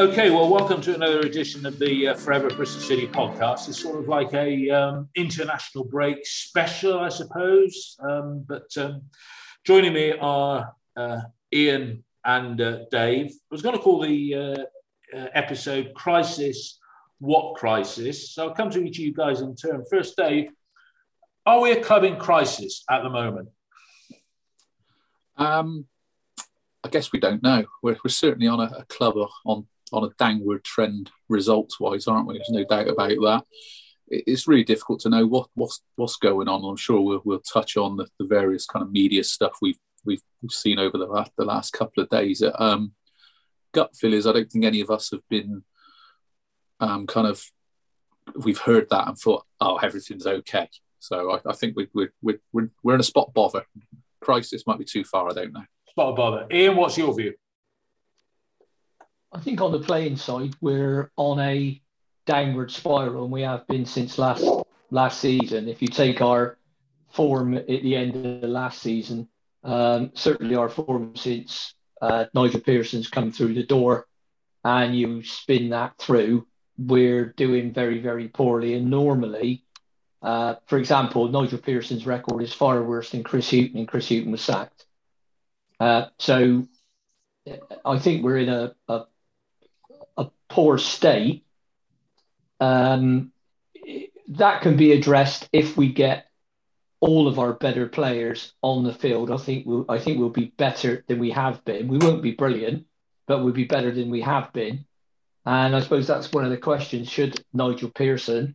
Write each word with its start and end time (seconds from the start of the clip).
Okay, 0.00 0.30
well, 0.30 0.48
welcome 0.48 0.80
to 0.80 0.94
another 0.94 1.20
edition 1.20 1.66
of 1.66 1.78
the 1.78 2.08
uh, 2.08 2.14
Forever 2.14 2.48
Bristol 2.48 2.80
City 2.80 3.06
podcast. 3.06 3.68
It's 3.68 3.82
sort 3.82 3.98
of 3.98 4.08
like 4.08 4.32
a 4.32 4.70
um, 4.70 5.10
international 5.14 5.84
break 5.84 6.24
special, 6.24 6.98
I 6.98 7.10
suppose. 7.10 7.98
Um, 8.02 8.42
but 8.48 8.64
um, 8.78 9.02
joining 9.66 9.92
me 9.92 10.14
are 10.18 10.72
uh, 10.96 11.20
Ian 11.52 12.02
and 12.24 12.58
uh, 12.62 12.78
Dave. 12.90 13.26
I 13.26 13.50
was 13.50 13.60
going 13.60 13.76
to 13.76 13.82
call 13.82 14.00
the 14.00 14.34
uh, 14.34 15.18
uh, 15.18 15.26
episode 15.34 15.92
"Crisis." 15.92 16.78
What 17.18 17.56
crisis? 17.56 18.32
So 18.32 18.48
I'll 18.48 18.54
come 18.54 18.70
to 18.70 18.82
each 18.82 18.98
of 18.98 19.04
you 19.04 19.12
guys 19.12 19.42
in 19.42 19.54
turn. 19.54 19.84
First, 19.90 20.16
Dave, 20.16 20.48
are 21.44 21.60
we 21.60 21.72
a 21.72 21.84
club 21.84 22.04
in 22.04 22.16
crisis 22.16 22.84
at 22.88 23.02
the 23.02 23.10
moment? 23.10 23.50
Um, 25.36 25.84
I 26.82 26.88
guess 26.88 27.12
we 27.12 27.20
don't 27.20 27.42
know. 27.42 27.66
We're, 27.82 27.98
we're 28.02 28.08
certainly 28.08 28.46
on 28.46 28.60
a, 28.60 28.78
a 28.78 28.84
club 28.86 29.16
on 29.44 29.66
on 29.92 30.04
a 30.04 30.14
downward 30.18 30.64
trend 30.64 31.10
results 31.28 31.78
wise, 31.80 32.06
aren't 32.06 32.26
we? 32.26 32.34
There's 32.34 32.50
no 32.50 32.64
doubt 32.64 32.88
about 32.88 33.08
that. 33.08 33.44
It's 34.08 34.48
really 34.48 34.64
difficult 34.64 35.00
to 35.00 35.08
know 35.08 35.26
what 35.26 35.48
what's 35.54 35.82
what's 35.96 36.16
going 36.16 36.48
on. 36.48 36.64
I'm 36.64 36.76
sure 36.76 37.00
we'll, 37.00 37.22
we'll 37.24 37.40
touch 37.40 37.76
on 37.76 37.96
the, 37.96 38.06
the 38.18 38.26
various 38.26 38.66
kind 38.66 38.82
of 38.82 38.90
media 38.90 39.22
stuff 39.22 39.52
we've 39.62 39.78
we've 40.04 40.22
seen 40.50 40.78
over 40.78 40.98
the 40.98 41.06
last, 41.06 41.30
the 41.36 41.44
last 41.44 41.72
couple 41.72 42.02
of 42.02 42.08
days. 42.08 42.42
Um, 42.58 42.92
gut 43.72 43.94
feel 43.96 44.14
is 44.14 44.26
I 44.26 44.32
don't 44.32 44.50
think 44.50 44.64
any 44.64 44.80
of 44.80 44.90
us 44.90 45.10
have 45.10 45.20
been 45.28 45.62
um, 46.80 47.06
kind 47.06 47.26
of 47.26 47.44
we've 48.36 48.58
heard 48.58 48.88
that 48.90 49.08
and 49.08 49.18
thought, 49.18 49.44
oh, 49.60 49.76
everything's 49.76 50.26
okay. 50.26 50.68
So 50.98 51.32
I, 51.32 51.50
I 51.50 51.52
think 51.52 51.76
we, 51.76 51.88
we, 51.94 52.08
we, 52.22 52.38
we're, 52.52 52.70
we're 52.82 52.94
in 52.94 53.00
a 53.00 53.04
spot 53.04 53.32
bother. 53.34 53.64
Crisis 54.20 54.66
might 54.66 54.78
be 54.78 54.84
too 54.84 55.04
far. 55.04 55.30
I 55.30 55.34
don't 55.34 55.52
know. 55.52 55.64
Spot 55.88 56.16
bother. 56.16 56.46
Ian, 56.52 56.76
what's 56.76 56.96
your 56.98 57.14
view? 57.14 57.34
I 59.32 59.38
think 59.40 59.60
on 59.60 59.72
the 59.72 59.80
playing 59.80 60.16
side, 60.16 60.54
we're 60.60 61.10
on 61.16 61.38
a 61.38 61.80
downward 62.26 62.70
spiral, 62.70 63.24
and 63.24 63.32
we 63.32 63.42
have 63.42 63.66
been 63.66 63.86
since 63.86 64.18
last 64.18 64.44
last 64.90 65.20
season. 65.20 65.68
If 65.68 65.82
you 65.82 65.88
take 65.88 66.20
our 66.20 66.58
form 67.10 67.54
at 67.54 67.66
the 67.66 67.96
end 67.96 68.16
of 68.16 68.40
the 68.40 68.48
last 68.48 68.82
season, 68.82 69.28
um, 69.62 70.10
certainly 70.14 70.56
our 70.56 70.68
form 70.68 71.14
since 71.16 71.74
uh, 72.00 72.26
Nigel 72.34 72.60
Pearson's 72.60 73.08
come 73.08 73.30
through 73.30 73.54
the 73.54 73.62
door, 73.62 74.06
and 74.64 74.96
you 74.98 75.22
spin 75.22 75.70
that 75.70 75.96
through, 75.98 76.46
we're 76.76 77.26
doing 77.26 77.72
very 77.72 78.00
very 78.00 78.28
poorly. 78.28 78.74
And 78.74 78.90
normally, 78.90 79.64
uh, 80.22 80.56
for 80.66 80.78
example, 80.78 81.28
Nigel 81.28 81.58
Pearson's 81.58 82.04
record 82.04 82.42
is 82.42 82.52
far 82.52 82.82
worse 82.82 83.10
than 83.10 83.22
Chris 83.22 83.50
Hughton, 83.50 83.78
and 83.78 83.88
Chris 83.88 84.08
Hughton 84.08 84.32
was 84.32 84.42
sacked. 84.42 84.86
Uh, 85.78 86.06
so 86.18 86.66
I 87.84 87.98
think 87.98 88.22
we're 88.22 88.38
in 88.38 88.48
a, 88.48 88.74
a 88.88 89.04
poor 90.50 90.76
state, 90.78 91.44
um, 92.60 93.32
that 94.28 94.60
can 94.62 94.76
be 94.76 94.92
addressed 94.92 95.48
if 95.52 95.76
we 95.76 95.92
get 95.92 96.26
all 97.00 97.26
of 97.26 97.38
our 97.38 97.54
better 97.54 97.86
players 97.86 98.52
on 98.60 98.84
the 98.84 98.92
field. 98.92 99.30
I 99.30 99.38
think 99.38 99.66
we'll, 99.66 99.86
I 99.88 99.98
think 99.98 100.18
we'll 100.18 100.28
be 100.28 100.52
better 100.56 101.04
than 101.08 101.18
we 101.18 101.30
have 101.30 101.64
been. 101.64 101.88
We 101.88 101.98
won't 101.98 102.22
be 102.22 102.32
brilliant, 102.32 102.86
but 103.26 103.42
we'll 103.42 103.54
be 103.54 103.64
better 103.64 103.90
than 103.90 104.10
we 104.10 104.20
have 104.20 104.52
been. 104.52 104.84
And 105.46 105.74
I 105.74 105.80
suppose 105.80 106.06
that's 106.06 106.32
one 106.32 106.44
of 106.44 106.50
the 106.50 106.58
questions: 106.58 107.08
Should 107.08 107.42
Nigel 107.54 107.90
Pearson 107.90 108.54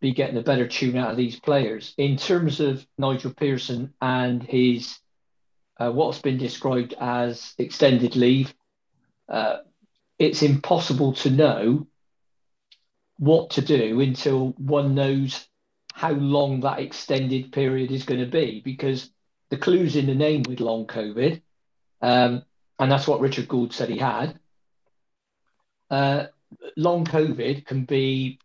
be 0.00 0.12
getting 0.12 0.38
a 0.38 0.42
better 0.42 0.66
tune 0.66 0.96
out 0.96 1.10
of 1.10 1.16
these 1.18 1.38
players? 1.38 1.92
In 1.98 2.16
terms 2.16 2.60
of 2.60 2.86
Nigel 2.96 3.34
Pearson 3.34 3.92
and 4.00 4.42
his 4.42 4.98
uh, 5.78 5.90
what's 5.90 6.20
been 6.20 6.38
described 6.38 6.94
as 6.98 7.54
extended 7.58 8.16
leave, 8.16 8.54
uh, 9.28 9.58
it's 10.22 10.42
impossible 10.42 11.14
to 11.14 11.30
know 11.30 11.86
what 13.18 13.50
to 13.50 13.60
do 13.60 14.00
until 14.00 14.50
one 14.56 14.94
knows 14.94 15.46
how 15.92 16.12
long 16.12 16.60
that 16.60 16.80
extended 16.80 17.52
period 17.52 17.90
is 17.90 18.04
going 18.04 18.20
to 18.20 18.26
be 18.26 18.60
because 18.64 19.10
the 19.50 19.56
clues 19.56 19.96
in 19.96 20.06
the 20.06 20.14
name 20.14 20.42
with 20.48 20.60
long 20.60 20.86
COVID, 20.86 21.42
um, 22.00 22.42
and 22.78 22.90
that's 22.90 23.06
what 23.06 23.20
Richard 23.20 23.48
Gould 23.48 23.74
said 23.74 23.90
he 23.90 23.98
had. 23.98 24.38
Uh, 25.90 26.26
long 26.76 27.04
COVID 27.04 27.66
can 27.66 27.84
be 27.84 28.38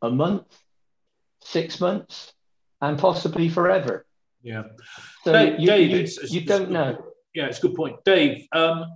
a 0.00 0.10
month, 0.10 0.46
six 1.42 1.80
months, 1.80 2.32
and 2.80 2.98
possibly 2.98 3.48
forever. 3.48 4.06
Yeah. 4.42 4.64
So 5.24 5.32
Dave, 5.32 5.60
you, 5.60 5.66
Dave, 5.66 5.90
you, 5.90 5.96
it's, 5.98 6.18
it's, 6.18 6.32
you 6.32 6.40
don't 6.42 6.70
know. 6.70 7.04
Yeah, 7.34 7.46
it's 7.46 7.58
a 7.58 7.62
good 7.62 7.74
point. 7.74 7.96
Dave, 8.04 8.46
um, 8.52 8.86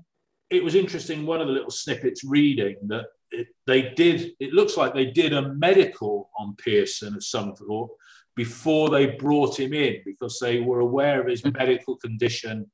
it 0.51 0.65
was 0.65 0.75
interesting. 0.75 1.27
One 1.27 1.41
of 1.41 1.47
the 1.47 1.53
little 1.53 1.71
snippets 1.71 2.25
reading 2.25 2.77
that 2.87 3.07
it, 3.31 3.49
they 3.67 3.91
did. 3.91 4.33
It 4.41 4.53
looks 4.53 4.77
like 4.77 4.95
they 4.95 5.07
did 5.07 5.33
a 5.33 5.55
medical 5.55 6.31
on 6.39 6.57
Pearson 6.57 7.15
of 7.15 7.25
some 7.25 7.55
sort 7.57 7.91
before 8.35 8.89
they 8.89 9.07
brought 9.07 9.59
him 9.59 9.75
in 9.75 10.01
because 10.05 10.39
they 10.41 10.61
were 10.61 10.81
aware 10.81 11.21
of 11.21 11.27
his 11.27 11.45
medical 11.45 11.97
condition 11.97 12.71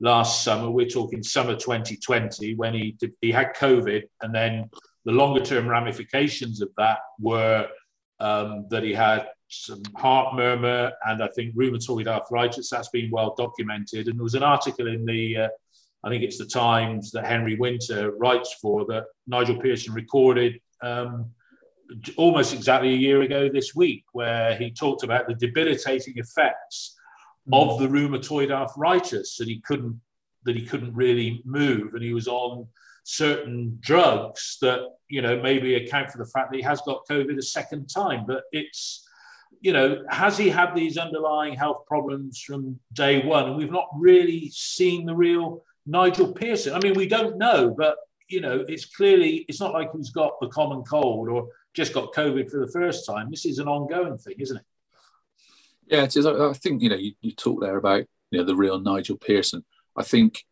last 0.00 0.42
summer. 0.42 0.70
We're 0.70 0.88
talking 0.88 1.22
summer 1.22 1.54
2020 1.54 2.54
when 2.54 2.74
he 2.74 2.96
did, 2.98 3.12
he 3.20 3.30
had 3.30 3.54
COVID, 3.54 4.02
and 4.22 4.34
then 4.34 4.70
the 5.04 5.12
longer 5.12 5.44
term 5.44 5.68
ramifications 5.68 6.60
of 6.60 6.70
that 6.76 6.98
were 7.20 7.68
um, 8.20 8.66
that 8.70 8.82
he 8.82 8.92
had 8.92 9.28
some 9.48 9.82
heart 9.96 10.34
murmur 10.34 10.92
and 11.04 11.22
I 11.22 11.28
think 11.28 11.54
rheumatoid 11.54 12.06
arthritis. 12.06 12.70
That's 12.70 12.88
been 12.88 13.10
well 13.10 13.34
documented. 13.36 14.08
And 14.08 14.18
there 14.18 14.24
was 14.24 14.34
an 14.34 14.42
article 14.42 14.86
in 14.86 15.04
the 15.04 15.36
uh, 15.36 15.48
I 16.04 16.08
think 16.08 16.22
it's 16.22 16.38
the 16.38 16.46
Times 16.46 17.12
that 17.12 17.26
Henry 17.26 17.56
Winter 17.56 18.12
writes 18.12 18.54
for 18.60 18.84
that 18.86 19.04
Nigel 19.26 19.60
Pearson 19.60 19.94
recorded 19.94 20.60
um, 20.82 21.30
almost 22.16 22.54
exactly 22.54 22.92
a 22.92 22.96
year 22.96 23.22
ago 23.22 23.48
this 23.48 23.74
week, 23.74 24.04
where 24.12 24.56
he 24.56 24.70
talked 24.70 25.04
about 25.04 25.28
the 25.28 25.34
debilitating 25.34 26.14
effects 26.16 26.96
of 27.52 27.78
the 27.78 27.88
rheumatoid 27.88 28.50
arthritis 28.50 29.36
that 29.36 29.48
he 29.48 29.60
couldn't 29.60 30.00
that 30.44 30.56
he 30.56 30.66
couldn't 30.66 30.94
really 30.94 31.40
move, 31.44 31.94
and 31.94 32.02
he 32.02 32.12
was 32.12 32.26
on 32.26 32.66
certain 33.04 33.78
drugs 33.80 34.58
that 34.60 34.80
you 35.08 35.22
know 35.22 35.40
maybe 35.40 35.74
account 35.76 36.10
for 36.10 36.18
the 36.18 36.30
fact 36.30 36.50
that 36.50 36.56
he 36.56 36.62
has 36.62 36.80
got 36.82 37.06
COVID 37.08 37.38
a 37.38 37.42
second 37.42 37.86
time, 37.86 38.24
but 38.26 38.42
it's 38.50 39.06
you 39.62 39.72
know, 39.72 40.02
has 40.10 40.36
he 40.36 40.50
had 40.50 40.74
these 40.74 40.98
underlying 40.98 41.54
health 41.54 41.86
problems 41.86 42.40
from 42.40 42.80
day 42.92 43.24
one? 43.24 43.44
And 43.44 43.56
we've 43.56 43.70
not 43.70 43.88
really 43.94 44.50
seen 44.52 45.06
the 45.06 45.14
real 45.14 45.64
Nigel 45.86 46.32
Pearson. 46.32 46.74
I 46.74 46.80
mean, 46.80 46.94
we 46.94 47.06
don't 47.06 47.38
know, 47.38 47.74
but 47.76 47.96
you 48.28 48.40
know, 48.40 48.64
it's 48.68 48.86
clearly 48.86 49.44
it's 49.48 49.60
not 49.60 49.72
like 49.72 49.90
he's 49.94 50.10
got 50.10 50.40
the 50.40 50.48
common 50.48 50.82
cold 50.82 51.28
or 51.28 51.48
just 51.74 51.92
got 51.92 52.12
COVID 52.12 52.50
for 52.50 52.60
the 52.60 52.72
first 52.72 53.06
time. 53.06 53.30
This 53.30 53.44
is 53.44 53.58
an 53.58 53.68
ongoing 53.68 54.18
thing, 54.18 54.36
isn't 54.38 54.56
it? 54.56 54.64
Yeah, 55.86 56.04
it 56.04 56.16
is. 56.16 56.26
I 56.26 56.52
think 56.54 56.82
you 56.82 56.88
know 56.88 56.96
you, 56.96 57.12
you 57.20 57.32
talk 57.32 57.60
there 57.60 57.76
about 57.76 58.04
you 58.30 58.38
know 58.38 58.44
the 58.44 58.56
real 58.56 58.80
Nigel 58.80 59.16
Pearson. 59.16 59.64
I 59.96 60.02
think 60.02 60.44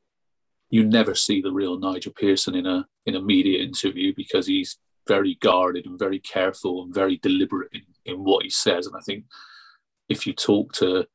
you 0.69 0.85
never 0.85 1.15
see 1.15 1.41
the 1.41 1.53
real 1.53 1.79
Nigel 1.79 2.13
Pearson 2.13 2.55
in 2.55 2.67
a 2.67 2.87
in 3.07 3.17
a 3.17 3.23
media 3.23 3.63
interview 3.63 4.13
because 4.15 4.47
he's 4.47 4.79
very 5.09 5.37
guarded 5.37 5.87
and 5.87 5.99
very 5.99 6.19
careful 6.19 6.83
and 6.83 6.95
very 6.95 7.17
deliberate 7.17 7.71
in, 7.73 7.83
in 8.05 8.25
what 8.25 8.45
he 8.45 8.51
says. 8.51 8.87
And 8.87 8.95
I 8.97 9.01
think 9.01 9.25
if 10.09 10.27
you 10.27 10.33
talk 10.33 10.73
to 10.75 11.07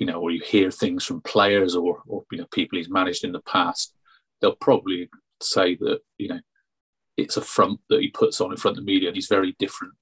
you 0.00 0.06
know, 0.06 0.18
or 0.18 0.30
you 0.30 0.40
hear 0.40 0.70
things 0.70 1.04
from 1.04 1.20
players 1.20 1.76
or, 1.76 2.02
or 2.08 2.24
you 2.32 2.38
know 2.38 2.46
people 2.50 2.78
he's 2.78 2.88
managed 2.88 3.22
in 3.22 3.32
the 3.32 3.42
past, 3.42 3.94
they'll 4.40 4.56
probably 4.56 5.10
say 5.42 5.76
that 5.76 6.00
you 6.16 6.28
know 6.28 6.40
it's 7.16 7.36
a 7.36 7.42
front 7.42 7.80
that 7.90 8.00
he 8.00 8.08
puts 8.08 8.40
on 8.40 8.50
in 8.50 8.56
front 8.56 8.78
of 8.78 8.84
the 8.84 8.90
media, 8.90 9.08
and 9.08 9.16
he's 9.16 9.28
very 9.28 9.54
different 9.58 9.92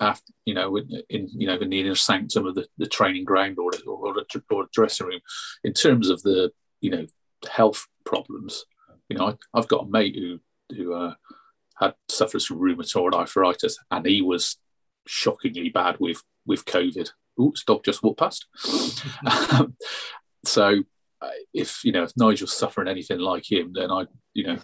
after 0.00 0.32
you 0.46 0.54
know 0.54 0.76
in, 0.76 0.88
in 1.10 1.28
you 1.32 1.46
know 1.46 1.56
in 1.56 1.68
the 1.68 1.80
inner 1.80 1.94
sanctum 1.94 2.46
of 2.46 2.54
the, 2.54 2.66
the 2.78 2.86
training 2.86 3.24
ground 3.24 3.58
or 3.58 3.70
or, 3.86 4.14
or, 4.16 4.24
or 4.50 4.66
dressing 4.72 5.06
room. 5.06 5.20
In 5.62 5.74
terms 5.74 6.08
of 6.08 6.22
the 6.22 6.50
you 6.80 6.90
know 6.90 7.06
health 7.48 7.86
problems, 8.06 8.64
you 9.10 9.18
know 9.18 9.36
I, 9.54 9.58
have 9.58 9.68
got 9.68 9.84
a 9.84 9.90
mate 9.90 10.16
who 10.16 10.40
who 10.74 10.94
uh, 10.94 11.14
had 11.78 11.94
suffers 12.08 12.46
from 12.46 12.58
rheumatoid 12.58 13.12
arthritis, 13.12 13.76
and 13.90 14.06
he 14.06 14.22
was 14.22 14.56
shockingly 15.06 15.68
bad 15.68 15.96
with 16.00 16.22
with 16.46 16.64
COVID 16.64 17.10
oops, 17.40 17.64
dog 17.64 17.84
just 17.84 18.02
walked 18.02 18.20
past. 18.20 18.46
um, 19.52 19.76
so 20.44 20.82
uh, 21.20 21.28
if 21.54 21.84
you 21.84 21.92
know 21.92 22.02
if 22.02 22.12
Nigel's 22.16 22.56
suffering 22.56 22.88
anything 22.88 23.18
like 23.18 23.50
him, 23.50 23.72
then 23.74 23.90
I 23.90 24.06
you 24.34 24.46
know, 24.46 24.58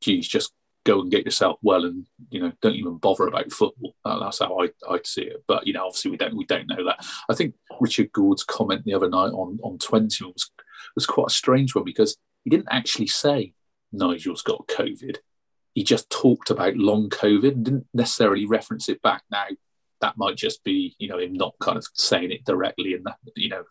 geez, 0.00 0.26
just 0.26 0.52
go 0.84 1.00
and 1.00 1.10
get 1.10 1.24
yourself 1.24 1.58
well, 1.62 1.84
and 1.84 2.06
you 2.30 2.40
know, 2.40 2.52
don't 2.60 2.74
even 2.74 2.96
bother 2.96 3.26
about 3.26 3.52
football. 3.52 3.94
Uh, 4.04 4.18
that's 4.20 4.40
how 4.40 4.58
I 4.60 4.70
I'd 4.88 5.06
see 5.06 5.22
it. 5.22 5.44
But 5.46 5.66
you 5.66 5.72
know, 5.72 5.86
obviously 5.86 6.10
we 6.10 6.16
don't 6.16 6.36
we 6.36 6.46
don't 6.46 6.68
know 6.68 6.84
that. 6.84 7.04
I 7.28 7.34
think 7.34 7.54
Richard 7.80 8.12
Gould's 8.12 8.44
comment 8.44 8.84
the 8.84 8.94
other 8.94 9.08
night 9.08 9.32
on 9.32 9.58
on 9.62 9.78
twenty 9.78 10.24
was 10.24 10.50
was 10.94 11.06
quite 11.06 11.28
a 11.28 11.34
strange 11.34 11.74
one 11.74 11.84
because 11.84 12.16
he 12.44 12.50
didn't 12.50 12.68
actually 12.70 13.06
say 13.06 13.54
Nigel's 13.92 14.42
got 14.42 14.66
COVID. 14.68 15.18
He 15.74 15.84
just 15.84 16.10
talked 16.10 16.50
about 16.50 16.76
long 16.76 17.08
COVID 17.08 17.52
and 17.52 17.64
didn't 17.64 17.86
necessarily 17.94 18.46
reference 18.46 18.88
it 18.88 19.00
back. 19.00 19.22
Now, 19.30 19.46
that 20.02 20.18
might 20.18 20.36
just 20.36 20.62
be 20.62 20.94
you 20.98 21.08
know 21.08 21.18
him 21.18 21.32
not 21.32 21.54
kind 21.60 21.78
of 21.78 21.86
saying 21.94 22.30
it 22.30 22.44
directly 22.44 22.94
and 22.94 23.04
that 23.06 23.16
you 23.34 23.48
know 23.48 23.64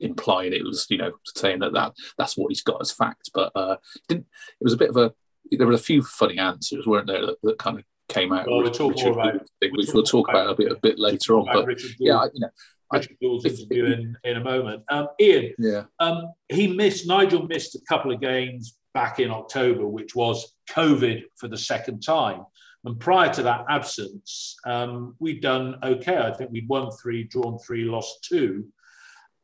implying 0.00 0.52
it 0.52 0.62
was 0.62 0.86
you 0.88 0.96
know 0.96 1.10
saying 1.34 1.58
that, 1.58 1.72
that 1.72 1.92
that's 2.16 2.36
what 2.36 2.50
he's 2.50 2.62
got 2.62 2.80
as 2.80 2.92
fact 2.92 3.30
but 3.34 3.50
uh 3.56 3.76
didn't 4.06 4.26
it 4.60 4.64
was 4.64 4.72
a 4.72 4.76
bit 4.76 4.90
of 4.90 4.96
a 4.96 5.12
there 5.50 5.66
were 5.66 5.72
a 5.72 5.78
few 5.78 6.02
funny 6.02 6.38
answers, 6.38 6.86
weren't 6.86 7.06
there, 7.06 7.24
that, 7.24 7.40
that 7.42 7.58
kind 7.58 7.78
of 7.78 7.84
came 8.08 8.32
out. 8.32 8.46
Well, 8.46 8.60
Richard 8.60 9.12
about, 9.12 9.48
thing, 9.60 9.70
which 9.72 9.92
we'll 9.92 10.02
talk 10.02 10.28
about, 10.28 10.46
about, 10.46 10.52
a 10.52 10.56
bit 10.56 10.72
a 10.72 10.80
bit 10.80 10.98
later 10.98 11.36
on. 11.38 11.46
But 11.52 11.66
Richard 11.66 11.92
yeah, 11.98 12.24
you 12.32 12.40
know, 12.40 12.50
Richard 12.92 13.16
Gould's 13.20 13.44
interview 13.44 13.86
in, 13.86 14.16
in 14.24 14.36
a 14.36 14.44
moment. 14.44 14.82
Um, 14.88 15.08
Ian, 15.20 15.54
yeah, 15.58 15.84
um, 16.00 16.32
he 16.48 16.68
missed. 16.74 17.06
Nigel 17.06 17.46
missed 17.46 17.74
a 17.74 17.80
couple 17.88 18.12
of 18.12 18.20
games 18.20 18.76
back 18.94 19.20
in 19.20 19.30
October, 19.30 19.86
which 19.86 20.14
was 20.14 20.54
COVID 20.70 21.22
for 21.36 21.48
the 21.48 21.58
second 21.58 22.00
time. 22.00 22.44
And 22.88 22.98
prior 22.98 23.30
to 23.34 23.42
that 23.42 23.66
absence, 23.68 24.56
um, 24.64 25.14
we'd 25.18 25.42
done 25.42 25.76
okay. 25.82 26.16
I 26.16 26.32
think 26.32 26.50
we'd 26.50 26.70
won 26.70 26.90
three, 26.90 27.24
drawn 27.24 27.58
three, 27.58 27.84
lost 27.84 28.24
two. 28.24 28.64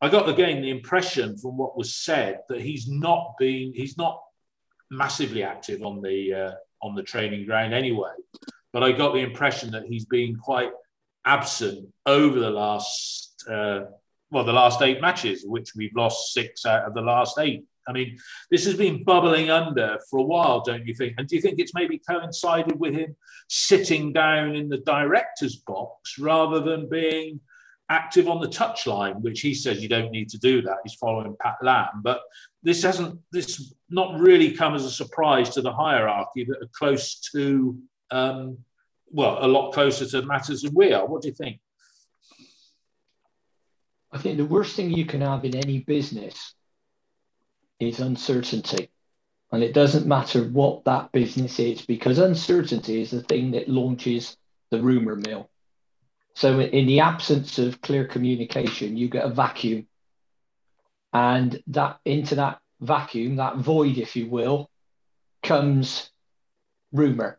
I 0.01 0.09
got 0.09 0.31
again 0.31 0.63
the 0.63 0.71
impression 0.71 1.37
from 1.37 1.59
what 1.59 1.77
was 1.77 1.95
said 1.95 2.41
that 2.49 2.63
he's 2.63 2.89
not 2.89 3.35
been, 3.39 3.75
he's 3.75 3.99
not 3.99 4.19
massively 4.91 5.43
active 5.43 5.83
on 5.83 6.01
the 6.01 6.33
uh, 6.33 6.53
on 6.81 6.95
the 6.95 7.03
training 7.03 7.45
ground 7.45 7.75
anyway. 7.75 8.15
But 8.73 8.83
I 8.83 8.93
got 8.93 9.13
the 9.13 9.21
impression 9.21 9.73
that 9.73 9.85
he's 9.85 10.07
been 10.07 10.37
quite 10.37 10.71
absent 11.27 11.87
over 12.07 12.41
the 12.41 12.49
last 12.49 13.45
uh, 13.47 13.81
well 14.31 14.45
the 14.45 14.55
last 14.55 14.81
eight 14.81 15.03
matches, 15.03 15.45
which 15.47 15.73
we've 15.77 15.95
lost 15.95 16.33
six 16.33 16.65
out 16.65 16.87
of 16.87 16.95
the 16.95 17.03
last 17.03 17.39
eight. 17.39 17.65
I 17.87 17.93
mean, 17.93 18.19
this 18.51 18.65
has 18.65 18.75
been 18.75 19.05
bubbling 19.05 19.51
under 19.51 19.99
for 20.11 20.19
a 20.19 20.23
while, 20.23 20.63
don't 20.63 20.87
you 20.87 20.95
think? 20.95 21.15
And 21.19 21.29
do 21.29 21.37
you 21.37 21.43
think 21.43 21.59
it's 21.59 21.75
maybe 21.75 22.01
coincided 22.09 22.79
with 22.79 22.95
him 22.95 23.15
sitting 23.49 24.13
down 24.13 24.55
in 24.55 24.69
the 24.69 24.79
director's 24.79 25.57
box 25.57 26.19
rather 26.19 26.61
than 26.61 26.89
being 26.89 27.41
active 27.91 28.29
on 28.29 28.41
the 28.41 28.49
touchline, 28.49 29.21
which 29.21 29.41
he 29.41 29.55
says 29.55 29.83
you 29.83 29.89
don't 29.89 30.11
need 30.11 30.29
to 30.31 30.39
do 30.39 30.63
that. 30.63 30.79
He's 30.83 30.95
following 30.95 31.37
Pat 31.41 31.57
Lam, 31.63 32.01
but 32.03 32.23
this 32.63 32.83
hasn't 32.83 33.21
this 33.31 33.75
not 33.91 34.19
really 34.19 34.53
come 34.53 34.75
as 34.75 34.85
a 34.85 34.91
surprise 34.91 35.51
to 35.51 35.61
the 35.61 35.73
hierarchy 35.73 36.45
that 36.45 36.63
are 36.63 36.71
close 36.73 37.21
to 37.33 37.79
um, 38.11 38.59
well 39.11 39.39
a 39.45 39.49
lot 39.49 39.73
closer 39.73 40.07
to 40.07 40.27
matters 40.27 40.63
than 40.63 40.75
we 40.75 40.93
are. 40.93 41.07
What 41.07 41.23
do 41.23 41.29
you 41.29 41.35
think? 41.35 41.61
I 44.13 44.19
think 44.19 44.39
the 44.39 44.45
worst 44.45 44.77
thing 44.77 44.91
you 44.91 45.05
can 45.05 45.21
have 45.21 45.45
in 45.45 45.57
any 45.57 45.81
business 45.81 46.55
is 47.89 48.01
uncertainty. 48.01 48.91
And 49.53 49.63
it 49.63 49.73
doesn't 49.73 50.07
matter 50.07 50.43
what 50.43 50.85
that 50.85 51.13
business 51.13 51.59
is 51.59 51.83
because 51.83 52.19
uncertainty 52.19 53.01
is 53.01 53.11
the 53.11 53.23
thing 53.23 53.53
that 53.53 53.69
launches 53.69 54.37
the 54.71 54.83
rumor 54.83 55.15
mill. 55.15 55.49
So, 56.35 56.59
in 56.59 56.87
the 56.87 57.01
absence 57.01 57.61
of 57.61 57.81
clear 57.81 58.05
communication, 58.05 58.97
you 58.97 59.09
get 59.09 59.25
a 59.25 59.29
vacuum. 59.29 59.87
And 61.13 61.63
that 61.69 62.01
into 62.05 62.35
that 62.35 62.61
vacuum, 62.81 63.37
that 63.37 63.59
void, 63.59 63.99
if 63.99 64.17
you 64.17 64.27
will, 64.29 64.69
comes 65.45 66.11
rumor. 66.93 67.39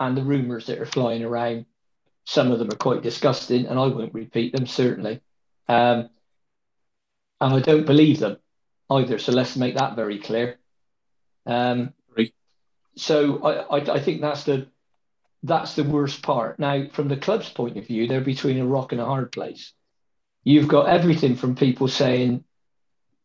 And 0.00 0.16
the 0.16 0.24
rumors 0.24 0.66
that 0.66 0.80
are 0.80 0.86
flying 0.86 1.22
around, 1.22 1.66
some 2.24 2.50
of 2.50 2.58
them 2.58 2.72
are 2.72 2.76
quite 2.76 3.02
disgusting, 3.02 3.66
and 3.66 3.78
I 3.78 3.86
won't 3.86 4.14
repeat 4.14 4.52
them, 4.52 4.66
certainly. 4.66 5.20
Um, 5.68 6.10
and 7.40 7.54
I 7.54 7.60
don't 7.60 7.86
believe 7.86 8.18
them 8.18 8.38
either. 8.90 9.18
So 9.18 9.32
let's 9.32 9.56
make 9.56 9.76
that 9.76 9.96
very 9.96 10.18
clear. 10.18 10.58
Um, 11.46 11.94
so 12.96 13.42
I, 13.42 13.78
I, 13.78 13.94
I 13.94 14.00
think 14.00 14.20
that's 14.20 14.44
the 14.44 14.68
that's 15.42 15.74
the 15.74 15.84
worst 15.84 16.22
part. 16.22 16.58
Now, 16.58 16.88
from 16.92 17.08
the 17.08 17.16
club's 17.16 17.48
point 17.48 17.78
of 17.78 17.86
view, 17.86 18.06
they're 18.06 18.20
between 18.20 18.58
a 18.58 18.66
rock 18.66 18.92
and 18.92 19.00
a 19.00 19.06
hard 19.06 19.32
place. 19.32 19.72
You've 20.44 20.68
got 20.68 20.88
everything 20.88 21.36
from 21.36 21.54
people 21.54 21.88
saying 21.88 22.44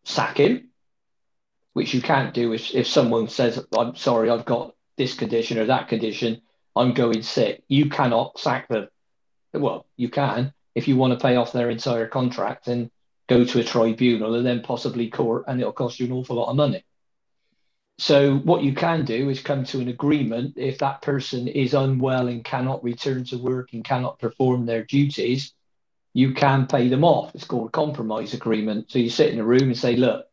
sack 0.06 0.38
him, 0.38 0.70
which 1.74 1.94
you 1.94 2.02
can't 2.02 2.34
do 2.34 2.54
if, 2.54 2.74
if 2.74 2.88
someone 2.88 3.28
says, 3.28 3.66
I'm 3.78 3.96
sorry, 3.98 4.30
I've 4.30 4.46
got 4.46 4.76
this 4.96 5.14
condition 5.14 5.58
or 5.58 5.66
that 5.66 5.90
condition, 5.90 6.42
I'm 6.74 6.94
going 6.94 7.22
sick. 7.22 7.64
You 7.68 7.90
cannot 7.90 8.40
sack 8.40 8.70
them. 8.70 8.88
Well, 9.54 9.86
you 9.98 10.08
can 10.10 10.54
if 10.76 10.90
you 10.90 10.98
want 10.98 11.18
to 11.18 11.26
pay 11.26 11.38
off 11.38 11.54
their 11.54 11.70
entire 11.70 12.08
contract 12.08 12.68
and 12.68 12.92
go 13.28 13.44
to 13.44 13.60
a 13.60 13.64
tribunal 13.64 14.36
and 14.36 14.46
then 14.46 14.62
possibly 14.62 15.10
court, 15.10 15.46
and 15.48 15.60
it'll 15.60 15.74
cost 15.74 16.00
you 16.00 16.06
an 16.06 16.12
awful 16.12 16.36
lot 16.36 16.50
of 16.50 16.56
money. 16.56 16.84
So, 17.98 18.38
what 18.38 18.64
you 18.64 18.74
can 18.74 19.06
do 19.06 19.30
is 19.30 19.42
come 19.42 19.64
to 19.66 19.80
an 19.80 19.88
agreement 19.88 20.58
if 20.58 20.80
that 20.80 21.02
person 21.02 21.48
is 21.48 21.74
unwell 21.74 22.28
and 22.28 22.44
cannot 22.44 22.84
return 22.84 23.24
to 23.26 23.38
work 23.38 23.72
and 23.72 23.86
cannot 23.86 24.20
perform 24.20 24.66
their 24.66 24.84
duties, 24.84 25.54
you 26.14 26.34
can 26.34 26.68
pay 26.68 26.90
them 26.90 27.06
off. 27.06 27.34
It's 27.34 27.46
called 27.46 27.70
a 27.70 27.72
compromise 27.72 28.34
agreement. 28.34 28.92
So, 28.92 29.00
you 29.00 29.10
sit 29.10 29.32
in 29.32 29.40
a 29.40 29.46
room 29.46 29.64
and 29.64 29.78
say, 29.78 29.96
look, 29.96 30.26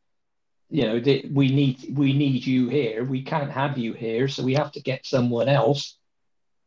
you 0.70 0.84
know, 0.84 1.00
we 1.30 1.48
need 1.48 1.96
we 1.96 2.14
need 2.14 2.44
you 2.44 2.68
here. 2.68 3.04
We 3.04 3.22
can't 3.22 3.52
have 3.52 3.78
you 3.78 3.92
here, 3.92 4.26
so 4.26 4.42
we 4.42 4.54
have 4.54 4.72
to 4.72 4.80
get 4.80 5.06
someone 5.06 5.48
else. 5.48 5.96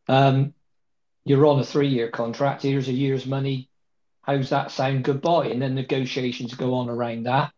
Um, 0.08 0.54
you're 1.26 1.48
on 1.48 1.60
a 1.60 1.66
three-year 1.66 2.12
contract. 2.12 2.62
Here's 2.62 2.88
a 2.88 2.94
year's 2.94 3.26
money 3.26 3.68
how's 4.26 4.50
that 4.50 4.72
sound? 4.72 5.04
Goodbye. 5.04 5.48
And 5.48 5.62
then 5.62 5.76
negotiations 5.76 6.54
go 6.54 6.74
on 6.76 6.90
around 6.90 7.24
that, 7.24 7.52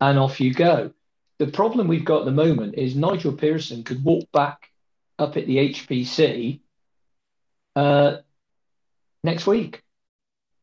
and 0.00 0.18
off 0.18 0.40
you 0.40 0.54
go. 0.54 0.92
The 1.38 1.48
problem 1.48 1.88
we've 1.88 2.04
got 2.04 2.20
at 2.20 2.24
the 2.26 2.30
moment 2.30 2.76
is 2.76 2.94
Nigel 2.94 3.32
Pearson 3.32 3.82
could 3.82 4.04
walk 4.04 4.30
back 4.32 4.70
up 5.18 5.36
at 5.36 5.46
the 5.46 5.56
HPC 5.56 6.60
uh, 7.74 8.18
next 9.22 9.46
week. 9.46 9.82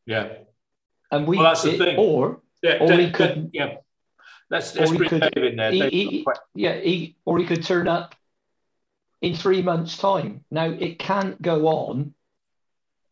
Yeah. 0.06 0.32
And 1.10 1.26
we, 1.26 1.36
well, 1.36 1.46
that's 1.46 1.62
the 1.62 1.74
it, 1.74 1.78
thing. 1.78 1.98
Or, 1.98 2.40
yeah, 2.62 2.78
or 2.80 2.92
he 2.92 3.10
could, 3.10 3.50
yeah. 3.52 3.76
Let's, 4.48 4.74
let's 4.74 4.92
bring 4.92 5.08
could, 5.08 5.30
Dave 5.34 5.44
in 5.44 5.56
there. 5.56 5.72
He, 5.72 5.88
he, 5.88 6.26
yeah, 6.54 6.74
he, 6.74 7.16
or 7.24 7.38
he 7.38 7.44
could 7.44 7.64
turn 7.64 7.86
up 7.86 8.14
in 9.20 9.34
three 9.34 9.62
months' 9.62 9.96
time. 9.98 10.44
Now, 10.50 10.70
it 10.70 10.98
can't 10.98 11.40
go 11.40 11.68
on 11.68 12.14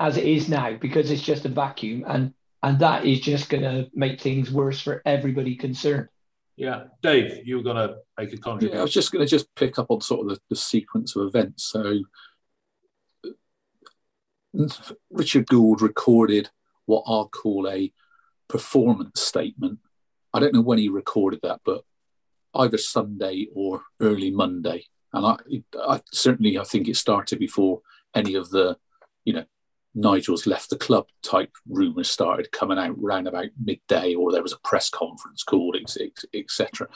as 0.00 0.16
it 0.16 0.24
is 0.24 0.48
now 0.48 0.76
because 0.80 1.10
it's 1.10 1.22
just 1.22 1.44
a 1.44 1.48
vacuum 1.48 2.04
and 2.08 2.34
and 2.62 2.78
that 2.78 3.06
is 3.06 3.20
just 3.20 3.48
going 3.48 3.62
to 3.62 3.88
make 3.94 4.20
things 4.20 4.50
worse 4.50 4.82
for 4.82 5.00
everybody 5.06 5.56
concerned. 5.56 6.08
Yeah, 6.56 6.84
Dave, 7.02 7.46
you 7.46 7.56
were 7.56 7.62
going 7.62 7.76
to 7.76 7.96
make 8.18 8.34
a 8.34 8.36
comment. 8.36 8.70
Yeah, 8.70 8.80
I 8.80 8.82
was 8.82 8.92
just 8.92 9.12
going 9.12 9.24
to 9.24 9.30
just 9.30 9.54
pick 9.54 9.78
up 9.78 9.86
on 9.90 10.02
sort 10.02 10.20
of 10.20 10.28
the, 10.28 10.40
the 10.50 10.56
sequence 10.56 11.16
of 11.16 11.26
events. 11.26 11.64
So, 11.64 12.00
Richard 15.10 15.46
Gould 15.46 15.80
recorded 15.80 16.50
what 16.84 17.04
I'll 17.06 17.28
call 17.28 17.66
a 17.66 17.90
performance 18.46 19.22
statement. 19.22 19.78
I 20.34 20.40
don't 20.40 20.52
know 20.52 20.60
when 20.60 20.78
he 20.78 20.90
recorded 20.90 21.40
that, 21.44 21.60
but 21.64 21.82
either 22.54 22.76
Sunday 22.76 23.46
or 23.54 23.84
early 24.00 24.30
Monday. 24.30 24.84
And 25.14 25.24
I, 25.24 25.36
I 25.78 26.02
certainly 26.12 26.58
I 26.58 26.64
think 26.64 26.88
it 26.88 26.96
started 26.96 27.38
before 27.38 27.80
any 28.14 28.34
of 28.34 28.50
the, 28.50 28.76
you 29.24 29.32
know, 29.32 29.44
Nigel's 29.94 30.46
left 30.46 30.70
the 30.70 30.76
club 30.76 31.06
type 31.22 31.50
rumours 31.68 32.10
started 32.10 32.52
coming 32.52 32.78
out 32.78 32.96
around 33.02 33.26
about 33.26 33.48
midday, 33.62 34.14
or 34.14 34.30
there 34.30 34.42
was 34.42 34.52
a 34.52 34.58
press 34.68 34.88
conference 34.88 35.42
called, 35.42 35.76
etc. 36.34 36.88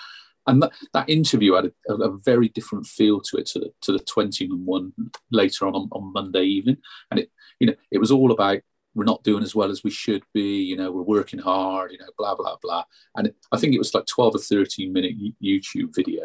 And 0.47 0.63
that, 0.63 0.73
that 0.93 1.09
interview 1.09 1.55
had 1.55 1.73
a, 1.89 1.95
a, 1.95 2.19
very 2.19 2.49
different 2.51 2.87
feel 2.87 3.21
to 3.23 3.39
it 3.39 3.47
to 3.47 3.59
the 3.61 3.73
to 3.83 3.93
the 3.93 3.99
Twentyman 3.99 4.65
one 4.65 4.93
later 5.31 5.67
on, 5.67 5.75
on 5.75 5.89
on 5.91 6.13
Monday 6.13 6.45
evening, 6.45 6.77
and 7.11 7.21
it 7.21 7.31
you 7.59 7.67
know 7.67 7.75
it 7.91 7.99
was 7.99 8.11
all 8.11 8.31
about 8.31 8.61
we're 8.95 9.05
not 9.05 9.25
doing 9.25 9.43
as 9.43 9.55
well 9.55 9.71
as 9.71 9.83
we 9.83 9.91
should 9.91 10.23
be, 10.33 10.63
you 10.63 10.77
know, 10.77 10.93
we're 10.93 11.03
working 11.03 11.41
hard, 11.41 11.91
you 11.91 11.99
know, 11.99 12.07
blah 12.17 12.35
blah 12.35 12.57
blah. 12.63 12.85
And 13.17 13.29
it, 13.29 13.37
I 13.51 13.59
think 13.59 13.75
it 13.75 13.79
was 13.79 13.95
like 13.95 14.07
twelve 14.07 14.35
or 14.35 14.39
thirteen 14.39 14.93
minute 14.93 15.15
YouTube 15.43 15.95
video. 15.95 16.25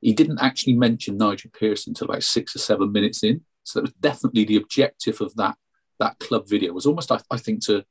He 0.00 0.12
didn't 0.12 0.40
actually 0.40 0.74
mention 0.74 1.16
Nigel 1.16 1.50
Pearson 1.58 1.90
until 1.90 2.08
about 2.08 2.22
six 2.22 2.54
or 2.54 2.60
seven 2.60 2.92
minutes 2.92 3.24
in. 3.24 3.42
So 3.64 3.80
that 3.80 3.84
was 3.84 3.92
definitely 3.94 4.44
the 4.44 4.56
objective 4.56 5.20
of 5.20 5.34
that 5.36 5.56
that 5.98 6.18
club 6.18 6.48
video 6.48 6.72
was 6.72 6.86
almost, 6.86 7.12
I, 7.12 7.18
I 7.30 7.38
think, 7.38 7.64
to 7.66 7.84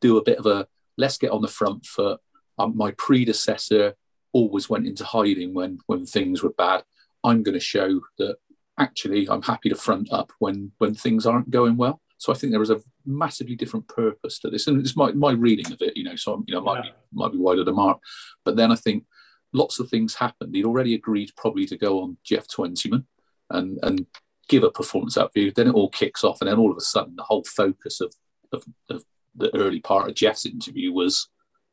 do 0.00 0.16
a 0.16 0.24
bit 0.24 0.38
of 0.38 0.46
a 0.46 0.66
let's 0.98 1.18
get 1.18 1.30
on 1.30 1.42
the 1.42 1.48
front 1.48 1.86
foot. 1.86 2.20
Um, 2.58 2.76
my 2.76 2.92
predecessor 2.92 3.94
always 4.32 4.68
went 4.68 4.86
into 4.86 5.04
hiding 5.04 5.54
when 5.54 5.78
when 5.86 6.04
things 6.06 6.42
were 6.42 6.52
bad. 6.52 6.84
I'm 7.24 7.42
going 7.42 7.54
to 7.54 7.60
show 7.60 8.00
that 8.18 8.36
actually 8.78 9.28
I'm 9.28 9.42
happy 9.42 9.68
to 9.68 9.74
front 9.74 10.12
up 10.12 10.32
when 10.38 10.72
when 10.78 10.94
things 10.94 11.26
aren't 11.26 11.50
going 11.50 11.76
well. 11.76 12.00
So 12.18 12.32
I 12.32 12.36
think 12.36 12.52
there 12.52 12.60
was 12.60 12.70
a 12.70 12.80
massively 13.04 13.56
different 13.56 13.88
purpose 13.88 14.38
to 14.40 14.50
this, 14.50 14.66
and 14.66 14.80
it's 14.80 14.96
my, 14.96 15.10
my 15.12 15.32
reading 15.32 15.72
of 15.72 15.82
it. 15.82 15.96
You 15.96 16.04
know, 16.04 16.16
so 16.16 16.44
you 16.46 16.54
know 16.54 16.60
might 16.60 16.84
yeah. 16.84 16.90
be 16.90 16.96
might 17.12 17.32
be 17.32 17.38
wide 17.38 17.58
of 17.58 17.66
the 17.66 17.72
mark, 17.72 17.98
but 18.44 18.56
then 18.56 18.70
I 18.70 18.76
think 18.76 19.04
lots 19.52 19.80
of 19.80 19.88
things 19.88 20.14
happened. 20.14 20.54
He'd 20.54 20.64
already 20.64 20.94
agreed 20.94 21.32
probably 21.36 21.66
to 21.66 21.76
go 21.76 22.00
on 22.00 22.16
Geoff 22.24 22.48
Twentyman, 22.48 23.06
and 23.50 23.78
and 23.82 24.06
give 24.52 24.64
a 24.64 24.70
performance 24.70 25.16
up 25.16 25.32
view, 25.32 25.50
then 25.50 25.68
it 25.68 25.74
all 25.74 25.88
kicks 25.88 26.22
off, 26.22 26.40
and 26.40 26.50
then 26.50 26.58
all 26.58 26.70
of 26.70 26.76
a 26.76 26.82
sudden, 26.82 27.16
the 27.16 27.22
whole 27.22 27.42
focus 27.44 28.02
of, 28.02 28.14
of, 28.52 28.64
of 28.90 29.02
the 29.34 29.54
early 29.56 29.80
part 29.80 30.08
of 30.08 30.14
Geoff's 30.14 30.44
interview 30.44 30.92
was 30.92 31.28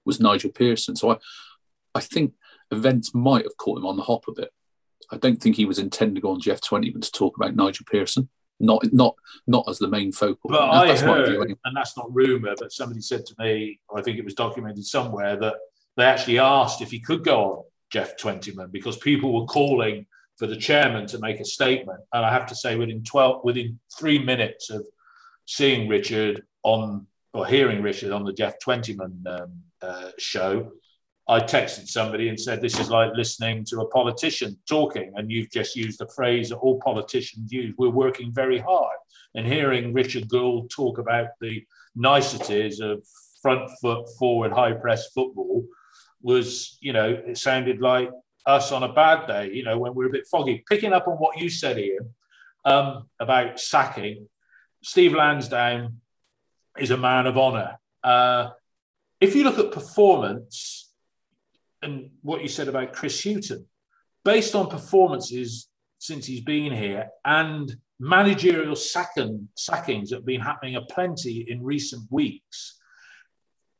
was 0.05 0.21
Nigel 0.21 0.49
Pearson. 0.49 0.95
So 0.95 1.11
I, 1.11 1.17
I 1.93 1.99
think 1.99 2.33
events 2.71 3.13
might 3.13 3.43
have 3.43 3.57
caught 3.57 3.79
him 3.79 3.85
on 3.85 3.97
the 3.97 4.03
hop 4.03 4.23
a 4.29 4.31
bit. 4.31 4.49
I 5.11 5.17
don't 5.17 5.41
think 5.41 5.57
he 5.57 5.65
was 5.65 5.77
intending 5.77 6.15
to 6.15 6.21
go 6.21 6.31
on 6.31 6.39
Geoff 6.39 6.61
Twentyman 6.61 7.01
to 7.01 7.11
talk 7.11 7.35
about 7.35 7.53
Nigel 7.53 7.85
Pearson, 7.91 8.29
not 8.61 8.81
not 8.93 9.15
not 9.45 9.65
as 9.67 9.77
the 9.77 9.89
main 9.89 10.13
focal. 10.13 10.49
But 10.49 10.69
I 10.69 10.87
that's 10.87 11.01
heard, 11.01 11.27
anyway. 11.27 11.53
and 11.65 11.75
that's 11.75 11.97
not 11.97 12.07
rumor, 12.15 12.55
but 12.57 12.71
somebody 12.71 13.01
said 13.01 13.25
to 13.25 13.35
me, 13.39 13.81
I 13.93 14.01
think 14.01 14.17
it 14.17 14.25
was 14.25 14.35
documented 14.35 14.85
somewhere 14.85 15.35
that 15.35 15.55
they 15.97 16.05
actually 16.05 16.39
asked 16.39 16.81
if 16.81 16.91
he 16.91 17.01
could 17.01 17.25
go 17.25 17.43
on 17.43 17.63
Geoff 17.91 18.15
Twentyman 18.15 18.69
because 18.71 18.95
people 18.97 19.37
were 19.37 19.47
calling 19.47 20.05
for 20.39 20.47
the 20.47 20.55
chairman 20.55 21.05
to 21.05 21.19
make 21.19 21.41
a 21.41 21.45
statement. 21.45 21.99
And 22.13 22.25
I 22.25 22.31
have 22.31 22.45
to 22.47 22.55
say, 22.55 22.77
within 22.77 23.03
12, 23.03 23.43
within 23.43 23.77
three 23.99 24.17
minutes 24.17 24.69
of 24.69 24.85
seeing 25.45 25.89
Richard 25.89 26.43
on 26.63 27.05
or 27.33 27.45
hearing 27.45 27.83
Richard 27.83 28.11
on 28.11 28.23
the 28.23 28.33
Geoff 28.33 28.57
Twentyman 28.59 29.23
um, 29.27 29.51
uh, 29.81 30.11
show, 30.17 30.71
I 31.27 31.41
texted 31.41 31.87
somebody 31.87 32.29
and 32.29 32.39
said, 32.39 32.61
This 32.61 32.79
is 32.79 32.89
like 32.89 33.11
listening 33.13 33.65
to 33.65 33.81
a 33.81 33.89
politician 33.89 34.57
talking. 34.67 35.11
And 35.15 35.29
you've 35.29 35.51
just 35.51 35.75
used 35.75 36.01
a 36.01 36.07
phrase 36.07 36.49
that 36.49 36.55
all 36.55 36.79
politicians 36.79 37.51
use. 37.51 37.75
We're 37.77 37.89
working 37.89 38.31
very 38.33 38.59
hard. 38.59 38.97
And 39.35 39.45
hearing 39.45 39.93
Richard 39.93 40.29
Gould 40.29 40.71
talk 40.71 40.97
about 40.97 41.27
the 41.41 41.63
niceties 41.95 42.79
of 42.79 43.03
front 43.41 43.69
foot 43.81 44.07
forward 44.17 44.53
high 44.53 44.71
press 44.71 45.11
football 45.11 45.65
was, 46.21 46.77
you 46.81 46.93
know, 46.93 47.09
it 47.27 47.37
sounded 47.37 47.79
like 47.81 48.09
us 48.49 48.71
on 48.71 48.83
a 48.83 48.93
bad 48.93 49.27
day, 49.27 49.51
you 49.53 49.63
know, 49.63 49.77
when 49.77 49.93
we're 49.93 50.07
a 50.07 50.11
bit 50.11 50.27
foggy. 50.27 50.63
Picking 50.67 50.93
up 50.93 51.07
on 51.07 51.15
what 51.15 51.37
you 51.39 51.49
said, 51.49 51.77
Ian, 51.77 52.13
um, 52.65 53.09
about 53.19 53.59
sacking, 53.59 54.27
Steve 54.83 55.13
Lansdown 55.13 56.01
is 56.77 56.91
a 56.91 56.97
man 56.97 57.27
of 57.27 57.37
honour. 57.37 57.77
Uh, 58.03 58.49
if 59.21 59.35
you 59.35 59.43
look 59.43 59.59
at 59.59 59.71
performance, 59.71 60.91
and 61.81 62.09
what 62.21 62.41
you 62.41 62.49
said 62.49 62.67
about 62.67 62.93
Chris 62.93 63.23
Hughton, 63.23 63.65
based 64.25 64.55
on 64.55 64.67
performances 64.67 65.69
since 65.97 66.25
he's 66.25 66.41
been 66.41 66.73
here 66.73 67.09
and 67.25 67.73
managerial 67.99 68.75
sacking, 68.75 69.47
sackings 69.55 70.09
that 70.09 70.17
have 70.17 70.25
been 70.25 70.41
happening 70.41 70.75
aplenty 70.75 71.45
in 71.47 71.63
recent 71.63 72.03
weeks, 72.09 72.79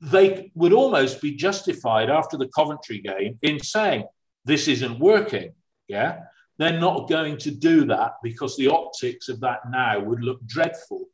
they 0.01 0.51
would 0.55 0.73
almost 0.73 1.21
be 1.21 1.35
justified 1.35 2.09
after 2.09 2.37
the 2.37 2.49
Coventry 2.55 2.99
game 2.99 3.37
in 3.41 3.59
saying, 3.59 4.05
this 4.49 4.67
isn't 4.67 4.99
working. 4.99 5.53
Yeah. 5.87 6.21
They're 6.57 6.79
not 6.79 7.07
going 7.07 7.37
to 7.37 7.51
do 7.51 7.85
that 7.85 8.13
because 8.21 8.57
the 8.57 8.67
optics 8.67 9.29
of 9.29 9.39
that 9.41 9.59
now 9.69 9.99
would 9.99 10.21
look 10.21 10.45
dreadful. 10.45 11.05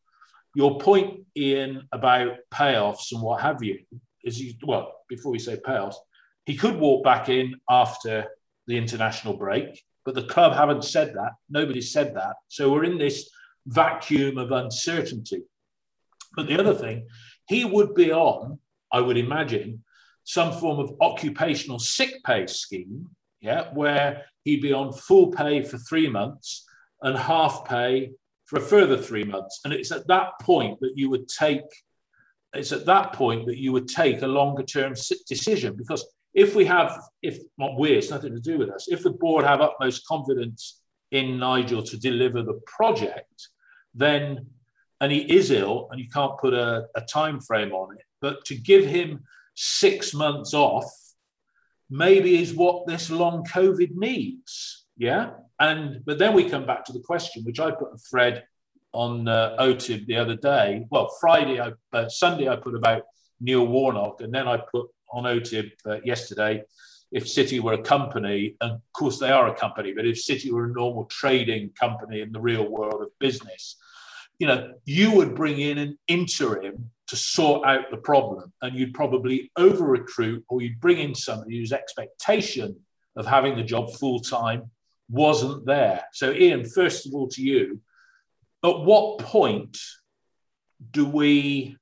Your 0.56 0.80
point, 0.80 1.26
Ian, 1.38 1.88
about 1.92 2.38
payoffs 2.52 3.12
and 3.12 3.22
what 3.22 3.42
have 3.42 3.62
you, 3.62 3.80
is 4.24 4.42
you, 4.42 4.54
well, 4.66 4.92
before 5.08 5.32
we 5.32 5.40
say 5.40 5.58
payoffs, 5.58 5.96
he 6.46 6.56
could 6.56 6.78
walk 6.78 7.04
back 7.04 7.30
in 7.30 7.56
after 7.70 8.26
the 8.68 8.78
international 8.78 9.36
break, 9.36 9.84
but 10.04 10.16
the 10.16 10.24
club 10.24 10.54
haven't 10.54 10.84
said 10.84 11.14
that. 11.16 11.34
Nobody 11.50 11.82
said 11.82 12.16
that. 12.16 12.36
So 12.48 12.72
we're 12.72 12.86
in 12.86 12.98
this 12.98 13.30
vacuum 13.68 14.38
of 14.38 14.52
uncertainty. 14.52 15.44
But 16.36 16.48
the 16.48 16.60
other 16.60 16.74
thing, 16.74 17.08
he 17.48 17.66
would 17.66 17.94
be 17.94 18.12
on, 18.12 18.60
I 18.92 19.02
would 19.02 19.18
imagine, 19.18 19.84
some 20.24 20.52
form 20.54 20.80
of 20.80 20.96
occupational 21.02 21.80
sick 21.80 22.24
pay 22.24 22.48
scheme, 22.48 23.10
yeah, 23.46 23.70
where 23.74 24.24
he'd 24.44 24.62
be 24.62 24.74
on 24.74 24.92
full 24.92 25.32
pay 25.32 25.62
for 25.62 25.78
three 25.78 26.10
months 26.10 26.66
and 27.02 27.18
half 27.18 27.64
pay 27.66 28.12
for 28.46 28.58
a 28.58 28.62
further 28.62 28.98
three 28.98 29.24
months. 29.24 29.62
And 29.64 29.74
it's 29.74 29.92
at 29.92 30.08
that 30.08 30.40
point 30.42 30.80
that 30.82 30.94
you 30.96 31.10
would 31.10 31.28
take, 31.28 31.62
it's 32.54 32.72
at 32.72 32.86
that 32.88 33.14
point 33.14 33.46
that 33.46 33.58
you 33.58 33.72
would 33.72 33.88
take 33.88 34.22
a 34.22 34.28
longer 34.28 34.64
term 34.64 34.94
decision 35.28 35.76
because 35.76 36.06
if 36.34 36.56
we 36.56 36.66
have, 36.66 37.00
if 37.22 37.40
not 37.58 37.80
we, 37.80 37.92
it's 37.92 38.10
nothing 38.10 38.34
to 38.34 38.42
do 38.42 38.58
with 38.58 38.70
us, 38.70 38.88
if 38.90 39.04
the 39.04 39.12
board 39.12 39.46
have 39.46 39.62
utmost 39.62 40.06
confidence 40.08 40.82
in 41.12 41.40
Nigel 41.40 41.84
to 41.84 41.98
deliver 41.98 42.42
the 42.42 42.60
project, 42.66 43.50
then, 43.94 44.48
and 45.02 45.12
he 45.12 45.20
is 45.20 45.52
ill 45.52 45.88
and 45.92 46.00
you 46.00 46.10
can't 46.10 46.38
put 46.40 46.54
a, 46.54 46.88
a 46.96 47.02
time 47.02 47.40
frame 47.40 47.74
on 47.74 47.96
it, 47.96 48.04
but 48.22 48.44
to 48.46 48.56
give 48.56 48.86
him 48.86 49.24
six 49.56 50.14
months 50.14 50.54
off 50.54 50.92
maybe 51.96 52.42
is 52.42 52.54
what 52.54 52.86
this 52.88 53.10
long 53.10 53.46
COVID 53.46 53.92
needs. 53.96 54.86
Yeah. 54.98 55.32
And, 55.60 56.04
but 56.06 56.20
then 56.20 56.34
we 56.34 56.50
come 56.50 56.66
back 56.66 56.84
to 56.86 56.94
the 56.94 57.00
question, 57.00 57.44
which 57.44 57.60
I 57.60 57.72
put 57.72 57.94
a 57.94 57.98
thread 57.98 58.44
on 58.92 59.28
uh, 59.28 59.56
OTIB 59.60 60.06
the 60.06 60.18
other 60.18 60.36
day. 60.36 60.86
Well, 60.90 61.10
Friday, 61.20 61.60
I, 61.60 61.72
uh, 61.94 62.10
Sunday, 62.10 62.50
I 62.50 62.58
put 62.58 62.76
about 62.76 63.04
Neil 63.40 63.66
Warnock, 63.66 64.22
and 64.22 64.34
then 64.34 64.48
I 64.48 64.58
put 64.58 64.88
on 65.12 65.24
OTIB 65.24 65.72
uh, 65.86 66.00
yesterday. 66.04 66.64
If 67.12 67.30
City 67.30 67.60
were 67.60 67.74
a 67.74 67.82
company, 67.82 68.58
and 68.62 68.72
of 68.74 68.82
course 68.94 69.20
they 69.20 69.30
are 69.30 69.48
a 69.48 69.56
company, 69.56 69.94
but 69.94 70.06
if 70.06 70.20
City 70.20 70.52
were 70.52 70.66
a 70.66 70.74
normal 70.74 71.06
trading 71.06 71.72
company 71.80 72.22
in 72.22 72.32
the 72.32 72.40
real 72.40 72.68
world 72.68 73.02
of 73.02 73.10
business, 73.20 73.78
you 74.40 74.48
know, 74.48 74.74
you 74.84 75.12
would 75.12 75.36
bring 75.36 75.60
in 75.60 75.78
an 75.78 75.98
interim 76.08 76.92
to 77.08 77.16
sort 77.16 77.66
out 77.68 77.92
the 77.92 77.98
problem, 77.98 78.52
and 78.62 78.76
you'd 78.76 78.94
probably 78.94 79.52
over 79.58 79.86
recruit, 79.86 80.44
or 80.50 80.62
you'd 80.62 80.80
bring 80.80 81.00
in 81.00 81.14
somebody 81.14 81.58
whose 81.58 81.72
expectation 81.72 82.76
of 83.16 83.26
having 83.26 83.56
the 83.56 83.64
job 83.64 83.94
full 83.94 84.20
time 84.20 84.72
wasn't 85.10 85.66
there. 85.66 86.04
So, 86.14 86.32
Ian, 86.32 86.66
first 86.66 87.06
of 87.06 87.14
all, 87.14 87.28
to 87.30 87.42
you, 87.42 87.82
at 88.64 88.80
what 88.80 89.20
point 89.20 89.78
do 90.92 91.06
we 91.06 91.78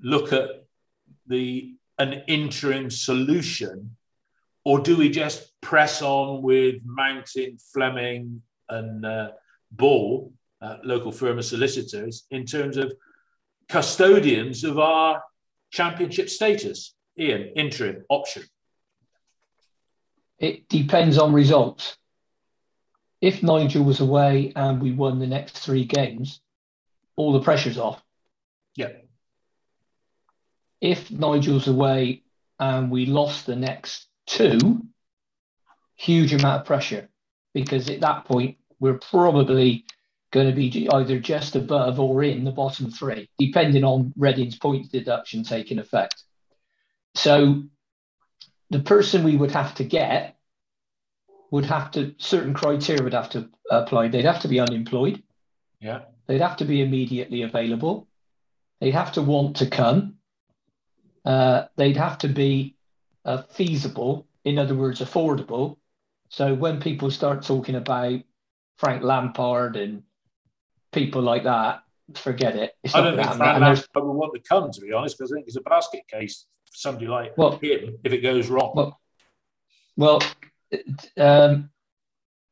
look 0.00 0.32
at 0.32 0.48
the 1.26 1.74
an 1.98 2.22
interim 2.26 2.90
solution, 2.90 3.96
or 4.64 4.80
do 4.80 4.96
we 4.96 5.08
just 5.08 5.52
press 5.60 6.02
on 6.02 6.42
with 6.42 6.76
Mountain, 6.84 7.58
Fleming, 7.72 8.42
and 8.68 9.04
uh, 9.04 9.30
Ball, 9.70 10.32
uh, 10.60 10.78
local 10.82 11.12
firm 11.12 11.38
of 11.38 11.44
solicitors, 11.44 12.26
in 12.30 12.44
terms 12.44 12.76
of 12.76 12.92
custodians 13.74 14.64
of 14.64 14.78
our 14.78 15.22
championship 15.70 16.30
status? 16.30 16.94
Ian, 17.18 17.52
interim 17.56 18.04
option. 18.08 18.44
It 20.38 20.68
depends 20.68 21.18
on 21.18 21.32
results. 21.32 21.96
If 23.20 23.42
Nigel 23.42 23.84
was 23.84 24.00
away 24.00 24.52
and 24.54 24.80
we 24.82 24.92
won 24.92 25.18
the 25.18 25.26
next 25.26 25.58
three 25.58 25.84
games, 25.84 26.40
all 27.16 27.32
the 27.32 27.40
pressure's 27.40 27.78
off. 27.78 28.02
Yeah 28.76 28.88
if 30.84 31.10
Nigel's 31.10 31.66
away 31.66 32.22
and 32.60 32.90
we 32.90 33.06
lost 33.06 33.46
the 33.46 33.56
next 33.56 34.06
two, 34.26 34.82
huge 35.96 36.34
amount 36.34 36.60
of 36.60 36.66
pressure 36.66 37.08
because 37.54 37.88
at 37.88 38.02
that 38.02 38.26
point 38.26 38.58
we're 38.80 38.98
probably 38.98 39.86
going 40.34 40.48
to 40.48 40.52
be 40.52 40.88
either 40.92 41.18
just 41.18 41.56
above 41.56 41.98
or 42.00 42.22
in 42.22 42.44
the 42.44 42.50
bottom 42.50 42.90
three, 42.90 43.30
depending 43.38 43.84
on 43.84 44.12
Reading's 44.16 44.58
point 44.58 44.90
deduction 44.90 45.44
taking 45.44 45.78
effect. 45.78 46.22
So 47.14 47.62
the 48.70 48.80
person 48.80 49.24
we 49.24 49.36
would 49.36 49.52
have 49.52 49.74
to 49.76 49.84
get 49.84 50.36
would 51.50 51.64
have 51.66 51.92
to 51.92 52.14
certain 52.18 52.52
criteria 52.52 53.02
would 53.02 53.14
have 53.14 53.30
to 53.30 53.48
apply. 53.70 54.08
They'd 54.08 54.24
have 54.24 54.42
to 54.42 54.48
be 54.48 54.60
unemployed. 54.60 55.22
Yeah. 55.80 56.00
They'd 56.26 56.40
have 56.40 56.56
to 56.56 56.64
be 56.64 56.82
immediately 56.82 57.42
available. 57.42 58.08
They'd 58.80 58.94
have 58.94 59.12
to 59.12 59.22
want 59.22 59.56
to 59.56 59.70
come 59.70 60.16
uh, 61.24 61.66
they'd 61.76 61.96
have 61.96 62.18
to 62.18 62.28
be 62.28 62.76
uh, 63.24 63.42
feasible, 63.42 64.26
in 64.44 64.58
other 64.58 64.74
words, 64.74 65.00
affordable. 65.00 65.78
So 66.28 66.54
when 66.54 66.80
people 66.80 67.10
start 67.10 67.42
talking 67.42 67.76
about 67.76 68.20
Frank 68.76 69.02
Lampard 69.02 69.76
and 69.76 70.02
people 70.94 71.22
like 71.22 71.44
that, 71.44 71.82
forget 72.14 72.56
it. 72.56 72.72
It's 72.82 72.94
I 72.94 73.02
don't 73.02 73.16
think 73.16 73.38
Lampard 73.38 73.86
would 73.96 74.12
want 74.12 74.34
to 74.34 74.40
come, 74.48 74.70
to 74.70 74.80
be 74.80 74.92
honest, 74.92 75.18
because 75.18 75.32
I 75.32 75.36
think 75.36 75.46
it's 75.46 75.56
a 75.56 75.62
basket 75.62 76.02
case 76.08 76.46
for 76.66 76.76
somebody 76.76 77.06
like 77.06 77.36
well, 77.36 77.58
him 77.58 77.98
if 78.04 78.12
it 78.12 78.20
goes 78.20 78.48
wrong. 78.48 78.72
Well, 78.74 79.00
well 79.96 80.22
um, 81.18 81.70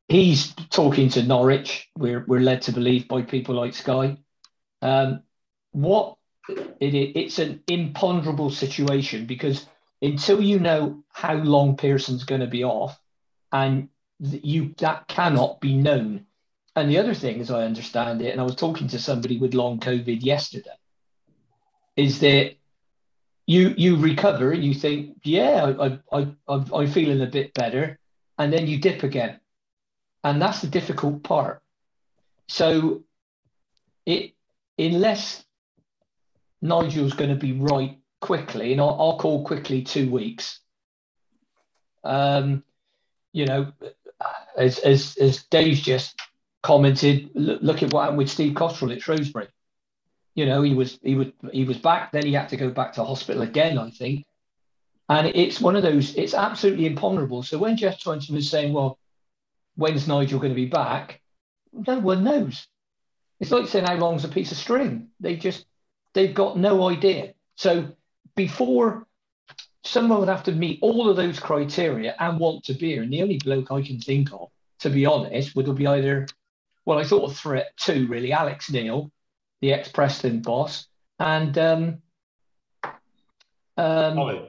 he's 0.08 0.54
talking 0.70 1.08
to 1.10 1.22
Norwich. 1.22 1.88
We're, 1.96 2.24
we're 2.26 2.40
led 2.40 2.62
to 2.62 2.72
believe 2.72 3.08
by 3.08 3.22
people 3.22 3.54
like 3.54 3.74
Sky. 3.74 4.18
Um, 4.82 5.22
what 5.70 6.16
it, 6.48 6.94
it's 7.16 7.38
an 7.38 7.62
imponderable 7.68 8.50
situation 8.50 9.26
because 9.26 9.66
until 10.02 10.40
you 10.40 10.58
know 10.58 11.04
how 11.12 11.34
long 11.34 11.76
Pearson's 11.76 12.24
going 12.24 12.40
to 12.40 12.46
be 12.46 12.64
off, 12.64 12.98
and 13.52 13.88
you 14.18 14.74
that 14.78 15.06
cannot 15.08 15.60
be 15.60 15.76
known. 15.76 16.26
And 16.74 16.90
the 16.90 16.98
other 16.98 17.14
thing, 17.14 17.40
as 17.40 17.50
I 17.50 17.64
understand 17.64 18.22
it, 18.22 18.32
and 18.32 18.40
I 18.40 18.44
was 18.44 18.56
talking 18.56 18.88
to 18.88 18.98
somebody 18.98 19.38
with 19.38 19.54
long 19.54 19.78
COVID 19.78 20.22
yesterday, 20.22 20.70
is 21.96 22.20
that 22.20 22.54
you 23.46 23.74
you 23.76 23.96
recover 23.96 24.52
and 24.52 24.64
you 24.64 24.72
think, 24.72 25.18
yeah, 25.22 25.74
I, 25.78 25.98
I, 26.12 26.26
I, 26.48 26.64
I'm 26.72 26.90
feeling 26.90 27.20
a 27.20 27.26
bit 27.26 27.52
better, 27.52 27.98
and 28.38 28.52
then 28.52 28.66
you 28.66 28.78
dip 28.80 29.02
again, 29.02 29.40
and 30.24 30.40
that's 30.40 30.62
the 30.62 30.68
difficult 30.68 31.22
part. 31.22 31.62
So, 32.48 33.02
it 34.06 34.32
unless 34.78 35.44
Nigel's 36.62 37.12
going 37.12 37.30
to 37.30 37.36
be 37.36 37.52
right 37.52 37.98
quickly, 38.20 38.72
and 38.72 38.80
I'll, 38.80 38.96
I'll 38.98 39.18
call 39.18 39.44
quickly 39.44 39.82
two 39.82 40.10
weeks. 40.10 40.60
Um, 42.02 42.64
you 43.32 43.44
know, 43.44 43.72
as 44.56 44.78
as 44.78 45.16
as 45.18 45.42
Dave's 45.44 45.82
just 45.82 46.18
commented, 46.62 47.30
look, 47.34 47.82
at 47.82 47.92
what 47.92 48.02
happened 48.02 48.18
with 48.18 48.30
Steve 48.30 48.54
Cotterill 48.54 48.94
at 48.94 49.02
Shrewsbury. 49.02 49.48
You 50.34 50.46
know, 50.46 50.62
he 50.62 50.74
was 50.74 50.98
he 51.02 51.14
was 51.14 51.28
he 51.52 51.64
was 51.64 51.76
back, 51.76 52.12
then 52.12 52.24
he 52.24 52.32
had 52.32 52.48
to 52.50 52.56
go 52.56 52.70
back 52.70 52.94
to 52.94 53.04
hospital 53.04 53.42
again, 53.42 53.78
I 53.78 53.90
think. 53.90 54.24
And 55.08 55.26
it's 55.26 55.60
one 55.60 55.76
of 55.76 55.82
those, 55.82 56.14
it's 56.14 56.32
absolutely 56.32 56.86
imponderable. 56.86 57.42
So 57.42 57.58
when 57.58 57.76
Geoff 57.76 58.00
Twentyman 58.00 58.36
was 58.36 58.48
saying, 58.48 58.72
well, 58.72 58.98
when's 59.76 60.08
Nigel 60.08 60.38
going 60.38 60.52
to 60.52 60.56
be 60.56 60.66
back? 60.66 61.20
No 61.72 61.98
one 61.98 62.24
knows. 62.24 62.66
It's 63.40 63.50
like 63.50 63.68
saying 63.68 63.84
how 63.84 63.96
long's 63.96 64.24
a 64.24 64.28
piece 64.28 64.52
of 64.52 64.58
string. 64.58 65.08
They 65.20 65.36
just 65.36 65.66
they've 66.14 66.32
got 66.34 66.56
no 66.56 66.88
idea. 66.88 67.34
So 67.56 67.88
before 68.36 69.06
someone 69.84 70.20
would 70.20 70.28
have 70.28 70.44
to 70.44 70.52
meet 70.52 70.78
all 70.80 71.10
of 71.10 71.16
those 71.16 71.40
criteria 71.40 72.14
and 72.18 72.38
want 72.38 72.64
to 72.64 72.74
be 72.74 72.92
here, 72.92 73.02
and 73.02 73.12
the 73.12 73.22
only 73.22 73.38
bloke 73.38 73.70
I 73.72 73.82
can 73.82 74.00
think 74.00 74.32
of, 74.32 74.48
to 74.80 74.90
be 74.90 75.06
honest, 75.06 75.56
would 75.56 75.74
be 75.76 75.86
either 75.86 76.26
well, 76.84 76.98
I 76.98 77.04
thought 77.04 77.30
of 77.30 77.36
threat 77.36 77.72
two 77.76 78.06
really, 78.08 78.32
Alex 78.32 78.70
Neil, 78.70 79.10
the 79.60 79.72
ex 79.72 79.88
Preston 79.88 80.42
boss, 80.42 80.86
and 81.18 81.56
um, 81.58 82.02
um, 83.76 84.48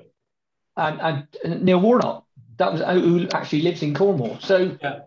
and, 0.75 1.27
and 1.43 1.63
Neil 1.63 1.79
Warnock. 1.79 2.25
That 2.57 2.73
was 2.73 2.81
who 2.81 3.27
actually 3.33 3.63
lives 3.63 3.81
in 3.81 3.95
Cornwall. 3.95 4.39
So, 4.39 4.77
yeah. 4.81 4.99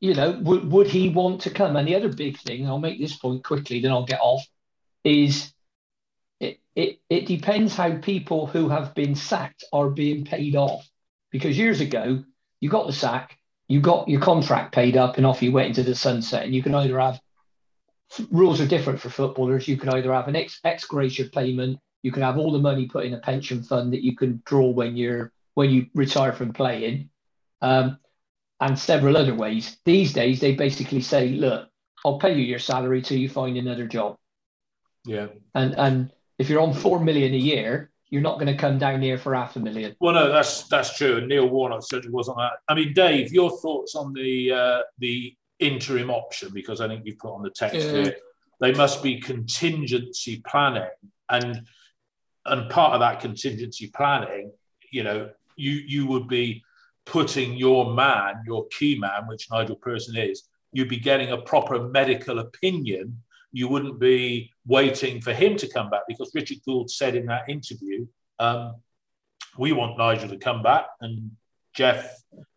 you 0.00 0.14
know, 0.14 0.30
would, 0.42 0.70
would 0.70 0.86
he 0.86 1.10
want 1.10 1.42
to 1.42 1.50
come? 1.50 1.76
And 1.76 1.86
the 1.86 1.94
other 1.94 2.08
big 2.08 2.38
thing, 2.38 2.66
I'll 2.66 2.78
make 2.78 2.98
this 2.98 3.16
point 3.16 3.44
quickly, 3.44 3.80
then 3.80 3.92
I'll 3.92 4.06
get 4.06 4.20
off, 4.22 4.46
is 5.04 5.52
it, 6.40 6.58
it, 6.74 7.00
it 7.10 7.26
depends 7.26 7.76
how 7.76 7.98
people 7.98 8.46
who 8.46 8.70
have 8.70 8.94
been 8.94 9.14
sacked 9.14 9.64
are 9.72 9.90
being 9.90 10.24
paid 10.24 10.56
off. 10.56 10.88
Because 11.30 11.58
years 11.58 11.80
ago, 11.80 12.24
you 12.60 12.70
got 12.70 12.86
the 12.86 12.94
sack, 12.94 13.38
you 13.68 13.80
got 13.80 14.08
your 14.08 14.20
contract 14.20 14.74
paid 14.74 14.96
up, 14.96 15.16
and 15.16 15.26
off 15.26 15.42
you 15.42 15.52
went 15.52 15.68
into 15.68 15.82
the 15.82 15.94
sunset. 15.94 16.44
And 16.44 16.54
you 16.54 16.62
can 16.62 16.74
either 16.74 16.98
have 17.00 17.20
rules 18.30 18.60
are 18.60 18.66
different 18.66 19.00
for 19.00 19.10
footballers. 19.10 19.66
You 19.66 19.76
can 19.76 19.88
either 19.90 20.12
have 20.12 20.28
an 20.28 20.36
ex, 20.36 20.60
ex 20.64 20.84
gratia 20.84 21.24
payment 21.24 21.80
you 22.06 22.12
can 22.12 22.22
have 22.22 22.38
all 22.38 22.52
the 22.52 22.60
money 22.60 22.86
put 22.86 23.04
in 23.04 23.14
a 23.14 23.18
pension 23.18 23.64
fund 23.64 23.92
that 23.92 24.04
you 24.04 24.14
can 24.14 24.40
draw 24.46 24.68
when 24.68 24.96
you're 24.96 25.32
when 25.54 25.70
you 25.70 25.86
retire 25.92 26.32
from 26.32 26.52
playing, 26.52 27.10
um, 27.62 27.98
and 28.60 28.78
several 28.78 29.16
other 29.16 29.34
ways. 29.34 29.76
These 29.84 30.12
days, 30.12 30.38
they 30.38 30.54
basically 30.54 31.00
say, 31.00 31.30
"Look, 31.30 31.68
I'll 32.04 32.20
pay 32.20 32.38
you 32.38 32.44
your 32.44 32.60
salary 32.60 33.02
till 33.02 33.18
you 33.18 33.28
find 33.28 33.56
another 33.56 33.88
job." 33.88 34.18
Yeah. 35.04 35.26
And 35.52 35.74
and 35.74 36.12
if 36.38 36.48
you're 36.48 36.60
on 36.60 36.74
four 36.74 37.00
million 37.00 37.34
a 37.34 37.38
year, 37.38 37.90
you're 38.08 38.22
not 38.22 38.34
going 38.34 38.46
to 38.46 38.56
come 38.56 38.78
down 38.78 39.02
here 39.02 39.18
for 39.18 39.34
half 39.34 39.56
a 39.56 39.60
million. 39.60 39.96
Well, 40.00 40.14
no, 40.14 40.30
that's 40.30 40.64
that's 40.68 40.96
true. 40.96 41.16
And 41.18 41.28
Neil 41.28 41.48
Warnock 41.48 41.82
certainly 41.82 42.14
wasn't 42.14 42.38
that. 42.38 42.52
I 42.68 42.74
mean, 42.74 42.92
Dave, 42.92 43.32
your 43.32 43.50
thoughts 43.58 43.94
on 43.94 44.12
the 44.12 44.52
uh, 44.52 44.80
the 44.98 45.34
interim 45.58 46.10
option 46.10 46.50
because 46.52 46.80
I 46.80 46.88
think 46.88 47.04
you've 47.04 47.18
put 47.18 47.34
on 47.34 47.42
the 47.42 47.50
text 47.50 47.76
yeah. 47.76 47.90
here. 47.90 48.16
They 48.60 48.72
must 48.72 49.02
be 49.02 49.20
contingency 49.20 50.42
planning, 50.46 50.88
and 51.28 51.62
and 52.46 52.70
part 52.70 52.94
of 52.94 53.00
that 53.00 53.20
contingency 53.20 53.88
planning, 53.88 54.52
you 54.90 55.02
know, 55.02 55.30
you 55.56 55.72
you 55.72 56.06
would 56.06 56.28
be 56.28 56.62
putting 57.04 57.56
your 57.56 57.92
man, 57.92 58.42
your 58.46 58.66
key 58.68 58.98
man, 58.98 59.26
which 59.26 59.48
Nigel 59.50 59.76
Pearson 59.76 60.16
is, 60.16 60.48
you'd 60.72 60.88
be 60.88 60.98
getting 60.98 61.32
a 61.32 61.38
proper 61.38 61.88
medical 61.88 62.38
opinion. 62.40 63.22
You 63.56 63.68
wouldn't 63.68 63.98
be 63.98 64.50
waiting 64.66 65.20
for 65.20 65.32
him 65.32 65.56
to 65.56 65.68
come 65.68 65.88
back 65.90 66.02
because 66.08 66.30
Richard 66.34 66.58
Gould 66.66 66.90
said 66.90 67.14
in 67.16 67.26
that 67.26 67.48
interview, 67.48 68.06
um, 68.38 68.76
we 69.56 69.72
want 69.72 69.98
Nigel 69.98 70.28
to 70.28 70.38
come 70.48 70.62
back. 70.62 70.86
And 71.00 71.30
Geoff 71.74 72.04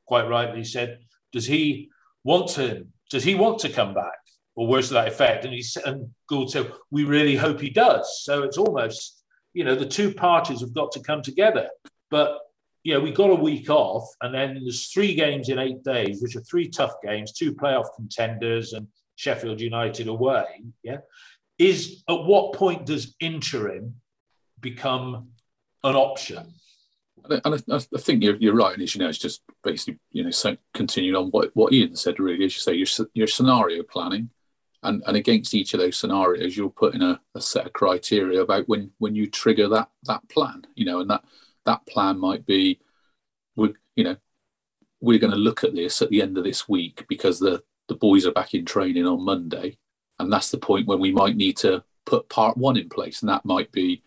quite 0.06 0.28
rightly 0.28 0.64
said, 0.64 1.00
does 1.32 1.46
he 1.46 1.90
want 2.24 2.50
to, 2.58 2.86
does 3.10 3.24
he 3.24 3.36
want 3.36 3.60
to 3.60 3.70
come 3.70 3.94
back? 3.94 4.20
Or 4.56 4.68
worse 4.68 4.90
to 4.90 4.96
that 4.96 5.08
effect. 5.08 5.46
And 5.46 5.54
he 5.54 5.62
said, 5.62 5.84
and 5.86 6.10
Gould 6.28 6.52
said, 6.52 6.70
we 6.92 7.06
really 7.06 7.38
hope 7.38 7.62
he 7.62 7.70
does. 7.70 8.24
So 8.26 8.44
it's 8.44 8.58
almost 8.58 9.20
you 9.54 9.64
know, 9.64 9.76
the 9.76 9.86
two 9.86 10.14
parties 10.14 10.62
have 10.62 10.74
got 10.74 10.92
to 10.94 11.00
come 11.02 11.22
together. 11.22 11.70
But 12.10 12.40
yeah, 12.84 12.98
we 12.98 13.12
got 13.12 13.30
a 13.30 13.36
week 13.36 13.70
off, 13.70 14.08
and 14.22 14.34
then 14.34 14.60
there's 14.62 14.88
three 14.88 15.14
games 15.14 15.50
in 15.50 15.60
eight 15.60 15.84
days, 15.84 16.22
which 16.22 16.36
are 16.36 16.42
three 16.42 16.70
tough 16.70 16.94
games, 17.04 17.34
two 17.34 17.54
playoff 17.54 17.88
contenders, 17.96 18.74
and 18.74 18.88
Sheffield 19.20 19.60
United 19.60 20.08
away. 20.08 20.64
Yeah, 20.82 21.00
is 21.58 22.04
at 22.08 22.24
what 22.24 22.54
point 22.54 22.86
does 22.86 23.16
interim 23.20 23.96
become 24.62 25.32
an 25.84 25.96
option? 25.98 26.54
And 27.26 27.62
I, 27.70 27.76
I 27.76 28.00
think 28.00 28.24
you're, 28.24 28.38
you're 28.38 28.56
right, 28.56 28.74
and 28.74 28.82
as 28.82 28.96
you 28.96 29.02
know, 29.02 29.10
it's 29.10 29.18
just 29.18 29.42
basically 29.62 30.00
you 30.12 30.24
know 30.24 30.32
so 30.32 30.56
continuing 30.74 31.22
on 31.22 31.32
what, 31.32 31.52
what 31.54 31.74
Ian 31.74 31.98
said. 31.98 32.18
Really, 32.18 32.46
as 32.46 32.56
you 32.56 32.62
say, 32.62 32.74
your 32.76 32.88
your 33.14 33.28
scenario 33.28 33.84
planning, 33.84 34.30
and, 34.84 35.04
and 35.06 35.18
against 35.18 35.54
each 35.54 35.74
of 35.74 35.82
those 35.82 35.98
scenarios 35.98 36.56
you'll 36.56 36.70
put 36.70 36.96
in 36.96 37.02
a, 37.02 37.20
a, 37.36 37.42
set 37.42 37.66
of 37.66 37.74
criteria 37.74 38.42
about 38.42 38.70
when 38.70 38.92
when 39.00 39.16
you 39.16 39.30
trigger 39.30 39.68
that 39.68 39.90
that 40.04 40.28
plan 40.30 40.66
you 40.76 40.86
know 40.86 41.02
and 41.02 41.10
that 41.10 41.26
that 41.66 41.86
plan 41.88 42.18
might 42.18 42.46
be 42.46 42.80
we 43.58 43.74
you 43.98 44.06
know 44.06 44.16
we're 45.02 45.20
going 45.20 45.32
to 45.32 45.38
look 45.38 45.66
at 45.66 45.76
this 45.76 46.02
at 46.02 46.10
the 46.10 46.22
end 46.22 46.38
of 46.38 46.46
this 46.46 46.70
week 46.70 47.06
because 47.10 47.38
the 47.40 47.62
the 47.90 47.96
boys 47.96 48.26
are 48.26 48.32
back 48.32 48.54
in 48.54 48.64
training 48.64 49.06
on 49.06 49.24
monday 49.24 49.78
and 50.20 50.32
that's 50.32 50.52
the 50.52 50.58
point 50.58 50.88
when 50.88 51.00
we 51.00 51.12
might 51.12 51.36
need 51.36 51.58
to 51.58 51.84
put 52.06 52.30
part 52.30 52.58
one 52.58 52.78
in 52.78 52.88
place 52.88 53.22
and 53.22 53.30
that 53.30 53.44
might 53.44 53.72
be 53.72 54.02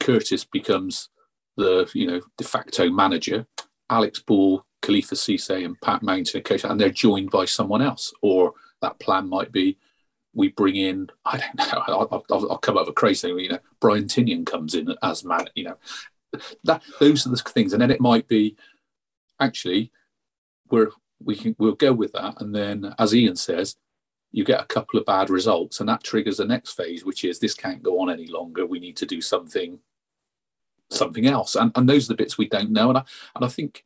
curtis 0.00 0.44
becomes 0.44 1.10
the 1.56 1.88
you 1.94 2.06
know 2.06 2.20
de 2.38 2.44
facto 2.44 2.88
manager 2.90 3.46
alex 3.90 4.20
ball 4.20 4.64
Kalifa 4.82 5.14
Cisse 5.14 5.64
and 5.64 5.80
pat 5.80 6.02
mountain 6.02 6.42
coach 6.42 6.64
and 6.64 6.78
they're 6.78 6.90
joined 6.90 7.30
by 7.30 7.46
someone 7.46 7.80
else 7.80 8.12
or 8.20 8.52
that 8.82 8.98
plan 8.98 9.28
might 9.28 9.50
be 9.50 9.78
we 10.34 10.48
bring 10.48 10.76
in 10.76 11.08
I 11.24 11.38
don't 11.38 11.54
know 11.56 11.82
I'll, 11.86 12.24
I'll, 12.30 12.50
I'll 12.50 12.58
come 12.58 12.76
up 12.76 12.86
with 12.86 12.90
a 12.90 12.94
crazy 12.94 13.28
thing 13.28 13.38
you 13.38 13.48
know 13.50 13.58
Brian 13.80 14.04
Tinnion 14.04 14.44
comes 14.44 14.74
in 14.74 14.94
as 15.02 15.24
man 15.24 15.46
you 15.54 15.64
know. 15.64 15.76
That 16.64 16.82
those 17.00 17.26
are 17.26 17.30
the 17.30 17.36
things 17.36 17.72
and 17.72 17.80
then 17.80 17.90
it 17.90 18.00
might 18.00 18.28
be 18.28 18.56
actually 19.40 19.90
we're 20.70 20.90
we 21.22 21.36
can 21.36 21.54
we'll 21.58 21.74
go 21.74 21.92
with 21.92 22.12
that. 22.12 22.40
And 22.40 22.54
then 22.54 22.94
as 22.98 23.14
Ian 23.14 23.36
says 23.36 23.76
you 24.32 24.44
get 24.44 24.60
a 24.60 24.66
couple 24.66 24.98
of 24.98 25.06
bad 25.06 25.30
results 25.30 25.78
and 25.78 25.88
that 25.88 26.02
triggers 26.02 26.38
the 26.38 26.44
next 26.44 26.72
phase 26.72 27.04
which 27.04 27.24
is 27.24 27.38
this 27.38 27.54
can't 27.54 27.82
go 27.82 28.00
on 28.00 28.10
any 28.10 28.26
longer. 28.26 28.66
We 28.66 28.80
need 28.80 28.96
to 28.98 29.06
do 29.06 29.20
something 29.20 29.78
something 30.90 31.26
else. 31.26 31.56
And, 31.56 31.72
and 31.74 31.88
those 31.88 32.06
are 32.06 32.12
the 32.12 32.16
bits 32.16 32.38
we 32.38 32.48
don't 32.48 32.70
know. 32.70 32.90
And 32.90 32.98
I, 32.98 33.04
and 33.34 33.44
I 33.44 33.48
think 33.48 33.84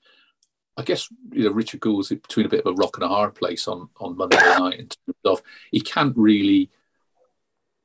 I 0.79 0.83
guess 0.83 1.09
you 1.33 1.45
know 1.45 1.51
Richard 1.51 1.81
Gould's 1.81 2.09
between 2.09 2.47
a 2.47 2.49
bit 2.49 2.65
of 2.65 2.73
a 2.73 2.77
rock 2.77 2.97
and 2.97 3.05
a 3.05 3.09
hard 3.09 3.35
place 3.35 3.67
on 3.67 3.89
on 4.01 4.17
Monday 4.17 4.37
night 4.37 4.79
in 4.79 4.89
terms 4.89 5.17
of 5.25 5.43
he 5.73 5.81
can't 5.81 6.17
really 6.17 6.71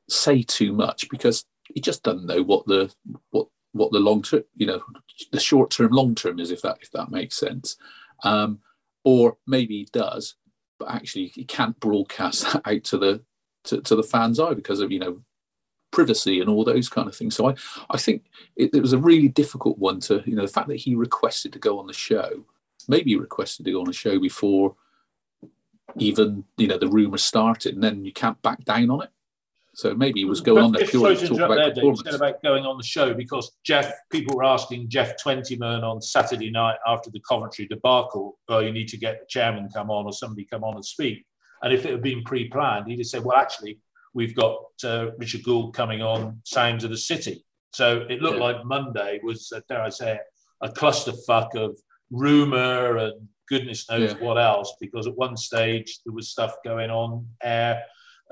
say 0.08 0.42
too 0.42 0.72
much 0.72 1.08
because 1.10 1.44
he 1.74 1.80
just 1.80 2.04
doesn't 2.04 2.26
know 2.26 2.42
what 2.42 2.64
the 2.66 2.94
what 3.30 3.48
what 3.72 3.90
the 3.90 3.98
long 3.98 4.22
term 4.22 4.44
you 4.54 4.66
know 4.66 4.80
the 5.32 5.40
short 5.40 5.72
term 5.72 5.90
long 5.90 6.14
term 6.14 6.38
is 6.38 6.52
if 6.52 6.62
that 6.62 6.78
if 6.80 6.90
that 6.92 7.10
makes 7.10 7.36
sense. 7.36 7.76
Um, 8.22 8.60
or 9.04 9.36
maybe 9.46 9.78
he 9.78 9.88
does 9.92 10.36
but 10.78 10.90
actually 10.90 11.26
he 11.26 11.44
can't 11.44 11.78
broadcast 11.80 12.44
that 12.44 12.62
out 12.64 12.84
to 12.84 12.98
the 12.98 13.22
to, 13.64 13.80
to 13.80 13.94
the 13.94 14.02
fans 14.02 14.40
eye 14.40 14.54
because 14.54 14.80
of 14.80 14.90
you 14.90 14.98
know 14.98 15.20
privacy 15.92 16.40
and 16.40 16.50
all 16.50 16.64
those 16.64 16.88
kind 16.88 17.06
of 17.06 17.14
things 17.14 17.36
so 17.36 17.48
i 17.48 17.54
i 17.90 17.96
think 17.96 18.24
it, 18.56 18.74
it 18.74 18.80
was 18.80 18.92
a 18.92 18.98
really 18.98 19.28
difficult 19.28 19.78
one 19.78 20.00
to 20.00 20.22
you 20.26 20.34
know 20.34 20.42
the 20.42 20.48
fact 20.48 20.66
that 20.68 20.76
he 20.76 20.96
requested 20.96 21.52
to 21.52 21.58
go 21.60 21.78
on 21.78 21.86
the 21.86 21.92
show 21.92 22.44
maybe 22.88 23.16
requested 23.16 23.64
to 23.64 23.72
go 23.72 23.80
on 23.80 23.88
a 23.88 23.92
show 23.92 24.18
before 24.18 24.74
even 25.96 26.44
you 26.56 26.66
know 26.66 26.78
the 26.78 26.88
rumor 26.88 27.18
started, 27.18 27.74
and 27.74 27.82
then 27.82 28.04
you 28.04 28.12
can't 28.12 28.40
back 28.42 28.64
down 28.64 28.90
on 28.90 29.02
it. 29.02 29.10
So 29.74 29.94
maybe 29.94 30.20
he 30.20 30.24
was 30.24 30.40
going 30.40 30.62
on 30.62 30.72
there 30.72 30.86
purely 30.86 31.16
talk 31.16 31.38
about 31.38 31.56
there, 31.56 31.74
performance. 31.74 32.02
Dave, 32.02 32.14
about 32.14 32.42
going 32.42 32.64
on 32.64 32.78
the 32.78 32.84
show 32.84 33.12
because 33.12 33.50
Geoff, 33.64 33.90
people 34.10 34.36
were 34.36 34.44
asking 34.44 34.88
Geoff 34.88 35.16
Twentyman 35.20 35.82
on 35.82 36.00
Saturday 36.00 36.50
night 36.50 36.76
after 36.86 37.10
the 37.10 37.20
Coventry 37.28 37.66
debacle, 37.66 38.38
"Oh, 38.48 38.60
you 38.60 38.72
need 38.72 38.88
to 38.88 38.96
get 38.96 39.20
the 39.20 39.26
chairman 39.28 39.68
come 39.74 39.90
on 39.90 40.06
or 40.06 40.12
somebody 40.12 40.44
come 40.44 40.62
on 40.62 40.76
and 40.76 40.84
speak." 40.84 41.26
And 41.62 41.72
if 41.72 41.84
it 41.84 41.90
had 41.90 42.02
been 42.02 42.22
pre-planned, 42.22 42.88
he'd 42.88 42.98
have 42.98 43.06
said, 43.06 43.24
"Well, 43.24 43.36
actually, 43.36 43.80
we've 44.12 44.34
got 44.34 44.60
uh, 44.84 45.10
Richard 45.18 45.42
Gould 45.42 45.74
coming 45.74 46.02
on 46.02 46.40
Sounds 46.44 46.84
of 46.84 46.90
the 46.90 46.96
City." 46.96 47.44
So 47.72 48.06
it 48.08 48.22
looked 48.22 48.38
yeah. 48.38 48.44
like 48.44 48.64
Monday 48.64 49.18
was, 49.24 49.52
uh, 49.54 49.60
dare 49.68 49.82
I 49.82 49.88
say, 49.88 50.20
a 50.62 50.68
clusterfuck 50.68 51.56
of 51.56 51.76
rumor 52.12 52.98
and 52.98 53.28
goodness 53.48 53.90
knows 53.90 54.12
yeah. 54.12 54.24
what 54.24 54.38
else, 54.38 54.74
because 54.80 55.08
at 55.08 55.16
one 55.16 55.36
stage 55.36 55.98
there 56.06 56.14
was 56.14 56.30
stuff 56.30 56.54
going 56.64 56.90
on 56.90 57.26
air 57.42 57.82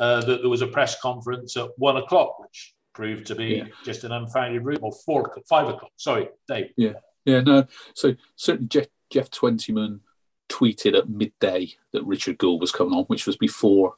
uh, 0.02 0.20
that 0.20 0.40
there 0.40 0.50
was 0.50 0.62
a 0.62 0.66
press 0.66 1.00
conference 1.00 1.56
at 1.56 1.68
one 1.76 1.96
o'clock, 1.96 2.40
which 2.40 2.74
proved 2.92 3.24
to 3.24 3.36
be 3.36 3.56
yeah. 3.56 3.64
just 3.84 4.02
an 4.02 4.10
unfounded 4.10 4.64
rumor, 4.64 4.80
or 4.82 4.92
four, 4.92 5.32
five 5.48 5.68
o'clock. 5.68 5.92
Sorry, 5.96 6.28
Dave. 6.48 6.72
Yeah, 6.76 6.94
yeah, 7.24 7.40
no. 7.40 7.68
So 7.94 8.16
certainly 8.34 8.66
Geoff, 8.66 8.86
Geoff 9.10 9.30
Twentyman 9.30 10.00
tweeted 10.48 10.98
at 10.98 11.08
midday 11.08 11.74
that 11.92 12.04
Richard 12.04 12.36
Gould 12.38 12.60
was 12.60 12.72
coming 12.72 12.94
on, 12.94 13.04
which 13.04 13.28
was 13.28 13.36
before 13.36 13.94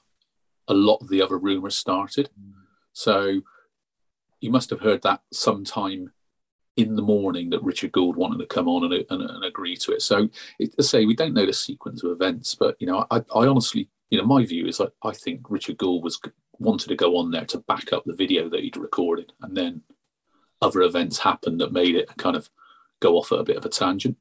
a 0.69 0.75
lot 0.75 0.99
of 1.01 1.09
the 1.09 1.23
other 1.23 1.38
rumours 1.38 1.77
started. 1.77 2.29
So 2.93 3.40
you 4.40 4.51
must 4.51 4.69
have 4.69 4.81
heard 4.81 5.01
that 5.03 5.23
sometime 5.33 6.12
in 6.77 6.97
the 6.97 7.03
morning 7.03 7.49
that 7.51 7.62
Richard 7.62 7.93
Gould 7.93 8.17
wanted 8.17 8.40
to 8.40 8.47
come 8.47 8.69
on 8.69 8.85
and, 8.85 9.07
and, 9.09 9.23
and 9.23 9.45
agree 9.45 9.77
to 9.77 9.93
it. 9.93 10.03
So, 10.03 10.29
it, 10.59 10.77
to 10.77 10.83
say 10.83 11.07
we 11.07 11.17
don't 11.17 11.33
know 11.33 11.47
the 11.47 11.53
sequence 11.55 12.03
of 12.03 12.11
events, 12.11 12.55
but 12.55 12.77
you 12.79 12.87
know, 12.87 13.07
I, 13.11 13.19
I 13.35 13.47
honestly, 13.47 13.88
you 14.14 14.20
know, 14.20 14.27
my 14.27 14.46
view 14.46 14.66
is 14.68 14.79
like 14.79 14.92
I 15.03 15.11
think 15.11 15.50
Richard 15.50 15.77
Gould 15.77 16.05
was 16.05 16.20
wanted 16.61 16.88
to 16.88 16.94
go 16.94 17.16
on 17.16 17.33
there 17.33 17.44
to 17.46 17.59
back 17.59 17.92
up 17.92 18.05
the 18.07 18.14
video 18.14 18.48
that 18.48 18.61
he'd 18.61 18.77
recorded, 18.77 19.33
and 19.42 19.57
then 19.57 19.83
other 20.62 20.83
events 20.83 21.18
happened 21.18 21.61
that 21.61 21.72
made 21.72 21.96
it 21.96 22.16
kind 22.16 22.37
of 22.37 22.48
go 23.00 23.18
off 23.18 23.33
at 23.33 23.40
a 23.40 23.44
bit 23.44 23.57
of 23.57 23.64
a 23.64 23.68
tangent. 23.68 24.16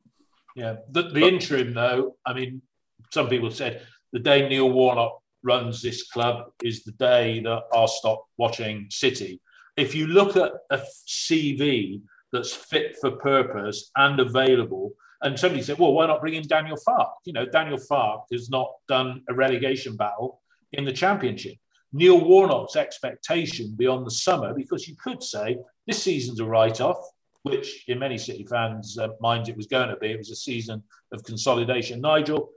Yeah, 0.55 0.77
the, 0.89 1.03
the 1.03 1.27
interim 1.27 1.75
though, 1.75 2.17
I 2.25 2.33
mean, 2.33 2.63
some 3.11 3.29
people 3.29 3.51
said 3.51 3.83
the 4.13 4.19
day 4.19 4.49
Neil 4.49 4.71
Warnock 4.71 5.19
runs 5.43 5.79
this 5.79 6.09
club 6.09 6.51
is 6.63 6.83
the 6.83 6.93
day 6.93 7.39
that 7.41 7.63
I'll 7.71 7.87
stop 7.87 8.25
watching 8.37 8.87
City. 8.89 9.41
If 9.77 9.93
you 9.93 10.07
look 10.07 10.35
at 10.37 10.53
a 10.71 10.81
CV 11.07 12.01
that's 12.31 12.53
fit 12.53 12.97
for 12.99 13.11
purpose 13.11 13.91
and 13.95 14.19
available, 14.19 14.93
and 15.23 15.39
somebody 15.39 15.63
said, 15.63 15.79
well, 15.79 15.93
why 15.93 16.05
not 16.05 16.21
bring 16.21 16.35
in 16.35 16.47
Daniel 16.47 16.77
Farke? 16.87 17.13
You 17.25 17.33
know, 17.33 17.45
Daniel 17.45 17.77
Farke 17.77 18.25
has 18.31 18.49
not 18.49 18.69
done 18.87 19.23
a 19.29 19.33
relegation 19.33 19.95
battle 19.95 20.41
in 20.73 20.85
the 20.85 20.91
championship. 20.91 21.55
Neil 21.93 22.19
Warnock's 22.19 22.75
expectation 22.75 23.73
beyond 23.75 24.05
the 24.05 24.11
summer, 24.11 24.53
because 24.53 24.87
you 24.87 24.95
could 25.01 25.23
say 25.23 25.57
this 25.87 26.03
season's 26.03 26.39
a 26.39 26.45
write 26.45 26.81
off, 26.81 26.97
which 27.43 27.85
in 27.87 27.99
many 27.99 28.17
City 28.17 28.45
fans' 28.45 28.97
uh, 28.97 29.09
minds 29.21 29.47
it 29.47 29.55
was 29.55 29.67
going 29.67 29.89
to 29.89 29.95
be. 29.97 30.11
It 30.11 30.17
was 30.17 30.31
a 30.31 30.35
season 30.35 30.83
of 31.11 31.23
consolidation. 31.23 32.01
Nigel, 32.01 32.49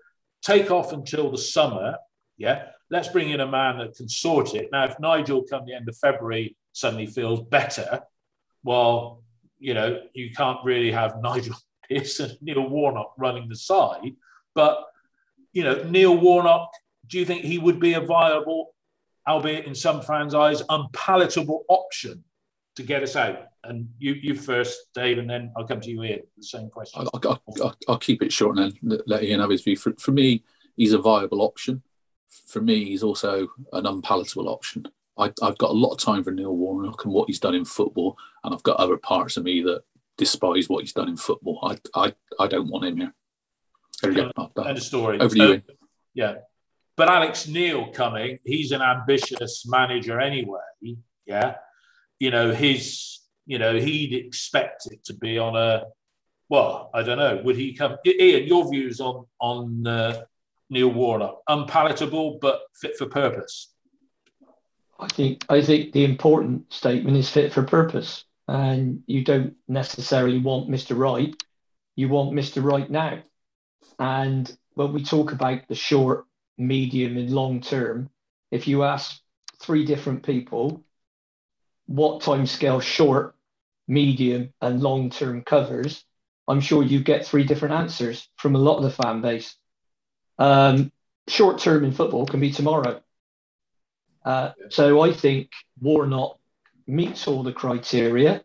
take 0.42 0.70
off 0.70 0.92
until 0.92 1.31
the 1.31 1.38
summer. 1.38 1.96
Yeah, 2.38 2.66
let's 2.90 3.09
bring 3.09 3.31
in 3.31 3.40
a 3.40 3.46
man 3.46 3.79
that 3.79 3.94
can 3.94 4.09
sort 4.09 4.55
it. 4.55 4.70
Now, 4.72 4.85
if 4.85 4.98
Nigel 4.98 5.42
come 5.42 5.66
the 5.66 5.74
end 5.74 5.88
of 5.88 5.96
February 5.98 6.57
suddenly 6.72 7.07
feels 7.07 7.40
better, 7.40 8.00
well, 8.64 9.22
you 9.59 9.74
know, 9.74 10.02
you 10.14 10.31
can't 10.31 10.59
really 10.64 10.92
have 10.92 11.20
Nigel 11.20 11.57
Pearson, 11.88 12.37
Neil 12.40 12.68
Warnock 12.68 13.14
running 13.18 13.49
the 13.49 13.57
side. 13.57 14.14
But, 14.55 14.85
you 15.53 15.64
know, 15.64 15.83
Neil 15.85 16.16
Warnock, 16.16 16.70
do 17.07 17.18
you 17.18 17.25
think 17.25 17.42
he 17.44 17.59
would 17.59 17.79
be 17.79 17.94
a 17.94 18.01
viable, 18.01 18.75
albeit 19.29 19.66
in 19.66 19.75
some 19.75 20.03
fans' 20.03 20.35
eyes, 20.35 20.62
unpalatable 20.68 21.64
option 21.68 22.25
to 22.77 22.83
get 22.83 23.03
us 23.03 23.16
out? 23.16 23.46
And 23.64 23.88
you, 23.99 24.14
you 24.14 24.35
first, 24.35 24.79
Dave, 24.94 25.18
and 25.18 25.29
then 25.29 25.53
I'll 25.57 25.66
come 25.66 25.81
to 25.81 25.90
you, 25.90 26.03
Ian. 26.03 26.22
The 26.37 26.44
same 26.44 26.70
question. 26.70 27.01
I'll, 27.01 27.20
I'll, 27.25 27.42
I'll, 27.62 27.77
I'll 27.88 27.99
keep 27.99 28.22
it 28.22 28.33
short 28.33 28.59
and 28.59 28.72
then 28.81 29.01
let 29.07 29.22
Ian 29.22 29.40
have 29.40 29.51
his 29.51 29.62
view. 29.62 29.77
For, 29.77 29.92
for 29.99 30.12
me, 30.12 30.44
he's 30.77 30.92
a 30.92 30.99
viable 30.99 31.42
option. 31.42 31.83
For 32.46 32.61
me, 32.61 32.85
he's 32.85 33.03
also 33.03 33.49
an 33.72 33.87
unpalatable 33.87 34.49
option. 34.49 34.87
I, 35.18 35.33
have 35.42 35.59
got 35.59 35.70
a 35.70 35.72
lot 35.72 35.92
of 35.92 35.99
time 35.99 36.22
for 36.22 36.31
Neil 36.31 36.55
Warnock 36.55 37.05
and 37.05 37.12
what 37.12 37.29
he's 37.29 37.40
done 37.40 37.55
in 37.55 37.64
football, 37.64 38.18
and 38.44 38.55
I've 38.55 38.62
got 38.62 38.77
other 38.77 38.99
parts 38.99 39.37
of 39.37 39.44
me 39.44 39.62
that 39.62 39.83
despise 40.16 40.68
what 40.68 40.83
he's 40.83 40.92
done 40.92 41.09
in 41.09 41.16
football. 41.16 41.59
I, 41.62 41.79
I, 41.94 42.14
I 42.38 42.46
don't 42.46 42.68
want 42.68 42.85
him 42.85 42.96
here. 42.96 43.14
There 44.02 44.12
we 44.12 44.16
go. 44.16 44.50
End 44.64 44.79
of 44.79 44.85
story. 44.85 45.18
Over 45.18 45.35
to 45.35 45.42
you. 45.48 45.62
Yeah. 46.14 46.35
But 46.96 47.09
Alex 47.09 47.46
Neil 47.46 47.92
coming, 47.92 48.38
he's 48.44 48.72
an 48.72 48.83
ambitious 48.83 49.64
manager 49.66 50.20
anyway. 50.20 50.61
Yeah. 51.26 51.57
You 52.18 52.31
know, 52.31 52.52
his, 52.52 53.20
you 53.44 53.59
know, 53.59 53.79
he'd 53.79 54.14
expect 54.14 54.87
it 54.87 55.05
to 55.05 55.14
be 55.14 55.38
on 55.38 55.57
a, 55.57 55.85
well, 56.48 56.90
I 56.94 57.02
don't 57.02 57.18
know. 57.18 57.40
Would 57.44 57.57
he 57.57 57.74
come? 57.74 57.96
Ian, 58.07 58.46
your 58.46 58.70
views 58.70 59.00
on 59.00 59.26
on 59.40 59.87
uh, 59.87 60.22
Neil 60.70 60.88
Warnock? 60.88 61.42
Unpalatable, 61.48 62.38
but 62.40 62.61
fit 62.81 62.96
for 62.96 63.07
purpose. 63.07 63.74
I 64.98 65.09
think 65.09 65.44
I 65.48 65.61
think 65.61 65.92
the 65.92 66.05
important 66.05 66.72
statement 66.72 67.16
is 67.16 67.29
fit 67.29 67.52
for 67.52 67.62
purpose, 67.62 68.24
and 68.48 69.02
you 69.06 69.24
don't 69.24 69.54
necessarily 69.68 70.38
want 70.38 70.70
Mr. 70.70 70.96
Right. 70.96 71.35
You 71.96 72.09
want 72.09 72.32
Mr. 72.32 72.62
Right 72.62 72.90
now, 72.90 73.22
and 73.98 74.54
when 74.74 74.92
we 74.92 75.02
talk 75.02 75.32
about 75.32 75.66
the 75.68 75.74
short, 75.74 76.26
medium, 76.59 77.16
and 77.16 77.30
long 77.30 77.61
term, 77.61 78.11
if 78.50 78.68
you 78.68 78.85
ask 78.85 79.20
three 79.61 79.85
different 79.85 80.22
people 80.22 80.82
what 81.87 82.22
time 82.22 82.46
scale 82.46 82.80
short, 82.80 83.35
medium, 83.88 84.52
and 84.61 84.82
long 84.82 85.11
term 85.11 85.42
covers, 85.42 86.04
I'm 86.48 86.61
sure 86.61 86.82
you 86.82 87.02
get 87.02 87.26
three 87.26 87.44
different 87.44 87.74
answers 87.74 88.28
from 88.37 88.54
a 88.54 88.59
lot 88.59 88.76
of 88.76 88.82
the 88.85 88.90
fan 88.90 89.20
base. 89.22 89.56
Um, 90.38 90.92
short 91.28 91.59
term 91.59 91.85
in 91.85 91.92
football 91.92 92.26
can 92.26 92.40
be 92.40 92.52
tomorrow. 92.52 93.00
Uh, 94.24 94.52
so 94.70 95.00
I 95.00 95.12
think 95.12 95.50
Warnock 95.80 96.36
meets 96.87 97.27
all 97.27 97.42
the 97.42 97.53
criteria. 97.53 98.42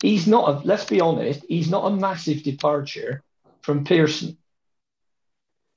He's 0.00 0.26
not, 0.26 0.48
a, 0.48 0.66
let's 0.66 0.84
be 0.84 1.00
honest, 1.00 1.44
he's 1.48 1.70
not 1.70 1.86
a 1.86 1.96
massive 1.96 2.42
departure 2.42 3.22
from 3.62 3.84
Pearson. 3.84 4.36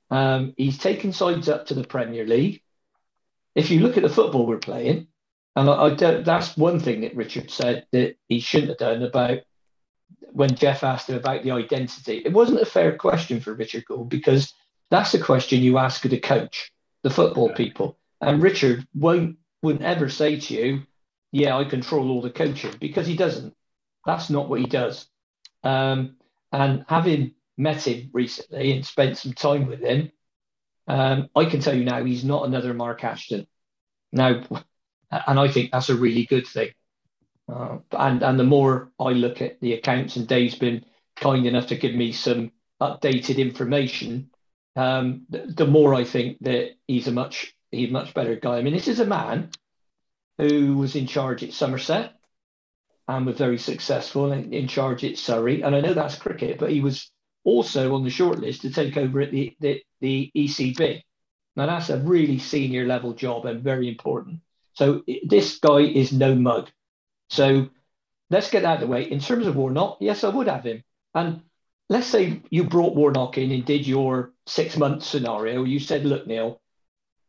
Um, 0.10 0.54
he's 0.58 0.78
taken 0.78 1.14
sides 1.14 1.50
up 1.50 1.68
to 1.68 1.74
the 1.74 1.84
Premier 1.84 2.26
League. 2.26 2.62
If 3.56 3.72
you 3.72 3.80
look 3.80 3.98
at 3.98 4.04
the 4.04 4.10
football 4.10 4.46
we're 4.46 4.58
playing, 4.58 5.08
and 5.56 5.70
I, 5.70 5.74
I 5.74 5.94
don't, 5.96 6.24
that's 6.24 6.56
one 6.56 6.80
thing 6.80 7.02
that 7.02 7.16
Richard 7.16 7.50
said 7.50 7.88
that 7.92 8.16
he 8.28 8.40
shouldn't 8.40 8.70
have 8.70 8.78
done 8.78 9.04
about 9.04 9.40
when 10.32 10.56
Geoff 10.56 10.84
asked 10.84 11.10
him 11.10 11.16
about 11.16 11.44
the 11.44 11.52
identity. 11.52 12.22
It 12.24 12.34
wasn't 12.34 12.62
a 12.62 12.66
fair 12.66 12.96
question 12.96 13.40
for 13.40 13.54
Richard 13.54 13.86
Gould 13.86 14.10
because 14.10 14.54
that's 14.92 15.14
a 15.14 15.20
question 15.20 15.62
you 15.62 15.78
ask 15.78 16.06
of 16.06 16.12
the 16.12 16.20
coach, 16.20 16.72
the 17.04 17.10
football 17.10 17.50
people. 17.50 17.98
And 18.22 18.42
Richard 18.42 18.88
won't 18.94 19.38
wouldn't 19.64 19.84
ever 19.84 20.10
say 20.10 20.40
to 20.40 20.54
you, 20.54 20.84
"Yeah, 21.32 21.58
I 21.58 21.66
control 21.66 22.10
all 22.10 22.22
the 22.22 22.30
coaching," 22.30 22.74
because 22.80 23.08
he 23.08 23.16
doesn't. 23.16 23.54
That's 24.06 24.30
not 24.30 24.50
what 24.50 24.60
he 24.60 24.66
does. 24.66 25.08
Um, 25.64 26.18
and 26.52 26.86
having 26.88 27.34
met 27.58 27.88
him 27.88 28.10
recently 28.14 28.72
and 28.72 28.86
spent 28.86 29.18
some 29.18 29.34
time 29.34 29.68
with 29.68 29.82
him, 29.82 30.12
um, 30.88 31.30
I 31.36 31.46
can 31.46 31.60
tell 31.60 31.76
you 31.76 31.84
now 31.84 32.04
he's 32.04 32.24
not 32.24 32.46
another 32.46 32.74
Mark 32.74 33.04
Ashton. 33.04 33.48
Now, 34.12 34.42
and 35.12 35.40
I 35.40 35.48
think 35.50 35.72
that's 35.72 35.90
a 35.90 35.96
really 35.96 36.26
good 36.26 36.48
thing. 36.48 36.70
Uh, 37.50 37.80
and 37.92 38.24
and 38.24 38.40
the 38.40 38.44
more 38.44 38.92
I 39.00 39.10
look 39.12 39.42
at 39.42 39.60
the 39.62 39.74
accounts, 39.74 40.16
and 40.16 40.28
Dave's 40.28 40.56
been 40.56 40.86
kind 41.16 41.46
enough 41.46 41.68
to 41.68 41.76
give 41.76 41.96
me 41.96 42.12
some 42.12 42.52
updated 42.82 43.38
information, 43.38 44.30
um, 44.76 45.26
the, 45.30 45.46
the 45.48 45.68
more 45.68 45.94
I 45.94 46.04
think 46.04 46.38
that 46.42 46.72
he's 46.88 47.08
a 47.08 47.12
much 47.12 47.56
he's 47.72 47.90
a 47.90 47.94
much 47.94 48.14
better 48.14 48.36
guy. 48.36 48.58
I 48.58 48.62
mean, 48.62 48.74
this 48.74 48.88
is 48.88 49.00
a 49.00 49.06
man 49.06 49.50
who 50.38 50.78
was 50.78 50.96
in 50.96 51.08
charge 51.08 51.44
at 51.44 51.54
Somerset 51.54 52.14
and 53.08 53.26
was 53.26 53.38
very 53.38 53.58
successful 53.58 54.32
in, 54.32 54.54
in 54.54 54.68
charge 54.68 55.04
at 55.04 55.18
Surrey. 55.18 55.62
And 55.62 55.76
I 55.76 55.82
know 55.82 55.94
that's 55.94 56.16
cricket, 56.16 56.60
but 56.60 56.72
he 56.72 56.82
was 56.82 57.12
also 57.44 57.96
on 57.96 58.04
the 58.04 58.10
shortlist 58.10 58.62
to 58.62 58.72
take 58.72 58.98
over 58.98 59.22
at 59.22 59.32
the, 59.32 59.56
the, 59.60 59.82
the 60.02 60.32
ECB. 60.36 61.02
Now, 61.56 61.66
that's 61.66 61.90
a 61.90 61.98
really 61.98 62.38
senior 62.38 62.86
level 62.86 63.14
job 63.14 63.46
and 63.46 63.64
very 63.64 63.88
important. 63.88 64.42
So 64.74 65.04
this 65.26 65.58
guy 65.58 65.80
is 65.80 66.12
no 66.12 66.36
mug. 66.36 66.70
So 67.30 67.70
let's 68.30 68.52
get 68.52 68.64
out 68.64 68.76
of 68.76 68.82
the 68.82 68.88
way. 68.88 69.10
In 69.10 69.20
terms 69.20 69.48
of 69.48 69.56
Warnock, 69.56 69.98
yes, 70.02 70.24
I 70.24 70.30
would 70.30 70.48
have 70.48 70.66
him. 70.66 70.84
And 71.16 71.42
let's 71.90 72.08
say 72.08 72.42
you 72.52 72.66
brought 72.66 72.96
Warnock 72.96 73.38
in 73.40 73.52
and 73.52 73.66
did 73.66 73.88
your 73.88 74.34
six 74.46 74.78
month 74.78 75.04
scenario. 75.04 75.64
You 75.64 75.80
said, 75.80 76.06
look, 76.06 76.28
Neil, 76.28 76.62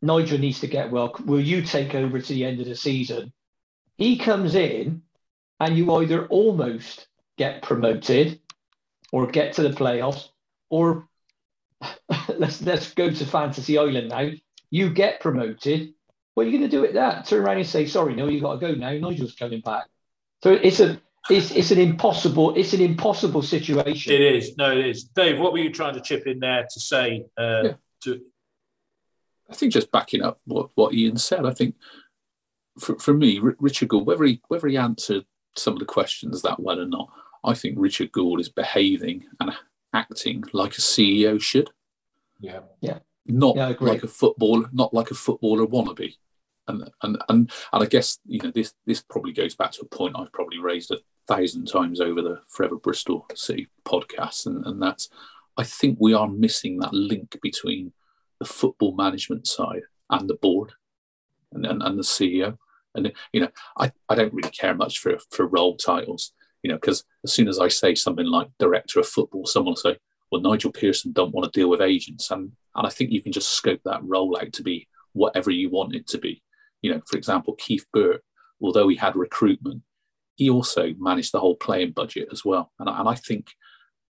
Nigel 0.01 0.37
needs 0.37 0.61
to 0.61 0.67
get 0.67 0.91
well. 0.91 1.13
Will 1.25 1.41
you 1.41 1.61
take 1.61 1.95
over 1.95 2.19
to 2.19 2.33
the 2.33 2.45
end 2.45 2.59
of 2.59 2.67
the 2.67 2.75
season? 2.75 3.33
He 3.97 4.17
comes 4.17 4.55
in, 4.55 5.01
and 5.59 5.77
you 5.77 5.93
either 5.95 6.25
almost 6.27 7.07
get 7.37 7.61
promoted 7.61 8.39
or 9.11 9.27
get 9.27 9.53
to 9.53 9.63
the 9.63 9.69
playoffs, 9.69 10.29
or 10.69 11.07
let's 12.37 12.61
let's 12.61 12.93
go 12.93 13.09
to 13.09 13.25
Fantasy 13.25 13.77
Island 13.77 14.09
now. 14.09 14.29
You 14.69 14.89
get 14.89 15.19
promoted. 15.19 15.93
What 16.33 16.45
are 16.45 16.49
you 16.49 16.57
going 16.57 16.69
to 16.69 16.75
do 16.77 16.81
with 16.81 16.93
that? 16.93 17.25
Turn 17.25 17.43
around 17.43 17.57
and 17.57 17.67
say, 17.67 17.85
"Sorry, 17.85 18.15
no, 18.15 18.27
you 18.27 18.39
got 18.39 18.59
to 18.59 18.67
go 18.67 18.73
now. 18.73 18.91
Nigel's 18.91 19.35
coming 19.35 19.61
back." 19.61 19.85
So 20.41 20.53
it's 20.53 20.79
a 20.79 21.01
it's, 21.29 21.51
it's 21.51 21.71
an 21.71 21.79
impossible 21.79 22.55
it's 22.55 22.73
an 22.73 22.81
impossible 22.81 23.41
situation. 23.41 24.13
It 24.13 24.21
is. 24.21 24.57
No, 24.57 24.71
it 24.71 24.85
is. 24.85 25.03
Dave, 25.03 25.39
what 25.39 25.51
were 25.51 25.59
you 25.59 25.71
trying 25.71 25.95
to 25.95 26.01
chip 26.01 26.25
in 26.27 26.39
there 26.39 26.65
to 26.71 26.79
say 26.79 27.25
uh, 27.37 27.61
yeah. 27.63 27.73
to 28.03 28.21
I 29.49 29.55
think 29.55 29.73
just 29.73 29.91
backing 29.91 30.21
up 30.21 30.39
what, 30.45 30.69
what 30.75 30.93
Ian 30.93 31.17
said, 31.17 31.45
I 31.45 31.53
think 31.53 31.75
for, 32.79 32.97
for 32.99 33.13
me, 33.13 33.39
R- 33.39 33.55
Richard 33.59 33.89
Gould, 33.89 34.05
whether 34.05 34.23
he, 34.23 34.41
whether 34.47 34.67
he 34.67 34.77
answered 34.77 35.25
some 35.55 35.73
of 35.73 35.79
the 35.79 35.85
questions 35.85 36.41
that 36.41 36.59
well 36.59 36.79
or 36.79 36.85
not, 36.85 37.09
I 37.43 37.53
think 37.53 37.75
Richard 37.77 38.11
Gould 38.11 38.39
is 38.39 38.49
behaving 38.49 39.25
and 39.39 39.51
acting 39.93 40.43
like 40.53 40.73
a 40.73 40.81
CEO 40.81 41.41
should. 41.41 41.69
Yeah. 42.39 42.61
Yeah. 42.81 42.99
Not 43.25 43.55
yeah, 43.57 43.73
like 43.79 44.03
a 44.03 44.07
footballer, 44.07 44.69
not 44.71 44.93
like 44.93 45.11
a 45.11 45.15
footballer 45.15 45.67
wannabe. 45.67 46.15
And, 46.67 46.89
and 47.03 47.17
and 47.29 47.51
and 47.73 47.83
I 47.83 47.85
guess 47.85 48.19
you 48.25 48.39
know 48.41 48.51
this 48.51 48.73
this 48.85 49.01
probably 49.01 49.33
goes 49.33 49.55
back 49.55 49.71
to 49.73 49.81
a 49.81 49.85
point 49.85 50.15
I've 50.15 50.31
probably 50.31 50.59
raised 50.59 50.91
a 50.91 50.99
thousand 51.27 51.65
times 51.65 51.99
over 51.99 52.21
the 52.21 52.41
Forever 52.47 52.75
Bristol 52.75 53.25
City 53.35 53.69
podcast, 53.85 54.45
and, 54.45 54.63
and 54.65 54.81
that's 54.81 55.09
I 55.57 55.63
think 55.63 55.97
we 55.99 56.13
are 56.13 56.27
missing 56.27 56.77
that 56.79 56.93
link 56.93 57.37
between 57.41 57.91
the 58.39 58.45
football 58.45 58.95
management 58.95 59.47
side 59.47 59.83
and 60.09 60.29
the 60.29 60.35
board 60.35 60.73
and, 61.51 61.65
and, 61.65 61.81
and 61.81 61.97
the 61.97 62.03
CEO. 62.03 62.57
And 62.95 63.11
you 63.33 63.41
know, 63.41 63.49
I, 63.77 63.91
I 64.09 64.15
don't 64.15 64.33
really 64.33 64.49
care 64.49 64.73
much 64.73 64.99
for 64.99 65.17
for 65.29 65.45
role 65.45 65.77
titles, 65.77 66.33
you 66.63 66.69
know, 66.69 66.77
because 66.77 67.03
as 67.23 67.33
soon 67.33 67.47
as 67.47 67.59
I 67.59 67.67
say 67.67 67.93
something 67.95 68.25
like 68.25 68.49
director 68.57 68.99
of 68.99 69.07
football, 69.07 69.45
someone 69.45 69.71
will 69.71 69.75
say, 69.77 69.97
"Well, 70.31 70.41
Nigel 70.41 70.71
Pearson 70.71 71.11
don't 71.11 71.33
want 71.33 71.51
to 71.51 71.59
deal 71.59 71.69
with 71.69 71.81
agents," 71.81 72.31
and 72.31 72.51
and 72.75 72.87
I 72.87 72.89
think 72.89 73.11
you 73.11 73.21
can 73.21 73.31
just 73.31 73.51
scope 73.51 73.81
that 73.85 74.03
role 74.03 74.37
out 74.41 74.53
to 74.53 74.63
be 74.63 74.87
whatever 75.13 75.51
you 75.51 75.69
want 75.69 75.95
it 75.95 76.07
to 76.07 76.17
be. 76.17 76.41
You 76.81 76.93
know, 76.93 77.01
for 77.05 77.17
example, 77.17 77.53
Keith 77.55 77.85
Burt, 77.93 78.23
although 78.61 78.87
he 78.87 78.95
had 78.95 79.15
recruitment, 79.15 79.83
he 80.35 80.49
also 80.49 80.93
managed 80.97 81.31
the 81.31 81.39
whole 81.39 81.55
playing 81.55 81.91
budget 81.91 82.29
as 82.31 82.45
well. 82.45 82.71
And, 82.79 82.89
and 82.89 83.07
I 83.07 83.15
think 83.15 83.51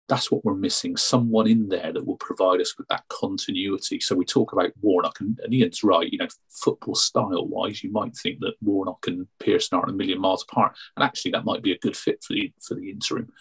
that's 0.09 0.31
what 0.31 0.45
we're 0.45 0.55
missing. 0.55 0.97
Someone 0.97 1.49
in 1.49 1.69
there 1.69 1.93
that 1.93 2.07
will 2.07 2.17
provide 2.19 2.61
us 2.61 2.79
with 2.79 2.87
that 2.89 3.03
continuity. 3.09 3.99
So 3.99 4.15
we 4.15 4.25
talk 4.25 4.53
about 4.53 4.71
Warnock, 4.81 5.21
and, 5.21 5.39
and 5.43 5.53
Ian's 5.53 5.83
right. 5.83 6.11
You 6.11 6.19
know, 6.19 6.29
football 6.49 6.95
style 6.95 7.47
wise, 7.47 7.83
you 7.83 7.91
might 7.91 8.17
think 8.17 8.39
that 8.41 8.55
Warnock 8.63 9.07
and 9.09 9.27
Pearson 9.41 9.77
aren't 9.77 9.91
a 9.91 9.95
million 9.95 10.21
miles 10.21 10.45
apart, 10.49 10.77
and 10.97 11.05
actually 11.05 11.33
that 11.33 11.45
might 11.45 11.63
be 11.63 11.73
a 11.73 11.79
good 11.79 11.97
fit 11.97 12.23
for 12.23 12.35
the 12.35 12.53
for 12.63 12.75
the 12.75 12.91
interim. 12.91 13.33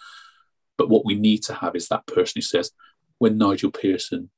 But 0.76 0.88
what 0.88 1.06
we 1.06 1.14
need 1.14 1.42
to 1.44 1.54
have 1.54 1.76
is 1.76 1.88
that 1.88 2.06
person 2.06 2.32
who 2.36 2.42
says, 2.42 2.72
when 3.18 3.38
Nigel 3.38 3.70
Pearson 3.70 4.30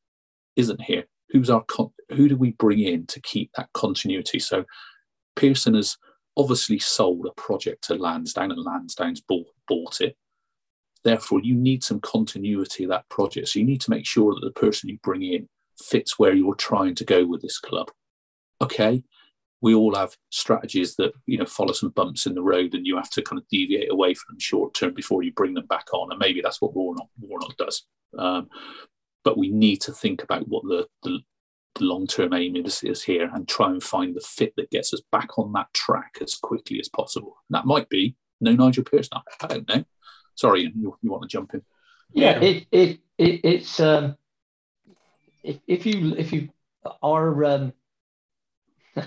isn't 0.55 0.83
here, 0.83 1.05
who's 1.31 1.51
our 1.51 1.65
con- 1.65 1.93
who 2.11 2.29
do 2.29 2.37
we 2.37 2.53
bring 2.53 2.81
in 2.81 3.07
to 3.07 3.21
keep 3.21 3.51
that 3.57 3.71
continuity? 3.73 4.39
So 4.39 4.65
Pearson 5.35 5.75
has 5.75 5.97
obviously 6.37 6.79
sold 6.79 7.27
a 7.27 7.41
project 7.41 7.85
to 7.85 7.95
Lansdown, 7.95 8.53
and 8.53 8.63
Lansdown's 8.63 9.23
bought, 9.23 9.47
bought 9.67 10.01
it 10.03 10.17
Therefore, 11.05 11.41
you 11.41 11.55
need 11.55 11.85
some 11.85 12.01
continuity 12.01 12.85
of 12.85 12.91
that 12.91 13.09
project. 13.09 13.49
So 13.49 13.59
you 13.59 13.65
need 13.65 13.81
to 13.83 13.91
make 13.91 14.07
sure 14.07 14.35
that 14.35 14.45
the 14.45 14.61
person 14.61 14.89
you 14.89 14.99
bring 15.03 15.23
in 15.23 15.49
fits 15.81 16.19
where 16.19 16.35
you're 16.35 16.55
trying 16.55 16.95
to 16.97 17.05
go 17.05 17.25
with 17.25 17.43
this 17.43 17.59
club. 17.59 17.91
Okay, 18.61 19.05
we 19.61 19.75
all 19.75 19.95
have 19.95 20.17
strategies 20.31 20.97
that 20.97 21.13
you 21.27 21.39
know 21.39 21.45
follow 21.45 21.73
some 21.73 21.91
bumps 21.91 22.27
in 22.27 22.35
the 22.35 22.43
road, 22.43 22.75
and 22.75 22.87
you 22.87 22.97
have 22.97 23.11
to 23.11 23.23
kind 23.23 23.41
of 23.41 23.49
deviate 23.49 23.93
away 23.93 24.15
from 24.15 24.35
them 24.35 24.41
short 24.41 24.75
term 24.75 24.95
before 24.95 25.23
you 25.23 25.33
bring 25.33 25.55
them 25.55 25.67
back 25.67 25.87
on. 25.93 26.11
And 26.11 26.19
maybe 26.19 26.41
that's 26.41 26.61
what 26.61 26.75
Warnock 26.75 27.09
Warnock 27.21 27.57
does. 27.57 27.85
Um, 28.17 28.49
but 29.25 29.37
we 29.37 29.51
need 29.51 29.81
to 29.83 29.93
think 29.93 30.23
about 30.23 30.49
what 30.49 30.63
the, 30.65 30.87
the, 31.03 31.19
the 31.75 31.85
long 31.85 32.07
term 32.07 32.33
aim 32.33 32.57
is, 32.57 32.83
is 32.83 33.03
here 33.03 33.31
and 33.35 33.47
try 33.47 33.71
and 33.71 33.83
find 33.83 34.15
the 34.15 34.21
fit 34.21 34.55
that 34.57 34.71
gets 34.71 34.95
us 34.95 35.03
back 35.13 35.39
on 35.39 35.53
that 35.53 35.73
track 35.75 36.19
as 36.23 36.35
quickly 36.35 36.81
as 36.81 36.89
possible. 36.89 37.37
And 37.49 37.57
that 37.57 37.67
might 37.67 37.89
be 37.89 38.17
no 38.41 38.53
Nigel 38.53 38.85
Pearson. 38.85 39.19
I 39.43 39.47
don't 39.47 39.69
know. 39.69 39.85
Sorry, 40.39 40.73
you, 40.73 40.97
you 41.03 41.11
want 41.11 41.23
to 41.23 41.29
jump 41.29 41.53
in? 41.53 41.63
Yeah, 42.13 42.39
it, 42.39 42.67
it, 42.71 43.01
it 43.19 43.41
it's 43.43 43.81
um, 43.81 44.17
if, 45.43 45.59
if 45.67 45.85
you 45.85 46.15
if 46.17 46.33
you 46.33 46.49
are 47.03 47.45
um, 47.45 47.73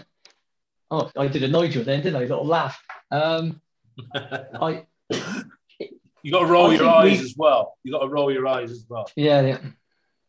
oh, 0.91 1.09
I 1.17 1.27
did 1.27 1.43
a 1.43 1.47
Nigel 1.47 1.85
then, 1.85 2.01
didn't 2.01 2.17
I? 2.17 2.23
A 2.25 2.27
little 2.27 2.45
laugh. 2.45 2.77
Um, 3.11 3.61
I. 4.13 4.85
You 6.21 6.31
got 6.33 6.41
to 6.41 6.45
roll 6.47 6.69
I 6.69 6.75
your 6.75 6.89
eyes 6.89 7.19
we, 7.19 7.25
as 7.25 7.35
well. 7.37 7.77
You 7.83 7.93
got 7.93 8.01
to 8.01 8.09
roll 8.09 8.31
your 8.31 8.45
eyes 8.47 8.69
as 8.69 8.85
well. 8.89 9.09
Yeah, 9.15 9.41
yeah. 9.41 9.57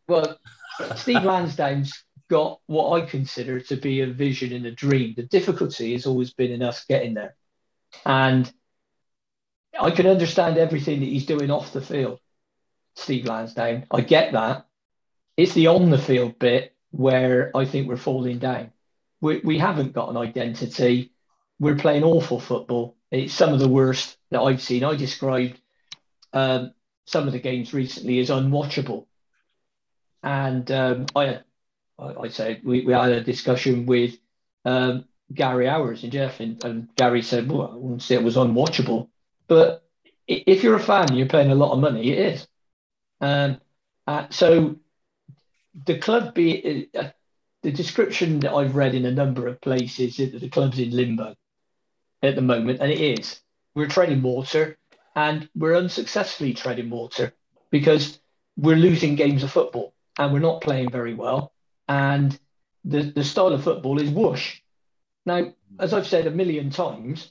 Well, 0.07 0.38
Steve 0.95 1.25
Lansdown's 1.25 2.05
got 2.31 2.61
what 2.67 3.03
I 3.03 3.07
consider 3.07 3.59
to 3.61 3.77
be 3.77 4.01
a 4.03 4.07
vision 4.07 4.53
and 4.53 4.67
a 4.67 4.71
dream. 4.71 5.15
The 5.17 5.25
difficulty 5.25 5.93
has 5.93 6.07
always 6.07 6.33
been 6.33 6.53
in 6.53 6.62
us 6.62 6.85
getting 6.85 7.15
there, 7.15 7.35
and 8.07 8.51
I 9.79 9.91
can 9.91 10.07
understand 10.07 10.59
everything 10.59 11.01
that 11.01 11.07
he's 11.07 11.27
doing 11.27 11.51
off 11.51 11.73
the 11.73 11.81
field, 11.81 12.21
Steve 12.95 13.27
Lansdown. 13.27 13.87
I 13.91 14.01
get 14.03 14.33
that. 14.33 14.67
It's 15.37 15.55
the 15.55 15.69
on 15.69 15.91
the 15.91 15.99
field 15.99 16.39
bit 16.39 16.75
where 16.91 17.51
I 17.57 17.65
think 17.65 17.89
we're 17.89 17.97
falling 17.97 18.39
down. 18.39 18.73
We, 19.21 19.39
we 19.39 19.59
haven't 19.59 19.93
got 19.95 20.11
an 20.11 20.17
identity. 20.17 21.13
We're 21.59 21.77
playing 21.77 22.05
awful 22.05 22.39
football. 22.39 22.97
It's 23.11 23.33
some 23.33 23.53
of 23.53 23.61
the 23.61 23.69
worst 23.69 24.17
that 24.31 24.41
I've 24.41 24.63
seen. 24.63 24.85
I 24.85 24.95
described 24.97 25.61
um, 26.33 26.73
some 27.07 27.27
of 27.27 27.33
the 27.33 27.39
games 27.39 27.73
recently 27.73 28.19
as 28.21 28.31
unwatchable. 28.31 29.07
And 30.23 30.71
um, 30.71 31.07
I, 31.17 31.41
I, 31.99 32.29
said 32.29 32.63
we, 32.65 32.85
we 32.85 32.93
had 32.93 33.13
a 33.13 33.25
discussion 33.25 33.87
with 33.87 34.17
um, 34.65 35.07
Gary 35.33 35.67
Owers 35.67 36.03
and 36.03 36.13
Geoff, 36.13 36.41
and, 36.41 36.63
and 36.65 36.89
Gary 36.95 37.23
said, 37.23 37.51
"Well, 37.51 37.71
I 37.73 37.77
wouldn't 37.77 38.03
say 38.03 38.15
it 38.15 38.23
was 38.23 38.37
unwatchable." 38.37 39.09
But 39.53 39.85
if 40.27 40.62
you're 40.62 40.77
a 40.77 40.81
fan, 40.81 41.15
you're 41.15 41.27
paying 41.27 41.51
a 41.51 41.55
lot 41.55 41.73
of 41.73 41.79
money. 41.79 42.11
It 42.11 42.19
is. 42.19 42.49
Um, 43.21 43.61
uh, 44.07 44.29
so 44.31 44.77
the 45.85 45.99
club 45.99 46.33
be 46.33 46.88
uh, 46.95 47.11
the 47.62 47.71
description 47.71 48.41
that 48.41 48.55
I've 48.55 48.77
read 48.77 48.95
in 48.95 49.05
a 49.05 49.11
number 49.11 49.47
of 49.47 49.61
places 49.61 50.19
is 50.19 50.33
that 50.33 50.41
the 50.41 50.49
club's 50.49 50.79
in 50.79 50.97
limbo 50.97 51.35
at 52.23 52.35
the 52.35 52.41
moment, 52.41 52.81
and 52.81 52.91
it 52.91 52.99
is. 52.99 53.43
We're 53.75 53.88
treading 53.88 54.23
water, 54.23 54.79
and 55.15 55.51
we're 55.55 55.77
unsuccessfully 55.77 56.55
treading 56.55 56.88
water 56.88 57.35
because 57.71 58.19
we're 58.57 58.77
losing 58.77 59.17
games 59.17 59.43
of 59.43 59.53
football 59.53 59.93
and 60.19 60.33
we're 60.33 60.38
not 60.38 60.62
playing 60.62 60.91
very 60.91 61.12
well. 61.12 61.53
And 61.88 62.38
the, 62.87 63.03
the 63.03 63.25
style 63.25 63.53
of 63.53 63.65
football 63.65 64.01
is 64.01 64.09
whoosh. 64.09 64.61
Now, 65.27 65.53
as 65.79 65.93
I've 65.93 66.07
said 66.07 66.27
a 66.27 66.31
million 66.31 66.71
times, 66.71 67.31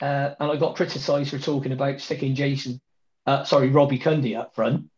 uh, 0.00 0.34
and 0.38 0.50
I 0.50 0.56
got 0.56 0.76
criticised 0.76 1.30
for 1.30 1.38
talking 1.38 1.72
about 1.72 2.00
sticking 2.00 2.34
Jason, 2.34 2.80
uh, 3.26 3.44
sorry, 3.44 3.68
Robbie 3.68 3.98
Cundy 3.98 4.36
up 4.36 4.54
front. 4.54 4.90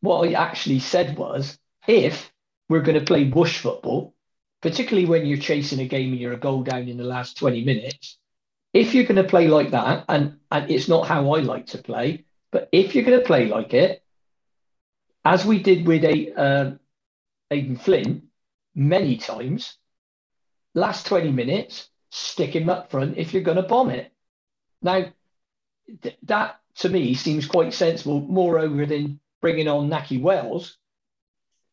What 0.00 0.28
I 0.28 0.32
actually 0.32 0.80
said 0.80 1.16
was, 1.16 1.58
if 1.86 2.32
we're 2.68 2.82
going 2.82 2.98
to 2.98 3.04
play 3.04 3.24
bush 3.24 3.58
football, 3.58 4.14
particularly 4.60 5.06
when 5.08 5.26
you're 5.26 5.38
chasing 5.38 5.80
a 5.80 5.86
game 5.86 6.12
and 6.12 6.20
you're 6.20 6.32
a 6.32 6.38
goal 6.38 6.62
down 6.62 6.88
in 6.88 6.96
the 6.96 7.04
last 7.04 7.38
20 7.38 7.64
minutes, 7.64 8.18
if 8.72 8.94
you're 8.94 9.04
going 9.04 9.22
to 9.22 9.28
play 9.28 9.46
like 9.46 9.70
that, 9.70 10.04
and, 10.08 10.38
and 10.50 10.70
it's 10.70 10.88
not 10.88 11.06
how 11.06 11.32
I 11.32 11.40
like 11.40 11.66
to 11.68 11.78
play, 11.78 12.24
but 12.50 12.68
if 12.72 12.94
you're 12.94 13.04
going 13.04 13.20
to 13.20 13.26
play 13.26 13.46
like 13.46 13.72
it, 13.72 14.02
as 15.24 15.44
we 15.44 15.62
did 15.62 15.86
with 15.86 16.04
a 16.04 16.32
uh, 16.32 16.70
Aden 17.50 17.76
Flint 17.76 18.24
many 18.74 19.16
times, 19.16 19.78
last 20.74 21.06
20 21.06 21.30
minutes, 21.30 21.88
stick 22.10 22.54
him 22.54 22.68
up 22.68 22.90
front 22.90 23.16
if 23.16 23.32
you're 23.32 23.42
going 23.42 23.56
to 23.56 23.62
bomb 23.62 23.90
it. 23.90 24.12
Now, 24.84 25.06
th- 26.02 26.18
that 26.24 26.60
to 26.76 26.88
me 26.88 27.14
seems 27.14 27.46
quite 27.46 27.72
sensible, 27.72 28.20
moreover 28.20 28.86
than 28.86 29.18
bringing 29.40 29.66
on 29.66 29.90
Nahki 29.90 30.20
Wells 30.20 30.76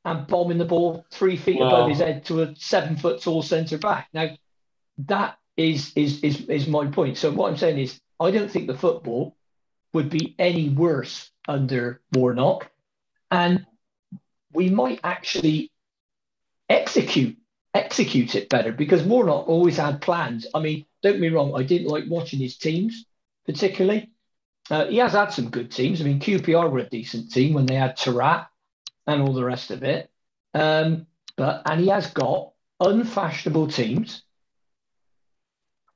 and 0.06 0.26
bombing 0.26 0.58
the 0.58 0.66
ball 0.66 1.06
three 1.12 1.38
feet 1.38 1.60
wow. 1.60 1.68
above 1.68 1.90
his 1.90 2.00
head 2.00 2.26
to 2.26 2.42
a 2.42 2.56
seven 2.56 2.96
foot 2.96 3.22
tall 3.22 3.44
centre 3.44 3.78
back. 3.78 4.08
Now, 4.14 4.30
that 5.00 5.38
is, 5.58 5.92
is 5.96 6.24
is 6.24 6.48
is 6.48 6.68
my 6.68 6.88
point. 6.88 7.18
So 7.18 7.32
what 7.32 7.52
I'm 7.52 7.58
saying 7.58 7.78
is, 7.78 8.00
I 8.20 8.32
don't 8.32 8.50
think 8.50 8.68
the 8.68 8.78
football 8.78 9.36
would 9.94 10.10
be 10.10 10.34
any 10.40 10.70
worse 10.70 11.30
under 11.48 12.02
Warnock, 12.14 12.72
and 13.30 13.66
we 14.54 14.70
might 14.70 15.02
actually 15.04 15.72
execute 16.70 17.38
execute 17.74 18.36
it 18.36 18.50
better 18.50 18.72
because 18.72 19.04
Warnock 19.04 19.48
always 19.48 19.78
had 19.78 20.02
plans. 20.02 20.48
I 20.54 20.60
mean, 20.60 20.86
don't 21.02 21.14
get 21.14 21.22
me 21.22 21.30
wrong, 21.30 21.54
I 21.56 21.64
didn't 21.64 21.88
like 21.88 22.06
watching 22.08 22.40
his 22.40 22.58
teams 22.58 23.06
particularly. 23.46 24.10
Uh, 24.70 24.86
he 24.86 24.98
has 24.98 25.14
had 25.14 25.30
some 25.30 25.50
good 25.50 25.72
teams. 25.72 26.02
I 26.02 26.06
mean, 26.06 26.20
QPR 26.20 26.72
were 26.72 26.80
a 26.80 26.90
decent 26.90 27.32
team 27.32 27.54
when 27.54 27.66
they 27.66 27.76
had 27.76 27.98
Taarabt 27.98 28.48
and 29.08 29.22
all 29.22 29.34
the 29.34 29.44
rest 29.44 29.72
of 29.72 29.84
it. 29.84 30.10
Um, 30.54 31.08
but 31.36 31.64
and 31.66 31.82
he 31.82 31.88
has 31.88 32.08
got 32.12 32.52
unfashionable 32.80 33.68
teams, 33.68 34.24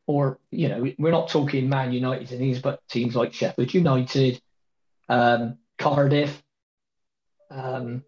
or 0.08 0.39
you 0.52 0.70
know, 0.70 0.91
we're 0.98 1.12
not 1.12 1.30
talking 1.30 1.70
Man 1.70 1.94
United 1.94 2.32
and 2.32 2.41
these, 2.41 2.62
but 2.62 2.86
teams 2.89 3.15
like 3.15 3.34
Sheffield 3.34 3.74
United, 3.74 4.41
um, 5.10 5.58
Cardiff, 5.78 6.41
um, 7.52 8.04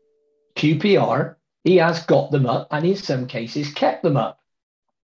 QPR. 0.55 1.35
He 1.63 1.77
has 1.77 2.05
got 2.05 2.31
them 2.31 2.45
up, 2.45 2.69
and 2.71 2.85
in 2.85 2.95
some 2.95 3.27
cases 3.27 3.73
kept 3.73 4.03
them 4.03 4.17
up. 4.17 4.39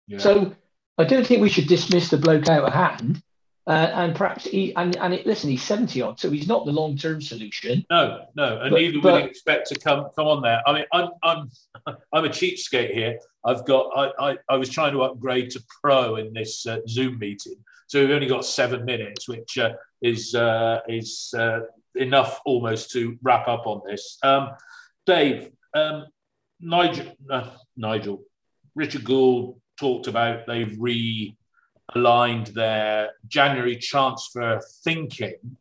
Yeah. 0.06 0.18
So 0.18 0.56
I 0.98 1.04
don't 1.04 1.26
think 1.26 1.42
we 1.42 1.48
should 1.48 1.66
dismiss 1.66 2.08
the 2.10 2.16
bloke 2.16 2.48
out 2.48 2.64
of 2.64 2.72
hand. 2.72 3.22
Uh, 3.66 3.90
and 3.94 4.14
perhaps 4.14 4.44
he 4.44 4.74
and, 4.76 4.94
and 4.96 5.14
it, 5.14 5.26
listen, 5.26 5.48
he's 5.48 5.62
seventy 5.62 6.02
odd, 6.02 6.20
so 6.20 6.30
he's 6.30 6.46
not 6.46 6.66
the 6.66 6.72
long 6.72 6.98
term 6.98 7.22
solution. 7.22 7.82
No, 7.90 8.26
no, 8.34 8.60
and 8.60 8.70
but, 8.70 8.76
neither 8.76 9.00
but, 9.00 9.14
would 9.14 9.24
expect 9.24 9.68
to 9.68 9.78
come 9.78 10.06
come 10.14 10.26
on 10.26 10.42
there. 10.42 10.60
I 10.66 10.72
mean, 10.74 10.84
I'm 10.92 11.08
I'm 11.22 11.50
I'm 12.12 12.24
a 12.26 12.28
cheapskate 12.28 12.92
here. 12.92 13.18
I've 13.42 13.64
got 13.64 13.90
I, 13.96 14.32
I, 14.32 14.38
I 14.50 14.56
was 14.56 14.68
trying 14.68 14.92
to 14.92 15.02
upgrade 15.02 15.48
to 15.52 15.64
pro 15.82 16.16
in 16.16 16.34
this 16.34 16.66
uh, 16.66 16.80
Zoom 16.86 17.18
meeting, 17.18 17.56
so 17.86 18.00
we've 18.00 18.10
only 18.10 18.26
got 18.26 18.44
seven 18.44 18.84
minutes, 18.84 19.26
which 19.28 19.56
uh, 19.56 19.72
is 20.02 20.34
uh, 20.34 20.80
is 20.86 21.32
uh, 21.34 21.60
enough 21.94 22.42
almost 22.44 22.90
to 22.90 23.16
wrap 23.22 23.48
up 23.48 23.66
on 23.66 23.80
this. 23.86 24.18
Um, 24.22 24.50
Dave, 25.06 25.50
um, 25.74 26.04
Nigel, 26.60 27.06
uh, 27.30 27.48
Nigel, 27.78 28.22
Richard 28.74 29.04
Gould 29.04 29.58
talked 29.78 30.06
about 30.06 30.46
they've 30.46 30.76
realigned 30.78 31.34
their 32.54 33.10
January 33.26 33.76
transfer 33.76 34.60
thinking. 34.82 35.56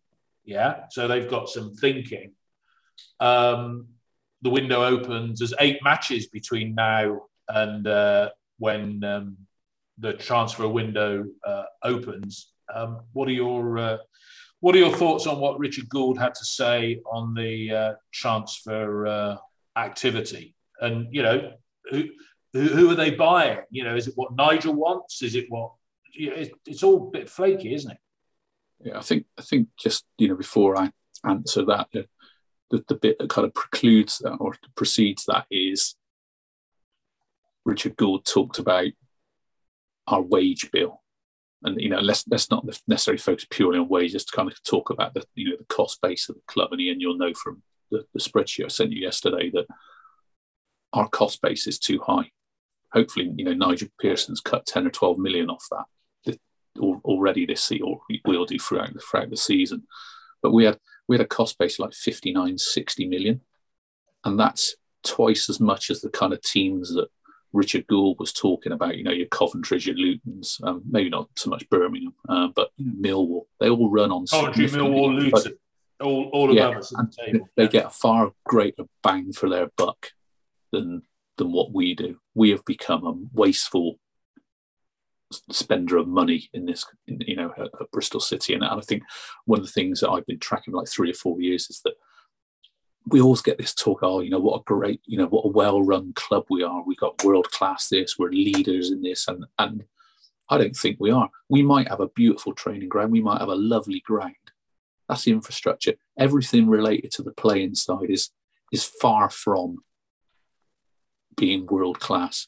Yeah, 0.45 0.85
so 0.89 1.07
they've 1.07 1.29
got 1.29 1.49
some 1.49 1.73
thinking. 1.75 2.33
Um, 3.19 3.87
the 4.41 4.49
window 4.49 4.83
opens. 4.83 5.39
There's 5.39 5.53
eight 5.59 5.79
matches 5.83 6.27
between 6.27 6.75
now 6.75 7.23
and 7.47 7.87
uh, 7.87 8.29
when 8.59 9.03
um, 9.03 9.37
the 9.97 10.13
transfer 10.13 10.67
window 10.67 11.25
uh, 11.45 11.63
opens. 11.83 12.51
Um, 12.73 13.01
what 13.13 13.27
are 13.27 13.33
your 13.33 13.77
uh, 13.77 13.97
what 14.59 14.75
are 14.75 14.79
your 14.79 14.95
thoughts 14.95 15.27
on 15.27 15.39
what 15.39 15.59
Richard 15.59 15.89
Gould 15.89 16.17
had 16.17 16.35
to 16.35 16.45
say 16.45 16.99
on 17.05 17.33
the 17.33 17.71
uh, 17.71 17.93
transfer 18.11 19.07
uh, 19.07 19.37
activity? 19.77 20.55
And 20.79 21.07
you 21.11 21.23
know, 21.23 21.53
who, 21.89 22.05
who, 22.53 22.67
who 22.67 22.91
are 22.91 22.95
they 22.95 23.11
buying? 23.11 23.59
You 23.69 23.83
know, 23.83 23.95
is 23.95 24.07
it 24.07 24.13
what 24.15 24.35
Nigel 24.35 24.73
wants? 24.73 25.21
Is 25.21 25.35
it 25.35 25.45
what? 25.49 25.73
it's 26.15 26.83
all 26.83 27.07
a 27.07 27.11
bit 27.11 27.27
flaky, 27.27 27.73
isn't 27.73 27.91
it? 27.91 27.97
Yeah, 28.81 28.99
I 28.99 29.01
think 29.01 29.25
I 29.37 29.41
think 29.41 29.69
just 29.79 30.05
you 30.17 30.27
know 30.27 30.35
before 30.35 30.77
I 30.77 30.91
answer 31.27 31.65
that, 31.65 31.87
the 31.91 32.07
the, 32.69 32.83
the 32.87 32.95
bit 32.95 33.17
that 33.19 33.29
kind 33.29 33.47
of 33.47 33.53
precludes 33.53 34.19
that 34.19 34.35
or 34.39 34.55
precedes 34.75 35.25
that 35.25 35.45
is 35.49 35.95
Richard 37.65 37.95
Gould 37.95 38.25
talked 38.25 38.59
about 38.59 38.87
our 40.07 40.21
wage 40.21 40.69
bill. 40.71 41.01
And 41.63 41.79
you 41.79 41.89
know, 41.89 41.99
let's 41.99 42.25
let's 42.27 42.51
not 42.51 42.65
necessarily 42.87 43.19
focus 43.19 43.47
purely 43.49 43.79
on 43.79 43.87
wages 43.87 44.25
to 44.25 44.35
kind 44.35 44.51
of 44.51 44.61
talk 44.63 44.89
about 44.89 45.13
the 45.13 45.23
you 45.33 45.49
know 45.49 45.57
the 45.57 45.65
cost 45.65 46.01
base 46.01 46.27
of 46.27 46.35
the 46.35 46.41
club. 46.47 46.69
And 46.71 46.81
Ian, 46.81 46.99
you'll 46.99 47.17
know 47.17 47.33
from 47.33 47.63
the, 47.89 48.05
the 48.13 48.19
spreadsheet 48.19 48.65
I 48.65 48.67
sent 48.67 48.91
you 48.91 49.01
yesterday 49.01 49.49
that 49.51 49.65
our 50.91 51.07
cost 51.07 51.41
base 51.41 51.65
is 51.65 51.79
too 51.79 52.01
high. 52.05 52.31
Hopefully, 52.93 53.31
you 53.35 53.43
know, 53.45 53.53
Nigel 53.53 53.89
Pearson's 53.99 54.39
cut 54.39 54.65
10 54.65 54.87
or 54.87 54.91
12 54.91 55.17
million 55.17 55.49
off 55.49 55.65
that 55.71 55.85
already 56.79 57.45
this 57.45 57.63
season, 57.63 57.87
or 57.87 58.01
will 58.25 58.45
do 58.45 58.57
throughout, 58.59 58.91
throughout 59.01 59.29
the 59.29 59.37
season. 59.37 59.83
But 60.41 60.51
we 60.51 60.65
had 60.65 60.77
we 61.07 61.15
had 61.15 61.25
a 61.25 61.27
cost 61.27 61.57
base 61.57 61.79
of 61.79 61.85
like 61.85 61.93
59, 61.93 62.57
60 62.57 63.07
million. 63.07 63.41
And 64.23 64.39
that's 64.39 64.75
twice 65.03 65.49
as 65.49 65.59
much 65.59 65.89
as 65.89 66.01
the 66.01 66.09
kind 66.09 66.31
of 66.33 66.41
teams 66.41 66.93
that 66.93 67.07
Richard 67.51 67.85
Gould 67.87 68.17
was 68.19 68.31
talking 68.31 68.71
about, 68.71 68.97
you 68.97 69.03
know, 69.03 69.11
your 69.11 69.27
Coventry's, 69.27 69.85
your 69.85 69.95
Lutons, 69.95 70.61
um, 70.63 70.81
maybe 70.89 71.09
not 71.09 71.27
so 71.35 71.49
much 71.49 71.69
Birmingham, 71.69 72.13
uh, 72.29 72.47
but 72.55 72.69
you 72.77 72.85
know, 72.85 73.09
Millwall. 73.09 73.41
They 73.59 73.69
all 73.69 73.89
run 73.89 74.11
on 74.11 74.25
Coventry, 74.27 74.67
Millwall, 74.67 75.13
Luton, 75.13 75.57
all, 76.01 76.29
all 76.33 76.53
yeah, 76.53 76.67
above 76.67 76.77
us 76.77 76.89
the 76.89 77.13
table. 77.25 77.49
They 77.55 77.67
get 77.67 77.85
a 77.85 77.89
far 77.89 78.31
greater 78.45 78.85
bang 79.03 79.33
for 79.33 79.49
their 79.49 79.67
buck 79.77 80.11
than 80.71 81.03
than 81.37 81.51
what 81.51 81.73
we 81.73 81.95
do. 81.95 82.17
We 82.33 82.49
have 82.51 82.65
become 82.65 83.05
a 83.05 83.13
wasteful 83.33 83.99
spender 85.51 85.97
of 85.97 86.07
money 86.07 86.49
in 86.53 86.65
this, 86.65 86.85
you 87.07 87.35
know, 87.35 87.53
at, 87.57 87.69
at, 87.79 87.91
Bristol 87.91 88.19
City. 88.19 88.53
And, 88.53 88.63
and 88.63 88.79
I 88.79 88.83
think 88.83 89.03
one 89.45 89.59
of 89.59 89.65
the 89.65 89.71
things 89.71 89.99
that 89.99 90.09
I've 90.09 90.25
been 90.25 90.39
tracking 90.39 90.73
like 90.73 90.87
three 90.87 91.11
or 91.11 91.15
four 91.15 91.41
years 91.41 91.69
is 91.69 91.81
that 91.85 91.95
we 93.07 93.19
always 93.19 93.41
get 93.41 93.57
this 93.57 93.73
talk, 93.73 93.99
oh, 94.01 94.21
you 94.21 94.29
know, 94.29 94.39
what 94.39 94.61
a 94.61 94.63
great, 94.63 95.01
you 95.05 95.17
know, 95.17 95.27
what 95.27 95.45
a 95.45 95.49
well-run 95.49 96.13
club 96.13 96.45
we 96.49 96.63
are. 96.63 96.83
We've 96.85 96.97
got 96.97 97.23
world-class 97.23 97.89
this, 97.89 98.17
we're 98.17 98.29
leaders 98.29 98.91
in 98.91 99.01
this. 99.01 99.27
And 99.27 99.45
and 99.59 99.83
I 100.49 100.57
don't 100.57 100.75
think 100.75 100.97
we 100.99 101.11
are. 101.11 101.29
We 101.49 101.63
might 101.63 101.87
have 101.87 101.99
a 101.99 102.09
beautiful 102.09 102.53
training 102.53 102.89
ground, 102.89 103.11
we 103.11 103.21
might 103.21 103.39
have 103.39 103.49
a 103.49 103.55
lovely 103.55 104.01
ground. 104.01 104.35
That's 105.09 105.23
the 105.23 105.31
infrastructure. 105.31 105.93
Everything 106.17 106.67
related 106.67 107.11
to 107.13 107.23
the 107.23 107.33
playing 107.33 107.75
side 107.75 108.09
is 108.09 108.29
is 108.71 108.85
far 108.85 109.29
from 109.29 109.79
being 111.35 111.65
world 111.65 111.99
class 111.99 112.47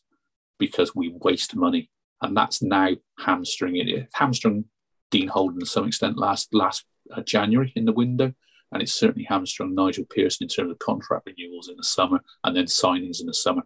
because 0.58 0.96
we 0.96 1.14
waste 1.22 1.56
money 1.56 1.90
and 2.22 2.36
that's 2.36 2.62
now 2.62 2.90
hamstringing 3.20 3.90
it. 3.90 4.10
Hamstring 4.14 4.66
Dean 5.12 5.28
Holden 5.28 5.60
to 5.60 5.66
some 5.66 5.88
extent 5.88 6.18
last 6.18 6.54
last 6.54 6.86
uh, 7.16 7.22
January 7.22 7.72
in 7.76 7.86
the 7.86 7.94
window, 7.94 8.34
and 8.72 8.82
it's 8.82 8.94
certainly 8.94 9.26
hamstrung 9.26 9.76
Nigel 9.76 10.06
Pearson 10.06 10.46
in 10.46 10.50
terms 10.50 10.72
of 10.72 10.80
contract 10.80 11.28
renewals 11.28 11.70
in 11.70 11.78
the 11.78 11.84
summer 11.84 12.22
and 12.44 12.56
then 12.56 12.66
signings 12.66 13.22
in 13.22 13.28
the 13.28 13.34
summer. 13.34 13.62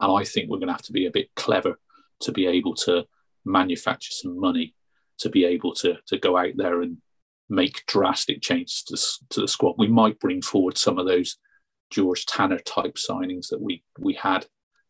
And 0.00 0.12
I 0.12 0.24
think 0.24 0.48
we're 0.48 0.58
going 0.58 0.68
to 0.68 0.74
have 0.74 0.82
to 0.82 0.92
be 0.92 1.06
a 1.06 1.10
bit 1.10 1.28
clever 1.34 1.78
to 2.20 2.32
be 2.32 2.46
able 2.46 2.74
to 2.74 3.04
manufacture 3.44 4.12
some 4.12 4.38
money 4.38 4.74
to 5.18 5.28
be 5.28 5.44
able 5.44 5.74
to 5.74 5.96
to 6.06 6.18
go 6.18 6.36
out 6.36 6.52
there 6.56 6.82
and 6.82 6.98
make 7.50 7.84
drastic 7.86 8.42
changes 8.42 8.82
to, 8.84 8.96
to 9.30 9.40
the 9.40 9.48
squad. 9.48 9.74
We 9.78 9.88
might 9.88 10.20
bring 10.20 10.42
forward 10.42 10.76
some 10.76 10.98
of 10.98 11.06
those 11.06 11.38
George 11.90 12.26
Tanner 12.26 12.58
type 12.58 12.96
signings 12.96 13.48
that 13.48 13.60
we 13.60 13.82
we 13.98 14.14
had 14.14 14.46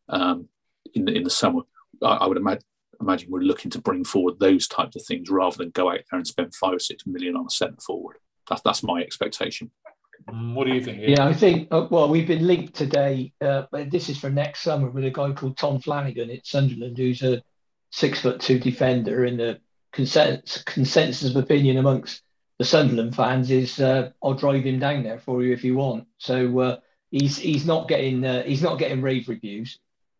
um, 0.08 0.48
in 0.94 1.04
the 1.04 1.12
in 1.12 1.24
the 1.24 1.30
summer. 1.30 1.62
I, 2.02 2.06
I 2.06 2.26
would 2.26 2.36
imagine 2.36 2.64
imagine 3.00 3.30
we're 3.30 3.40
looking 3.40 3.70
to 3.70 3.80
bring 3.80 4.04
forward 4.04 4.38
those 4.38 4.66
types 4.66 4.96
of 4.96 5.02
things 5.02 5.30
rather 5.30 5.56
than 5.56 5.70
go 5.70 5.90
out 5.90 6.00
there 6.10 6.18
and 6.18 6.26
spend 6.26 6.54
five 6.54 6.74
or 6.74 6.78
six 6.78 7.06
million 7.06 7.36
on 7.36 7.46
a 7.46 7.50
centre 7.50 7.80
forward. 7.80 8.16
That's 8.48 8.62
that's 8.62 8.82
my 8.82 9.00
expectation. 9.00 9.70
Mm, 10.28 10.54
what 10.54 10.66
do 10.66 10.74
you 10.74 10.82
think? 10.82 10.98
Yeah, 11.00 11.26
I 11.26 11.32
think. 11.32 11.68
Uh, 11.70 11.86
well, 11.90 12.08
we've 12.08 12.26
been 12.26 12.46
linked 12.46 12.74
today. 12.74 13.32
Uh, 13.40 13.64
this 13.72 14.08
is 14.08 14.18
for 14.18 14.30
next 14.30 14.60
summer 14.62 14.90
with 14.90 15.04
a 15.04 15.10
guy 15.10 15.32
called 15.32 15.56
Tom 15.56 15.80
Flanagan 15.80 16.30
at 16.30 16.46
Sunderland, 16.46 16.98
who's 16.98 17.22
a 17.22 17.42
six 17.90 18.20
foot 18.20 18.40
two 18.40 18.58
defender. 18.58 19.24
And 19.24 19.38
the 19.38 19.60
consensus, 19.92 20.62
consensus 20.62 21.30
of 21.30 21.36
opinion 21.36 21.78
amongst 21.78 22.22
the 22.58 22.64
Sunderland 22.64 23.14
fans 23.14 23.50
is, 23.50 23.80
uh, 23.80 24.10
"I'll 24.22 24.34
drive 24.34 24.64
him 24.64 24.80
down 24.80 25.04
there 25.04 25.20
for 25.20 25.42
you 25.42 25.52
if 25.52 25.64
you 25.64 25.76
want." 25.76 26.06
So 26.18 26.58
uh, 26.58 26.76
he's 27.10 27.38
he's 27.38 27.66
not 27.66 27.88
getting 27.88 28.24
uh, 28.24 28.42
he's 28.42 28.62
not 28.62 28.78
getting 28.78 29.02
rave 29.02 29.28
reviews. 29.28 29.78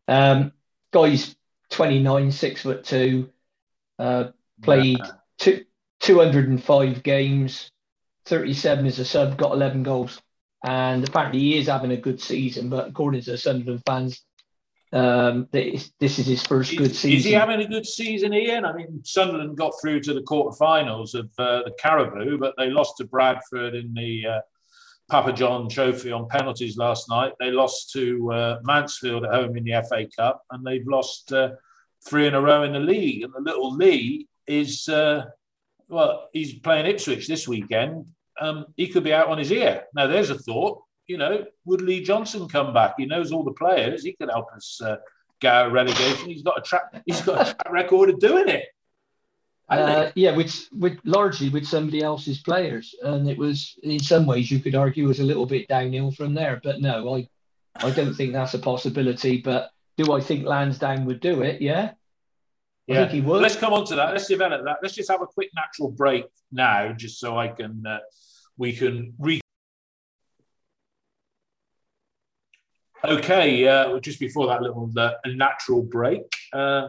Um, 0.09 0.53
guys 0.92 1.37
29, 1.71 2.33
six 2.33 2.62
foot 2.62 2.85
two, 2.85 3.31
uh, 3.99 4.31
played 4.62 4.99
yeah. 4.99 5.11
two, 5.38 5.64
205 6.01 7.03
games, 7.03 7.71
37 8.27 8.87
as 8.87 8.99
a 8.99 9.05
sub, 9.05 9.37
got 9.37 9.53
11 9.53 9.83
goals. 9.83 10.21
And 10.64 11.07
apparently 11.07 11.40
he 11.40 11.59
is 11.59 11.68
having 11.68 11.92
a 11.92 11.97
good 11.97 12.21
season, 12.21 12.68
but 12.68 12.88
according 12.88 13.23
to 13.23 13.33
the 13.33 13.38
Sunderland 13.38 13.83
fans, 13.87 14.23
um, 14.92 15.47
this, 15.53 15.92
this 16.01 16.18
is 16.18 16.27
his 16.27 16.42
first 16.42 16.77
good 16.77 16.97
season. 16.97 17.18
Is 17.18 17.25
he 17.25 17.33
having 17.33 17.61
a 17.61 17.68
good 17.68 17.87
season, 17.87 18.33
Ian? 18.33 18.64
I 18.64 18.73
mean, 18.73 19.03
Sunderland 19.05 19.57
got 19.57 19.75
through 19.81 20.01
to 20.01 20.14
the 20.14 20.23
quarterfinals 20.23 21.14
of 21.14 21.31
uh, 21.38 21.64
the 21.64 21.75
Carabao, 21.79 22.38
but 22.38 22.55
they 22.57 22.71
lost 22.71 22.97
to 22.97 23.05
Bradford 23.05 23.75
in 23.75 23.92
the 23.92 24.27
uh, 24.27 24.40
Papa 25.09 25.33
John 25.33 25.68
Trophy 25.68 26.12
on 26.12 26.29
penalties 26.29 26.77
last 26.77 27.09
night. 27.09 27.33
They 27.40 27.51
lost 27.51 27.90
to 27.92 28.31
uh, 28.33 28.61
Mansfield 28.62 29.25
at 29.25 29.33
home 29.33 29.57
in 29.57 29.64
the 29.64 29.83
FA 29.88 30.07
Cup, 30.14 30.42
and 30.51 30.66
they've 30.66 30.87
lost 30.87 31.33
uh, 31.33 31.53
three 32.07 32.27
in 32.27 32.35
a 32.35 32.40
row 32.40 32.62
in 32.62 32.73
the 32.73 32.79
league. 32.79 33.23
And 33.23 33.33
the 33.33 33.40
little 33.40 33.75
Lee 33.75 34.29
is, 34.47 34.88
uh, 34.88 35.25
well, 35.88 36.29
he's 36.33 36.59
playing 36.59 36.87
Ipswich 36.87 37.27
this 37.27 37.49
weekend. 37.49 38.07
Um, 38.40 38.66
he 38.77 38.87
could 38.87 39.03
be 39.03 39.14
out 39.14 39.29
on 39.29 39.38
his 39.38 39.51
ear. 39.51 39.85
Now, 39.94 40.07
there's 40.07 40.31
a 40.31 40.38
thought. 40.38 40.83
You 41.07 41.16
know, 41.16 41.47
would 41.64 41.81
Lee 41.81 42.03
Johnson 42.03 42.47
come 42.47 42.75
back? 42.75 42.94
He 42.99 43.07
knows 43.07 43.33
all 43.33 43.42
the 43.42 43.53
players. 43.53 44.05
He 44.05 44.12
could 44.12 44.29
help 44.29 44.53
us 44.55 44.79
uh, 44.85 44.97
get 45.40 45.55
out 45.55 45.66
of 45.68 45.73
relegation. 45.73 46.29
He's 46.29 46.42
got 46.42 46.59
a 46.59 46.62
track. 46.62 47.03
He's 47.07 47.23
got 47.23 47.40
a 47.40 47.44
track 47.44 47.73
record 47.73 48.11
of 48.11 48.21
doing 48.21 48.49
it. 48.49 48.66
Uh, 49.68 50.11
yeah, 50.14 50.35
with, 50.35 50.66
with 50.72 50.98
largely 51.04 51.50
with 51.50 51.66
somebody 51.66 52.02
else's 52.02 52.40
players, 52.40 52.94
and 53.02 53.28
it 53.28 53.37
was 53.37 53.78
in 53.83 53.98
some 53.98 54.24
ways 54.24 54.50
you 54.50 54.61
could 54.61 54.74
argue 54.74 55.07
was 55.07 55.20
a 55.20 55.24
little 55.24 55.44
bit 55.44 55.68
downhill 55.68 56.11
from 56.11 56.33
there. 56.33 56.59
But 56.62 56.81
no, 56.81 57.14
I 57.14 57.28
I 57.76 57.90
don't 57.90 58.14
think 58.14 58.33
that's 58.33 58.54
a 58.54 58.59
possibility. 58.59 59.42
But 59.42 59.70
do 59.98 60.12
I 60.12 60.20
think 60.20 60.46
Lansdown 60.46 61.04
would 61.04 61.20
do 61.20 61.42
it? 61.42 61.61
Yeah. 61.61 61.90
I 62.88 62.94
yeah. 62.94 63.00
think 63.00 63.11
he 63.11 63.20
would. 63.20 63.42
Let's 63.42 63.57
come 63.57 63.74
on 63.74 63.85
to 63.87 63.96
that. 63.96 64.12
Let's 64.12 64.26
develop 64.26 64.64
that. 64.64 64.78
Let's 64.83 64.94
just 64.94 65.11
have 65.11 65.20
a 65.20 65.26
quick 65.26 65.50
natural 65.54 65.90
break 65.90 66.24
now, 66.50 66.92
just 66.92 67.20
so 67.20 67.37
I 67.37 67.48
can 67.48 67.85
uh, 67.87 67.98
we 68.57 68.72
can 68.72 69.12
re. 69.18 69.40
Okay, 73.04 73.68
uh, 73.68 74.00
just 74.00 74.18
before 74.18 74.46
that 74.46 74.62
little 74.62 74.90
uh, 74.96 75.12
natural 75.26 75.83
break, 75.83 76.22
uh, 76.52 76.88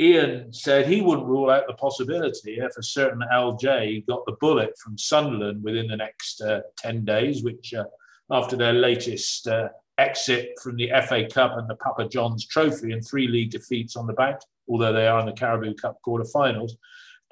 Ian 0.00 0.52
said 0.52 0.86
he 0.86 1.00
wouldn't 1.00 1.26
rule 1.26 1.50
out 1.50 1.66
the 1.66 1.74
possibility 1.74 2.58
if 2.58 2.76
a 2.76 2.82
certain 2.82 3.22
LJ 3.32 4.06
got 4.06 4.24
the 4.26 4.36
bullet 4.40 4.78
from 4.78 4.96
Sunderland 4.96 5.62
within 5.64 5.88
the 5.88 5.96
next 5.96 6.40
uh, 6.40 6.60
10 6.76 7.04
days, 7.04 7.42
which 7.42 7.74
uh, 7.74 7.84
after 8.30 8.56
their 8.56 8.72
latest 8.72 9.48
uh, 9.48 9.68
exit 9.98 10.50
from 10.62 10.76
the 10.76 10.90
FA 11.08 11.26
Cup 11.26 11.56
and 11.56 11.68
the 11.68 11.74
Papa 11.74 12.08
John's 12.08 12.46
Trophy 12.46 12.92
and 12.92 13.04
three 13.04 13.26
league 13.26 13.50
defeats 13.50 13.96
on 13.96 14.06
the 14.06 14.12
back, 14.12 14.40
although 14.68 14.92
they 14.92 15.08
are 15.08 15.18
in 15.20 15.26
the 15.26 15.32
Carabao 15.32 15.72
Cup 15.74 15.98
quarterfinals, 16.06 16.72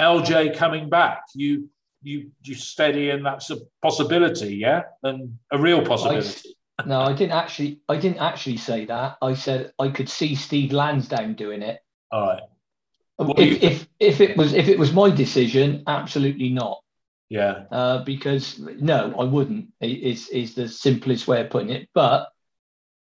LJ 0.00 0.56
coming 0.56 0.88
back, 0.90 1.22
you 1.34 1.68
you 2.02 2.30
you 2.42 2.54
steady 2.54 3.10
and 3.10 3.24
that's 3.24 3.50
a 3.50 3.56
possibility, 3.80 4.56
yeah, 4.56 4.82
and 5.02 5.38
a 5.52 5.58
real 5.58 5.84
possibility. 5.84 6.54
I, 6.78 6.84
no, 6.86 7.00
I 7.00 7.14
didn't 7.14 7.32
actually. 7.32 7.80
I 7.88 7.96
didn't 7.96 8.18
actually 8.18 8.58
say 8.58 8.84
that. 8.86 9.16
I 9.22 9.34
said 9.34 9.72
I 9.78 9.88
could 9.88 10.08
see 10.08 10.34
Steve 10.34 10.72
Lansdown 10.72 11.34
doing 11.34 11.62
it. 11.62 11.80
All 12.12 12.26
right. 12.26 12.42
If, 13.18 13.62
if, 13.62 13.88
if 13.98 14.20
it 14.20 14.36
was 14.36 14.52
if 14.52 14.68
it 14.68 14.78
was 14.78 14.92
my 14.92 15.10
decision, 15.10 15.82
absolutely 15.86 16.50
not. 16.50 16.82
Yeah. 17.28 17.64
Uh, 17.70 18.04
because 18.04 18.58
no, 18.58 19.14
I 19.18 19.24
wouldn't. 19.24 19.72
Is 19.80 20.28
is 20.28 20.54
the 20.54 20.68
simplest 20.68 21.26
way 21.26 21.40
of 21.40 21.50
putting 21.50 21.70
it. 21.70 21.88
But 21.94 22.28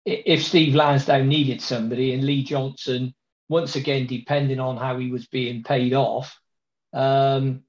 if 0.04 0.44
Steve 0.44 0.74
Lansdown 0.74 1.28
needed 1.28 1.60
somebody 1.60 2.14
and 2.14 2.24
Lee 2.24 2.44
Johnson, 2.44 3.14
once 3.48 3.76
again, 3.76 4.06
depending 4.06 4.60
on 4.60 4.76
how 4.76 4.98
he 4.98 5.10
was 5.10 5.26
being 5.26 5.62
paid 5.62 5.92
off, 5.94 6.38
um, 6.92 7.62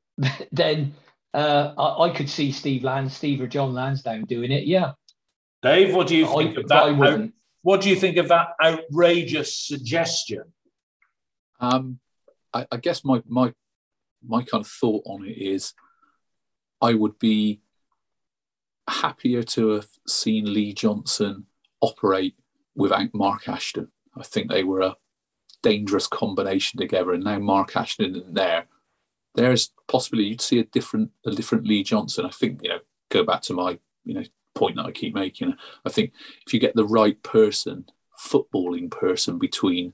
then 0.52 0.94
uh, 1.32 1.72
I, 1.76 2.04
I, 2.04 2.10
could 2.10 2.28
see 2.30 2.52
Steve 2.52 2.84
Lans, 2.84 3.16
Steve 3.16 3.40
or 3.40 3.46
Jon 3.46 3.74
Lansdown 3.74 4.24
doing 4.24 4.52
it. 4.52 4.64
Yeah. 4.64 4.92
Dave, 5.62 5.94
what 5.94 6.06
do 6.06 6.16
you 6.16 6.26
think 6.26 6.56
I, 6.56 6.60
of 6.60 6.68
that? 6.68 7.32
what 7.62 7.80
do 7.80 7.88
you 7.88 7.96
think 7.96 8.18
of 8.18 8.28
that 8.28 8.48
outrageous 8.62 9.56
suggestion? 9.56 10.42
Um, 11.60 12.00
I, 12.52 12.66
I 12.70 12.76
guess 12.76 13.04
my 13.04 13.22
my 13.26 13.52
my 14.26 14.42
kind 14.42 14.62
of 14.62 14.68
thought 14.68 15.02
on 15.06 15.24
it 15.24 15.36
is, 15.36 15.74
I 16.80 16.94
would 16.94 17.18
be 17.18 17.60
happier 18.88 19.42
to 19.42 19.70
have 19.70 19.88
seen 20.06 20.52
Lee 20.52 20.72
Johnson 20.72 21.46
operate 21.80 22.34
without 22.74 23.14
Mark 23.14 23.48
Ashton. 23.48 23.88
I 24.16 24.22
think 24.22 24.48
they 24.48 24.62
were 24.62 24.80
a 24.80 24.96
dangerous 25.62 26.06
combination 26.06 26.78
together, 26.78 27.12
and 27.12 27.24
now 27.24 27.38
Mark 27.38 27.76
Ashton 27.76 28.14
isn't 28.16 28.34
there. 28.34 28.66
There's 29.34 29.72
possibly 29.88 30.24
you'd 30.24 30.40
see 30.40 30.60
a 30.60 30.64
different 30.64 31.10
a 31.26 31.30
different 31.30 31.66
Lee 31.66 31.82
Johnson. 31.82 32.26
I 32.26 32.30
think 32.30 32.62
you 32.62 32.68
know 32.70 32.80
go 33.10 33.24
back 33.24 33.42
to 33.42 33.54
my 33.54 33.78
you 34.04 34.14
know 34.14 34.24
point 34.54 34.76
that 34.76 34.86
I 34.86 34.92
keep 34.92 35.14
making. 35.14 35.54
I 35.84 35.90
think 35.90 36.12
if 36.46 36.54
you 36.54 36.60
get 36.60 36.76
the 36.76 36.86
right 36.86 37.20
person, 37.22 37.86
footballing 38.18 38.90
person 38.90 39.38
between 39.38 39.92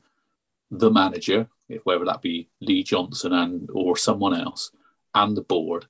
the 0.70 0.90
manager, 0.90 1.48
whether 1.84 2.04
that 2.04 2.22
be 2.22 2.48
Lee 2.60 2.82
Johnson 2.82 3.32
and 3.32 3.68
or 3.72 3.96
someone 3.96 4.34
else, 4.34 4.70
and 5.14 5.36
the 5.36 5.42
board, 5.42 5.86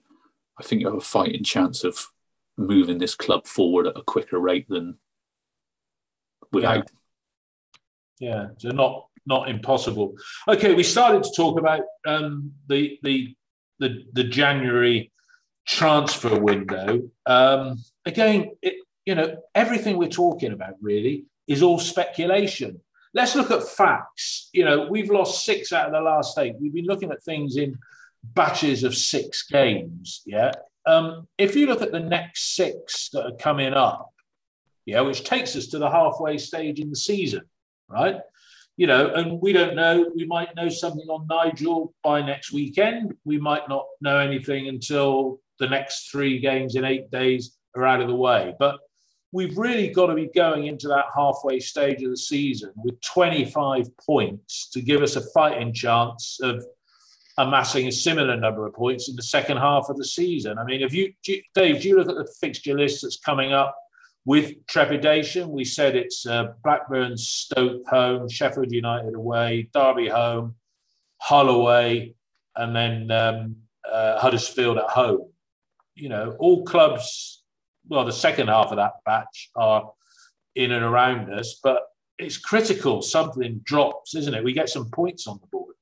I 0.58 0.62
think 0.62 0.80
you 0.80 0.88
have 0.88 0.96
a 0.96 1.00
fighting 1.00 1.44
chance 1.44 1.84
of 1.84 2.06
moving 2.56 2.98
this 2.98 3.14
club 3.14 3.46
forward 3.46 3.86
at 3.86 3.96
a 3.96 4.02
quicker 4.02 4.38
rate 4.38 4.68
than 4.68 4.98
without. 6.52 6.90
Yeah, 8.18 8.28
yeah. 8.28 8.46
so 8.58 8.70
not 8.70 9.06
not 9.26 9.48
impossible. 9.48 10.14
Okay, 10.48 10.74
we 10.74 10.82
started 10.82 11.22
to 11.22 11.32
talk 11.36 11.58
about 11.58 11.82
um, 12.06 12.52
the 12.68 12.98
the 13.02 13.34
the 13.78 14.04
the 14.12 14.24
January 14.24 15.12
transfer 15.66 16.38
window. 16.38 17.10
Um, 17.26 17.78
again, 18.04 18.52
it, 18.62 18.74
you 19.04 19.14
know, 19.14 19.36
everything 19.54 19.96
we're 19.96 20.08
talking 20.08 20.52
about 20.52 20.74
really 20.80 21.24
is 21.46 21.62
all 21.62 21.78
speculation. 21.78 22.80
Let's 23.12 23.34
look 23.34 23.50
at 23.50 23.62
facts. 23.64 24.48
You 24.52 24.64
know, 24.64 24.86
we've 24.88 25.11
lost 25.11 25.44
six 25.44 25.72
out 25.72 25.86
of 25.86 25.92
the 25.92 26.00
last 26.00 26.38
eight. 26.38 26.54
We've 26.61 26.72
been 26.72 26.86
looking 26.86 27.11
at 27.11 27.22
things 27.22 27.56
in 27.56 27.78
batches 28.22 28.84
of 28.84 28.94
six 28.94 29.46
games. 29.46 30.22
Yeah. 30.26 30.52
Um, 30.86 31.26
if 31.38 31.56
you 31.56 31.66
look 31.66 31.82
at 31.82 31.92
the 31.92 32.00
next 32.00 32.54
six 32.54 33.11
that 33.11 33.24
are 33.24 33.36
coming 33.36 33.74
up, 33.74 34.12
yeah, 34.86 35.00
which 35.02 35.24
takes 35.24 35.56
us 35.56 35.68
to 35.68 35.78
the 35.78 35.90
halfway 35.90 36.38
stage 36.38 36.80
in 36.80 36.90
the 36.90 36.96
season, 36.96 37.42
right? 37.88 38.20
You 38.76 38.86
know, 38.86 39.12
and 39.14 39.40
we 39.40 39.52
don't 39.52 39.76
know. 39.76 40.11
We 40.14 40.26
might 40.26 40.54
know 40.56 40.68
something 40.68 41.06
on 41.08 41.26
Nigel 41.26 41.94
by 42.02 42.22
next 42.22 42.52
weekend. 42.52 43.14
We 43.24 43.38
might 43.38 43.68
not 43.68 43.84
know 44.00 44.18
anything 44.18 44.68
until 44.68 45.40
the 45.58 45.68
next 45.68 46.11
three 46.11 46.38
games 46.38 46.76
in 46.76 46.84
eight 46.84 47.11
days 47.11 47.56
are 47.76 47.86
out 47.86 48.00
of 48.00 48.08
the 48.08 48.14
way. 48.14 48.54
But 48.58 48.78
we've 49.32 49.56
really 49.56 49.88
got 49.88 50.06
to 50.06 50.14
be 50.14 50.28
going 50.34 50.66
into 50.66 50.88
that 50.88 51.06
halfway 51.14 51.60
stage 51.60 52.02
of 52.02 52.10
the 52.10 52.16
season 52.16 52.72
with 52.76 53.00
25 53.02 53.96
points 53.98 54.68
to 54.70 54.80
give 54.80 55.02
us 55.02 55.16
a 55.16 55.30
fighting 55.32 55.72
chance 55.72 56.38
of 56.42 56.64
amassing 57.38 57.86
a 57.86 57.92
similar 57.92 58.36
number 58.36 58.66
of 58.66 58.74
points 58.74 59.08
in 59.08 59.16
the 59.16 59.22
second 59.22 59.56
half 59.56 59.86
of 59.88 59.96
the 59.96 60.04
season. 60.04 60.58
I 60.58 60.64
mean, 60.64 60.82
if 60.82 60.92
you, 60.92 61.12
Dave, 61.54 61.80
do 61.80 61.88
you 61.88 61.96
look 61.96 62.08
at 62.08 62.16
the 62.16 62.30
fixture 62.40 62.76
list 62.76 63.02
that's 63.02 63.18
coming 63.18 63.52
up 63.52 63.76
with 64.24 64.66
trepidation? 64.66 65.50
We 65.50 65.64
said 65.64 65.94
it's 65.94 66.26
uh, 66.26 66.52
Blackburn, 66.64 67.16
Stoke 67.16 67.86
home, 67.88 68.28
Sheffield 68.28 68.72
United 68.72 69.14
away, 69.14 69.70
Derby 69.72 70.08
home, 70.08 70.56
Hull 71.18 71.48
away, 71.48 72.14
and 72.56 72.74
then 72.74 73.10
um, 73.10 73.56
uh, 73.90 74.18
Huddersfield 74.18 74.78
at 74.78 74.90
home. 74.90 75.30
You 75.94 76.08
know, 76.08 76.36
all 76.38 76.64
clubs 76.64 77.39
well, 77.91 78.05
the 78.05 78.12
second 78.12 78.49
half 78.49 78.70
of 78.70 78.76
that 78.76 78.95
batch 79.05 79.51
are 79.57 79.93
in 80.55 80.70
and 80.70 80.84
around 80.84 81.30
us, 81.34 81.61
but 81.62 81.82
it's 82.18 82.38
critical 82.38 83.03
something 83.03 83.61
drops, 83.64 84.14
isn't 84.14 84.32
it? 84.32 84.45
We 84.45 84.53
get 84.53 84.68
some 84.68 84.91
points 84.91 85.26
on 85.26 85.41
the 85.41 85.49
board. 85.49 85.74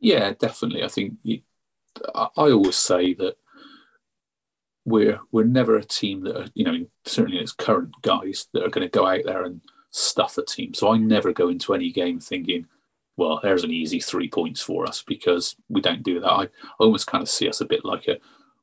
Yeah, 0.00 0.34
definitely. 0.38 0.84
I 0.84 0.88
think 0.88 1.14
you, 1.22 1.40
I 2.14 2.28
always 2.36 2.76
say 2.76 3.14
that 3.14 3.36
we're 4.84 5.20
we're 5.32 5.44
never 5.44 5.76
a 5.76 5.84
team 5.84 6.24
that 6.24 6.36
are, 6.36 6.46
you 6.54 6.64
know 6.64 6.86
certainly 7.04 7.38
its 7.38 7.52
current 7.52 7.92
guys 8.02 8.46
that 8.52 8.64
are 8.64 8.70
going 8.70 8.86
to 8.86 8.98
go 8.98 9.06
out 9.06 9.24
there 9.24 9.44
and 9.44 9.62
stuff 9.90 10.36
a 10.38 10.44
team. 10.44 10.74
So 10.74 10.92
I 10.92 10.98
never 10.98 11.32
go 11.32 11.48
into 11.48 11.74
any 11.74 11.90
game 11.90 12.20
thinking, 12.20 12.66
well, 13.16 13.40
there's 13.42 13.64
an 13.64 13.70
easy 13.70 14.00
three 14.00 14.28
points 14.28 14.60
for 14.60 14.86
us 14.86 15.02
because 15.06 15.56
we 15.68 15.80
don't 15.80 16.02
do 16.02 16.20
that. 16.20 16.30
I 16.30 16.48
almost 16.78 17.06
kind 17.06 17.22
of 17.22 17.28
see 17.28 17.48
us 17.48 17.60
a 17.60 17.66
bit 17.66 17.84
like 17.84 18.08
a 18.08 18.18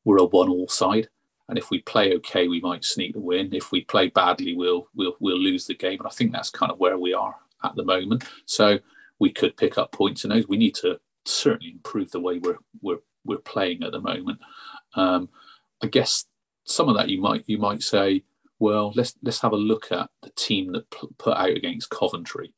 we're 0.05 0.17
a 0.17 0.25
one 0.25 0.49
all 0.49 0.67
side. 0.67 1.09
And 1.49 1.57
if 1.57 1.69
we 1.71 1.81
play 1.81 2.13
okay, 2.15 2.47
we 2.47 2.59
might 2.59 2.83
sneak 2.83 3.13
the 3.13 3.19
win. 3.19 3.53
If 3.53 3.71
we 3.71 3.81
play 3.81 4.09
badly, 4.09 4.55
we'll 4.55 4.89
we'll 4.95 5.15
we'll 5.19 5.39
lose 5.39 5.65
the 5.65 5.75
game. 5.75 5.99
And 5.99 6.07
I 6.07 6.11
think 6.11 6.31
that's 6.31 6.49
kind 6.49 6.71
of 6.71 6.79
where 6.79 6.97
we 6.97 7.13
are 7.13 7.35
at 7.63 7.75
the 7.75 7.83
moment. 7.83 8.25
So 8.45 8.79
we 9.19 9.31
could 9.31 9.57
pick 9.57 9.77
up 9.77 9.91
points 9.91 10.23
in 10.23 10.29
those. 10.29 10.47
We 10.47 10.57
need 10.57 10.75
to 10.75 10.99
certainly 11.25 11.71
improve 11.71 12.11
the 12.11 12.19
way 12.19 12.39
we're 12.39 12.57
we're 12.81 12.99
we're 13.25 13.37
playing 13.37 13.83
at 13.83 13.91
the 13.91 14.01
moment. 14.01 14.39
Um, 14.95 15.29
I 15.81 15.87
guess 15.87 16.25
some 16.63 16.89
of 16.89 16.95
that 16.97 17.09
you 17.09 17.21
might 17.21 17.43
you 17.47 17.57
might 17.57 17.83
say, 17.83 18.23
well, 18.59 18.91
let's 18.95 19.15
let's 19.21 19.41
have 19.41 19.53
a 19.53 19.57
look 19.57 19.91
at 19.91 20.09
the 20.21 20.31
team 20.31 20.73
that 20.73 20.89
p- 20.89 21.07
put 21.17 21.37
out 21.37 21.49
against 21.49 21.89
Coventry, 21.89 22.53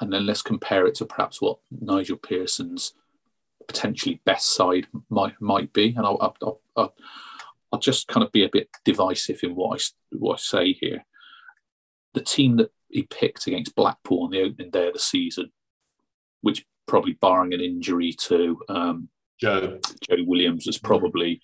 and 0.00 0.12
then 0.12 0.26
let's 0.26 0.42
compare 0.42 0.86
it 0.86 0.94
to 0.96 1.06
perhaps 1.06 1.40
what 1.40 1.58
Nigel 1.70 2.16
Pearson's 2.16 2.92
potentially 3.66 4.20
best 4.24 4.54
side 4.54 4.86
might 5.08 5.40
might 5.40 5.72
be. 5.72 5.94
And 5.96 6.06
I'll, 6.06 6.18
I'll, 6.20 6.60
I'll, 6.76 6.94
I'll 7.76 7.80
just 7.80 8.08
kind 8.08 8.24
of 8.24 8.32
be 8.32 8.42
a 8.42 8.48
bit 8.50 8.70
divisive 8.86 9.40
in 9.42 9.54
what 9.54 9.78
I, 9.78 10.16
what 10.16 10.34
I 10.34 10.38
say 10.38 10.72
here. 10.72 11.04
The 12.14 12.22
team 12.22 12.56
that 12.56 12.70
he 12.88 13.02
picked 13.02 13.46
against 13.46 13.74
Blackpool 13.74 14.24
on 14.24 14.30
the 14.30 14.40
opening 14.40 14.70
day 14.70 14.86
of 14.86 14.94
the 14.94 14.98
season, 14.98 15.52
which 16.40 16.64
probably 16.88 17.18
barring 17.20 17.52
an 17.52 17.60
injury 17.60 18.14
to 18.20 18.58
um, 18.70 19.10
Joe 19.38 19.78
Joe 20.08 20.24
Williams, 20.24 20.66
was 20.66 20.78
probably 20.78 21.42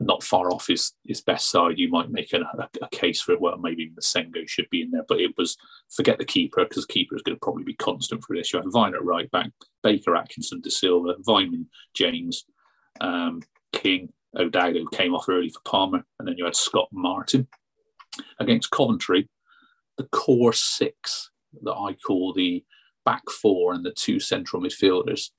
not 0.00 0.22
far 0.22 0.50
off 0.50 0.66
his, 0.66 0.92
his 1.04 1.20
best 1.20 1.50
side. 1.50 1.78
You 1.78 1.90
might 1.90 2.10
make 2.10 2.32
a, 2.32 2.40
a, 2.80 2.88
case 2.88 3.20
for 3.20 3.32
it. 3.32 3.40
Well, 3.40 3.58
maybe 3.58 3.90
Massengo 3.90 4.48
should 4.48 4.70
be 4.70 4.80
in 4.80 4.90
there, 4.90 5.04
but 5.06 5.20
it 5.20 5.32
was 5.36 5.58
forget 5.94 6.16
the 6.16 6.24
keeper 6.24 6.64
because 6.64 6.86
the 6.86 6.92
keeper 6.92 7.16
is 7.16 7.22
going 7.22 7.36
to 7.36 7.40
probably 7.40 7.64
be 7.64 7.74
constant 7.74 8.24
for 8.24 8.34
this. 8.34 8.50
You 8.50 8.60
had 8.60 8.68
Vyner 8.68 8.94
at 8.94 9.04
right 9.04 9.30
back, 9.30 9.50
Baker, 9.82 10.16
Atkinson, 10.16 10.62
De 10.62 10.70
Silva, 10.70 11.16
Weimann, 11.28 11.66
James, 11.92 12.46
um, 13.02 13.42
King, 13.72 14.10
O'Dowd, 14.36 14.76
who 14.76 14.88
came 14.88 15.14
off 15.14 15.28
early 15.28 15.48
for 15.48 15.60
Palmer, 15.64 16.04
and 16.18 16.28
then 16.28 16.36
you 16.36 16.44
had 16.44 16.56
Scott 16.56 16.88
Martin. 16.92 17.48
Against 18.40 18.70
Coventry, 18.70 19.28
the 19.98 20.04
core 20.04 20.52
six 20.52 21.30
that 21.62 21.74
I 21.74 21.94
call 21.94 22.32
the 22.32 22.64
back 23.04 23.22
four 23.30 23.72
and 23.72 23.84
the 23.84 23.92
two 23.92 24.20
central 24.20 24.62
midfielders 24.62 25.30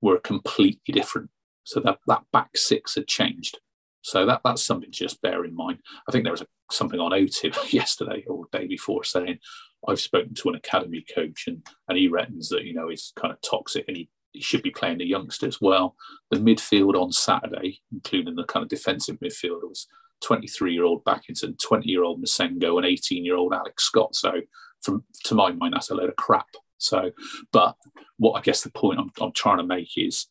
were 0.00 0.18
completely 0.20 0.92
different. 0.92 1.30
So 1.64 1.80
that, 1.80 1.98
that 2.06 2.22
back 2.32 2.56
six 2.56 2.94
had 2.94 3.06
changed. 3.06 3.58
So 4.02 4.26
that, 4.26 4.42
that's 4.44 4.62
something 4.62 4.90
to 4.90 4.98
just 4.98 5.22
bear 5.22 5.44
in 5.44 5.54
mind. 5.54 5.78
I 6.06 6.12
think 6.12 6.24
there 6.24 6.32
was 6.32 6.42
a, 6.42 6.46
something 6.70 7.00
on 7.00 7.12
OTIB 7.12 7.72
yesterday 7.72 8.24
or 8.28 8.44
day 8.52 8.66
before 8.66 9.04
saying, 9.04 9.38
I've 9.88 10.00
spoken 10.00 10.34
to 10.34 10.50
an 10.50 10.54
academy 10.56 11.04
coach 11.14 11.44
and, 11.46 11.66
and 11.88 11.98
he 11.98 12.08
reckons 12.08 12.50
that, 12.50 12.64
you 12.64 12.74
know, 12.74 12.88
it's 12.88 13.12
kind 13.16 13.32
of 13.32 13.40
toxic 13.40 13.86
and 13.88 13.96
he 13.96 14.08
should 14.40 14.62
be 14.62 14.70
playing 14.70 14.98
the 14.98 15.06
youngsters 15.06 15.60
well. 15.60 15.96
The 16.30 16.38
midfield 16.38 17.00
on 17.00 17.12
Saturday, 17.12 17.80
including 17.92 18.34
the 18.34 18.44
kind 18.44 18.62
of 18.62 18.68
defensive 18.68 19.18
midfield, 19.20 19.62
was 19.62 19.86
23 20.22 20.72
year 20.72 20.84
old 20.84 21.04
Bakinson, 21.04 21.58
20 21.58 21.88
year 21.88 22.04
old 22.04 22.22
Massengo, 22.22 22.76
and 22.76 22.86
18 22.86 23.24
year 23.24 23.36
old 23.36 23.52
Alex 23.52 23.84
Scott. 23.84 24.14
So, 24.14 24.40
from 24.82 25.04
to 25.24 25.34
my 25.34 25.52
mind, 25.52 25.74
that's 25.74 25.90
a 25.90 25.94
load 25.94 26.08
of 26.08 26.16
crap. 26.16 26.46
So, 26.78 27.10
but 27.52 27.76
what 28.18 28.32
I 28.32 28.42
guess 28.42 28.62
the 28.62 28.70
point 28.70 28.98
I'm, 28.98 29.10
I'm 29.20 29.32
trying 29.32 29.58
to 29.58 29.64
make 29.64 29.96
is, 29.96 30.26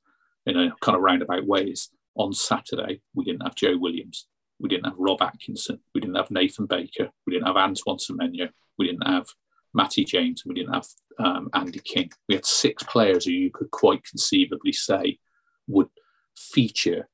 in 0.46 0.58
a 0.58 0.74
kind 0.82 0.96
of 0.96 1.02
roundabout 1.02 1.46
way, 1.46 1.64
is 1.64 1.90
on 2.16 2.34
Saturday, 2.34 3.02
we 3.16 3.24
didn't 3.24 3.44
have 3.44 3.56
Joe 3.56 3.78
Williams, 3.78 4.28
we 4.60 4.70
didn't 4.70 4.86
have 4.86 4.98
Rob 4.98 5.22
Atkinson, 5.22 5.80
we 5.96 6.02
didn't 6.02 6.16
have 6.16 6.32
Nathan 6.32 6.66
Baker, 6.66 7.10
we 7.26 7.34
didn't 7.34 7.48
have 7.48 7.58
Antoine 7.58 7.98
Semenyo, 7.98 8.50
we 8.78 8.88
didn't 8.88 9.08
have 9.08 9.28
Matty 9.74 10.04
James, 10.04 10.44
and 10.44 10.54
we 10.54 10.62
didn't 10.62 10.74
have 10.74 10.88
um, 11.20 11.50
Andy 11.54 11.80
King. 11.80 12.12
We 12.28 12.36
had 12.36 12.46
six 12.46 12.84
players 12.84 13.26
who 13.26 13.32
you 13.32 13.52
could 13.52 13.72
quite 13.72 14.04
conceivably 14.04 14.74
say 14.74 15.20
would 15.68 15.90
feature 16.38 17.10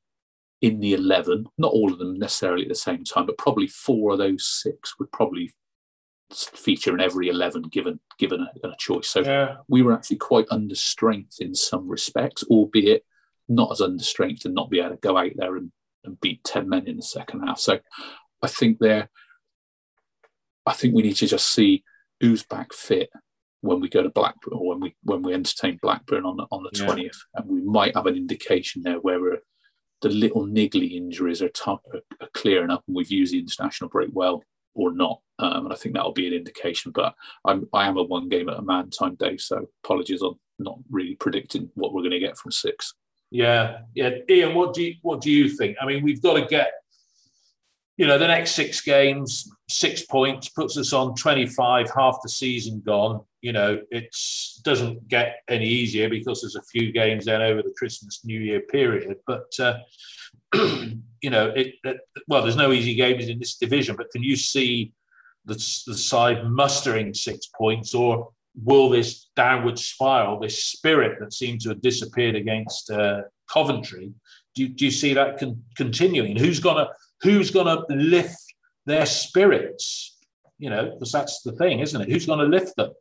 in 0.61 0.79
the 0.79 0.93
11, 0.93 1.45
not 1.57 1.71
all 1.71 1.91
of 1.91 1.99
them 1.99 2.19
necessarily 2.19 2.63
at 2.63 2.69
the 2.69 2.75
same 2.75 3.03
time, 3.03 3.25
but 3.25 3.37
probably 3.37 3.67
four 3.67 4.11
of 4.11 4.17
those 4.17 4.45
six 4.45 4.99
would 4.99 5.11
probably 5.11 5.51
feature 6.33 6.93
in 6.93 7.01
every 7.01 7.27
11 7.29 7.63
given 7.71 7.99
given 8.19 8.45
a, 8.63 8.67
a 8.67 8.75
choice. 8.77 9.09
So 9.09 9.21
yeah. 9.21 9.57
we 9.67 9.81
were 9.81 9.93
actually 9.93 10.17
quite 10.17 10.45
under 10.51 10.75
strength 10.75 11.37
in 11.39 11.55
some 11.55 11.87
respects, 11.87 12.43
albeit 12.43 13.03
not 13.47 13.71
as 13.71 13.81
under 13.81 14.03
strength 14.03 14.45
and 14.45 14.53
not 14.53 14.69
be 14.69 14.79
able 14.79 14.91
to 14.91 14.97
go 14.97 15.17
out 15.17 15.31
there 15.35 15.55
and, 15.55 15.71
and 16.03 16.19
beat 16.21 16.43
10 16.43 16.69
men 16.69 16.87
in 16.87 16.97
the 16.97 17.03
second 17.03 17.41
half. 17.41 17.59
So 17.59 17.79
I 18.43 18.47
think 18.47 18.79
there, 18.79 19.09
I 20.65 20.73
think 20.73 20.93
we 20.93 21.01
need 21.01 21.15
to 21.15 21.27
just 21.27 21.49
see 21.49 21.83
who's 22.19 22.43
back 22.43 22.73
fit 22.73 23.09
when 23.61 23.79
we 23.79 23.89
go 23.89 24.03
to 24.03 24.09
Blackburn 24.09 24.53
or 24.53 24.67
when 24.67 24.79
we 24.79 24.95
when 25.03 25.21
we 25.21 25.33
entertain 25.33 25.79
Blackburn 25.81 26.25
on 26.25 26.37
the, 26.37 26.45
on 26.51 26.63
the 26.63 26.71
twentieth, 26.71 27.19
yeah. 27.33 27.41
and 27.41 27.49
we 27.49 27.61
might 27.61 27.95
have 27.95 28.05
an 28.05 28.15
indication 28.15 28.81
there 28.83 28.99
where 28.99 29.39
the 30.01 30.09
little 30.09 30.45
niggly 30.45 30.93
injuries 30.93 31.41
are, 31.41 31.49
t- 31.49 31.63
are, 31.65 32.29
clearing 32.33 32.69
up, 32.69 32.83
and 32.87 32.95
we've 32.95 33.11
used 33.11 33.33
the 33.33 33.39
international 33.39 33.89
break 33.89 34.09
well 34.13 34.43
or 34.75 34.93
not. 34.93 35.19
Um, 35.39 35.65
and 35.65 35.73
I 35.73 35.75
think 35.75 35.93
that'll 35.93 36.13
be 36.13 36.27
an 36.27 36.33
indication. 36.33 36.91
But 36.93 37.15
I'm 37.45 37.67
I 37.73 37.87
am 37.87 37.97
a 37.97 38.03
one 38.03 38.29
game 38.29 38.49
at 38.49 38.59
a 38.59 38.61
man 38.61 38.89
time 38.89 39.15
day, 39.15 39.37
so 39.37 39.67
apologies 39.83 40.21
on 40.21 40.35
not 40.57 40.79
really 40.89 41.15
predicting 41.15 41.69
what 41.75 41.93
we're 41.93 42.01
going 42.01 42.11
to 42.11 42.19
get 42.19 42.37
from 42.37 42.51
six. 42.51 42.93
Yeah, 43.31 43.79
yeah, 43.93 44.09
Ian, 44.29 44.55
what 44.55 44.73
do 44.73 44.83
you 44.83 44.95
what 45.01 45.21
do 45.21 45.31
you 45.31 45.49
think? 45.49 45.77
I 45.81 45.85
mean, 45.85 46.03
we've 46.03 46.21
got 46.21 46.33
to 46.33 46.45
get 46.45 46.71
you 47.99 48.07
know, 48.07 48.17
the 48.17 48.27
next 48.27 48.51
six 48.51 48.79
games, 48.79 49.51
six 49.67 50.03
points 50.03 50.47
puts 50.47 50.77
us 50.77 50.93
on 50.93 51.15
25, 51.15 51.91
half 51.93 52.19
the 52.23 52.29
season 52.29 52.81
gone. 52.85 53.19
You 53.41 53.51
know, 53.51 53.81
it 53.91 54.15
doesn't 54.63 55.09
get 55.09 55.41
any 55.49 55.67
easier 55.67 56.07
because 56.07 56.39
there's 56.39 56.55
a 56.55 56.63
few 56.63 56.93
games 56.93 57.25
then 57.25 57.41
over 57.41 57.61
the 57.61 57.73
Christmas 57.77 58.21
New 58.23 58.39
Year 58.39 58.61
period. 58.61 59.17
But 59.27 59.51
uh, 59.59 59.79
you 60.53 61.29
know, 61.29 61.49
it, 61.49 61.73
it, 61.83 61.97
well, 62.29 62.41
there's 62.41 62.55
no 62.55 62.71
easy 62.71 62.95
games 62.95 63.27
in 63.27 63.37
this 63.37 63.57
division, 63.57 63.97
but 63.97 64.11
can 64.11 64.23
you 64.23 64.37
see 64.37 64.93
the, 65.43 65.55
the 65.55 65.97
side 65.97 66.49
mustering 66.49 67.13
six 67.13 67.47
points, 67.47 67.93
or 67.93 68.29
will 68.63 68.87
this 68.87 69.27
downward 69.35 69.77
spiral, 69.77 70.39
this 70.39 70.63
spirit 70.63 71.19
that 71.19 71.33
seemed 71.33 71.59
to 71.61 71.69
have 71.69 71.81
disappeared 71.81 72.35
against 72.35 72.91
uh, 72.91 73.23
Coventry, 73.51 74.13
do 74.55 74.63
you, 74.63 74.69
do 74.69 74.85
you 74.85 74.91
see 74.91 75.13
that 75.15 75.37
con- 75.37 75.63
continuing? 75.75 76.37
Who's 76.37 76.61
gonna 76.61 76.87
who's 77.21 77.51
gonna 77.51 77.83
lift 77.89 78.53
their 78.85 79.05
spirits? 79.05 80.17
You 80.57 80.69
know, 80.69 80.91
because 80.91 81.11
that's 81.11 81.41
the 81.41 81.53
thing, 81.53 81.79
isn't 81.79 82.01
it? 82.01 82.09
Who's 82.09 82.25
gonna 82.25 82.43
lift 82.43 82.75
them? 82.75 82.91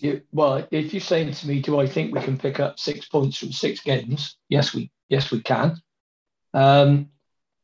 You, 0.00 0.22
well, 0.32 0.66
if 0.70 0.94
you're 0.94 1.00
saying 1.00 1.32
to 1.32 1.48
me, 1.48 1.60
do 1.60 1.78
I 1.78 1.86
think 1.86 2.14
we 2.14 2.22
can 2.22 2.38
pick 2.38 2.58
up 2.58 2.78
six 2.78 3.06
points 3.06 3.36
from 3.36 3.52
six 3.52 3.80
games? 3.80 4.36
Yes, 4.48 4.74
we 4.74 4.90
yes 5.08 5.30
we 5.30 5.40
can. 5.42 5.80
Um, 6.54 7.10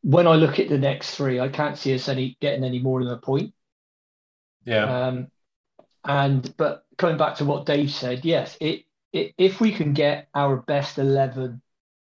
when 0.02 0.26
I 0.26 0.34
look 0.34 0.60
at 0.60 0.68
the 0.68 0.78
next 0.78 1.16
three, 1.16 1.40
I 1.40 1.48
can't 1.48 1.76
see 1.76 1.94
us 1.94 2.08
any 2.08 2.36
getting 2.40 2.62
any 2.62 2.78
more 2.78 3.02
than 3.02 3.12
a 3.12 3.16
point. 3.16 3.54
Yeah. 4.64 5.06
Um, 5.06 5.28
and 6.04 6.54
but 6.56 6.84
coming 6.98 7.16
back 7.16 7.36
to 7.36 7.44
what 7.44 7.66
Dave 7.66 7.90
said, 7.90 8.24
yes, 8.24 8.56
it, 8.60 8.84
it 9.12 9.34
if 9.38 9.60
we 9.60 9.72
can 9.72 9.94
get 9.94 10.28
our 10.34 10.56
best 10.56 10.98
eleven 10.98 11.60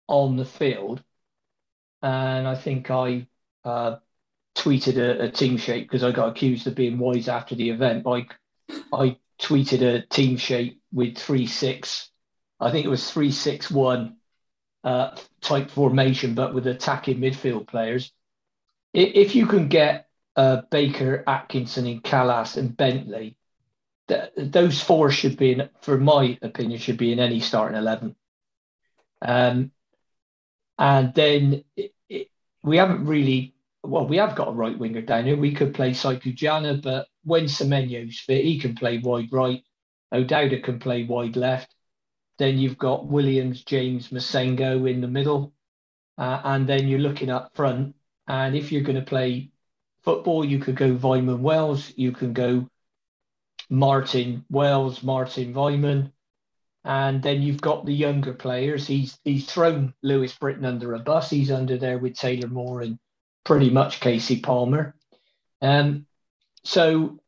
on 0.07 0.37
the 0.37 0.45
field, 0.45 1.01
and 2.01 2.47
I 2.47 2.55
think 2.55 2.91
I 2.91 3.27
uh, 3.63 3.97
tweeted 4.55 4.97
a, 4.97 5.25
a, 5.25 5.31
team 5.31 5.57
shape 5.57 5.85
because 5.87 6.03
I 6.03 6.11
got 6.11 6.29
accused 6.29 6.67
of 6.67 6.75
being 6.75 6.97
wise 6.97 7.27
after 7.27 7.55
the 7.55 7.69
event. 7.69 8.05
I 8.07 8.27
I 8.93 9.17
tweeted 9.39 9.81
a 9.81 10.05
team 10.05 10.37
shape 10.37 10.81
with 10.91 11.17
three 11.17 11.47
six, 11.47 12.09
I 12.59 12.71
think 12.71 12.85
it 12.85 12.89
was 12.89 13.09
three 13.09 13.31
six 13.31 13.69
one 13.69 14.17
uh, 14.83 15.15
type 15.41 15.69
formation, 15.69 16.33
but 16.33 16.53
with 16.53 16.67
attacking 16.67 17.19
midfield 17.19 17.67
players. 17.67 18.11
If 18.93 19.35
you 19.35 19.45
can 19.45 19.67
get 19.67 20.07
uh, 20.35 20.61
Baker, 20.71 21.23
Atkinson, 21.27 21.85
and 21.85 22.03
Kalas 22.03 22.57
and 22.57 22.75
Bentley, 22.75 23.37
th- 24.07 24.31
those 24.37 24.81
four 24.81 25.11
should 25.11 25.37
be, 25.37 25.51
in, 25.51 25.69
for 25.81 25.97
my 25.97 26.37
opinion, 26.41 26.79
should 26.79 26.97
be 26.97 27.11
in 27.11 27.19
any 27.19 27.39
starting 27.39 27.77
eleven. 27.77 28.15
Um, 29.21 29.71
and 30.77 31.13
then 31.13 31.63
it, 31.75 31.93
it, 32.09 32.27
we 32.63 32.77
haven't 32.77 33.05
really, 33.05 33.55
well, 33.83 34.07
we 34.07 34.17
have 34.17 34.35
got 34.35 34.49
a 34.49 34.51
right 34.51 34.77
winger 34.77 35.01
down 35.01 35.25
here. 35.25 35.37
We 35.37 35.53
could 35.53 35.73
play 35.73 35.91
Saikujana, 35.91 36.81
but 36.81 37.07
when 37.23 37.45
Semenyo's 37.45 38.19
fit, 38.19 38.43
he 38.43 38.59
can 38.59 38.75
play 38.75 38.99
wide 38.99 39.29
right. 39.31 39.63
O'Dowda 40.11 40.63
can 40.63 40.79
play 40.79 41.03
wide 41.03 41.35
left. 41.35 41.73
Then 42.37 42.57
you've 42.57 42.77
got 42.77 43.07
Williams, 43.07 43.63
James, 43.63 44.09
Massengo 44.09 44.89
in 44.89 45.01
the 45.01 45.07
middle. 45.07 45.53
Uh, 46.17 46.41
and 46.43 46.67
then 46.67 46.87
you're 46.87 46.99
looking 46.99 47.29
up 47.29 47.55
front. 47.55 47.95
And 48.27 48.55
if 48.55 48.71
you're 48.71 48.83
going 48.83 48.97
to 48.97 49.01
play 49.01 49.51
football, 50.03 50.45
you 50.45 50.59
could 50.59 50.75
go 50.75 50.95
Weimann 50.95 51.39
Wells, 51.39 51.93
you 51.95 52.11
can 52.11 52.33
go 52.33 52.69
Martin 53.69 54.45
Wells, 54.49 55.03
Martin 55.03 55.53
Weimann. 55.53 56.11
And 56.87 57.21
then 57.21 57.41
you've 57.41 57.59
got 57.59 57.85
the 57.85 57.93
younger 57.93 58.31
players. 58.31 58.87
He's 58.87 59.19
he's 59.25 59.45
thrown 59.45 59.93
Louis 60.03 60.33
Britton 60.37 60.63
under 60.63 60.93
a 60.93 60.99
bus. 60.99 61.29
He's 61.29 61.51
under 61.51 61.77
there 61.77 61.97
with 61.97 62.15
Taylor 62.15 62.47
Moore 62.47 62.79
and 62.79 62.97
pretty 63.43 63.69
much 63.69 63.99
Kasey 63.99 64.41
Palmer. 64.41 64.95
Um, 65.61 66.05
so 66.63 67.19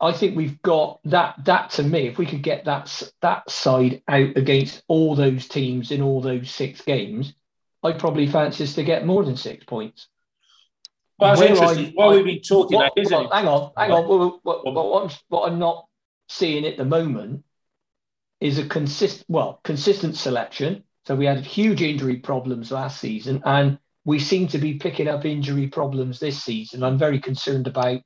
I 0.00 0.12
think 0.12 0.36
we've 0.36 0.62
got 0.62 1.00
that. 1.06 1.44
That 1.44 1.70
to 1.70 1.82
me, 1.82 2.06
if 2.06 2.18
we 2.18 2.26
could 2.26 2.42
get 2.42 2.66
that 2.66 3.10
that 3.20 3.50
side 3.50 4.04
out 4.06 4.36
against 4.36 4.80
all 4.86 5.16
those 5.16 5.48
teams 5.48 5.90
in 5.90 6.00
all 6.00 6.20
those 6.20 6.48
six 6.48 6.82
games, 6.82 7.34
I'd 7.82 7.98
probably 7.98 8.28
fancy 8.28 8.62
us 8.62 8.74
to 8.74 8.84
get 8.84 9.04
more 9.04 9.24
than 9.24 9.36
six 9.36 9.64
points. 9.64 10.06
Well, 11.18 11.30
that's 11.30 11.40
Where 11.40 11.48
interesting. 11.48 11.86
I, 11.86 11.92
While 11.94 12.10
we've 12.14 12.24
been 12.24 12.42
talking, 12.42 12.76
what, 12.76 12.92
hang 12.96 13.48
on, 13.48 13.72
hang 13.76 13.90
on. 13.90 14.06
What, 14.06 14.44
what, 14.44 14.72
what, 14.72 15.02
I'm, 15.02 15.10
what 15.30 15.50
I'm 15.50 15.58
not 15.58 15.88
seeing 16.28 16.64
at 16.64 16.76
the 16.76 16.84
moment 16.84 17.42
is 18.40 18.58
a 18.58 18.66
consist 18.66 19.24
well 19.28 19.60
consistent 19.64 20.16
selection. 20.16 20.82
So 21.06 21.14
we 21.14 21.26
had 21.26 21.44
huge 21.44 21.82
injury 21.82 22.16
problems 22.16 22.72
last 22.72 23.00
season, 23.00 23.42
and 23.44 23.78
we 24.04 24.18
seem 24.18 24.48
to 24.48 24.58
be 24.58 24.74
picking 24.74 25.08
up 25.08 25.24
injury 25.24 25.68
problems 25.68 26.18
this 26.18 26.42
season. 26.42 26.82
I'm 26.82 26.98
very 26.98 27.20
concerned 27.20 27.66
about 27.66 28.00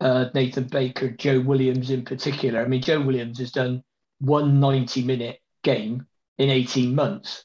uh, 0.00 0.26
Nathan 0.34 0.64
Baker, 0.64 1.10
Joe 1.10 1.40
Williams 1.40 1.90
in 1.90 2.04
particular. 2.04 2.60
I 2.60 2.68
mean, 2.68 2.82
Joe 2.82 3.00
Williams 3.00 3.38
has 3.38 3.52
done 3.52 3.82
one 4.20 4.60
90 4.60 5.04
minute 5.04 5.40
game 5.62 6.06
in 6.38 6.50
18 6.50 6.94
months. 6.94 7.44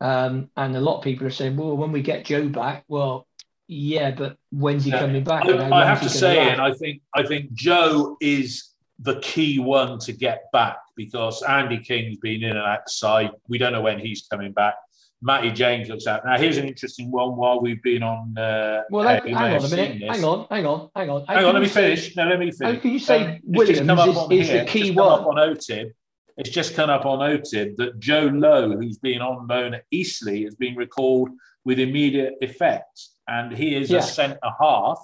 Um, 0.00 0.50
and 0.56 0.76
a 0.76 0.80
lot 0.80 0.98
of 0.98 1.04
people 1.04 1.26
are 1.26 1.30
saying, 1.30 1.56
well, 1.56 1.76
when 1.76 1.92
we 1.92 2.02
get 2.02 2.26
Joe 2.26 2.48
back, 2.48 2.84
well, 2.88 3.26
yeah, 3.66 4.10
but 4.10 4.36
when's 4.52 4.84
he 4.84 4.90
yeah. 4.90 5.00
coming 5.00 5.24
back? 5.24 5.46
I, 5.46 5.70
I 5.70 5.86
have 5.86 6.02
to 6.02 6.10
say, 6.10 6.50
and 6.50 6.60
I 6.60 6.74
think 6.74 7.00
I 7.14 7.22
think 7.22 7.52
Joe 7.54 8.18
is 8.20 8.73
the 8.98 9.18
key 9.20 9.58
one 9.58 9.98
to 10.00 10.12
get 10.12 10.44
back 10.52 10.76
because 10.96 11.42
Andy 11.42 11.78
King's 11.78 12.18
been 12.18 12.42
in 12.42 12.50
and 12.50 12.58
out 12.58 12.88
side. 12.88 13.30
We 13.48 13.58
don't 13.58 13.72
know 13.72 13.82
when 13.82 13.98
he's 13.98 14.26
coming 14.30 14.52
back. 14.52 14.74
Matty 15.22 15.50
James 15.50 15.88
looks 15.88 16.06
out. 16.06 16.24
Now, 16.26 16.36
here's 16.36 16.58
an 16.58 16.66
interesting 16.66 17.10
one 17.10 17.34
while 17.36 17.60
we've 17.60 17.82
been 17.82 18.02
on. 18.02 18.36
Uh, 18.36 18.82
well, 18.90 19.08
hang, 19.08 19.34
hang 19.34 19.54
on 19.54 19.64
a 19.64 19.68
minute. 19.68 20.02
Hang 20.02 20.22
on, 20.22 20.46
hang 20.50 20.66
on, 20.66 20.90
hang 20.94 21.08
on. 21.08 21.24
Hang 21.26 21.44
on, 21.46 21.54
let 21.54 21.62
me 21.62 21.68
finish. 21.68 22.14
No, 22.14 22.26
let 22.28 22.38
me 22.38 22.50
finish. 22.50 22.76
How 22.76 22.80
can 22.80 22.90
you 22.90 22.98
say 22.98 23.24
um, 23.24 23.40
Williams 23.42 24.30
is, 24.30 24.48
is 24.48 24.52
the 24.52 24.64
key 24.66 24.90
one? 24.90 25.20
On 25.24 25.36
OTIB. 25.36 25.92
It's 26.36 26.50
just 26.50 26.74
come 26.74 26.90
up 26.90 27.06
on 27.06 27.20
OTIB 27.20 27.76
that 27.76 27.98
Joe 28.00 28.30
Lowe, 28.32 28.76
who's 28.76 28.98
been 28.98 29.22
on 29.22 29.46
loan 29.46 29.74
at 29.74 29.84
Eastleigh, 29.90 30.44
has 30.44 30.56
been 30.56 30.76
recalled 30.76 31.30
with 31.64 31.78
immediate 31.78 32.34
effect. 32.42 33.08
And 33.26 33.56
he 33.56 33.74
is 33.76 33.90
yeah. 33.90 34.00
a 34.00 34.02
centre 34.02 34.38
half. 34.60 34.98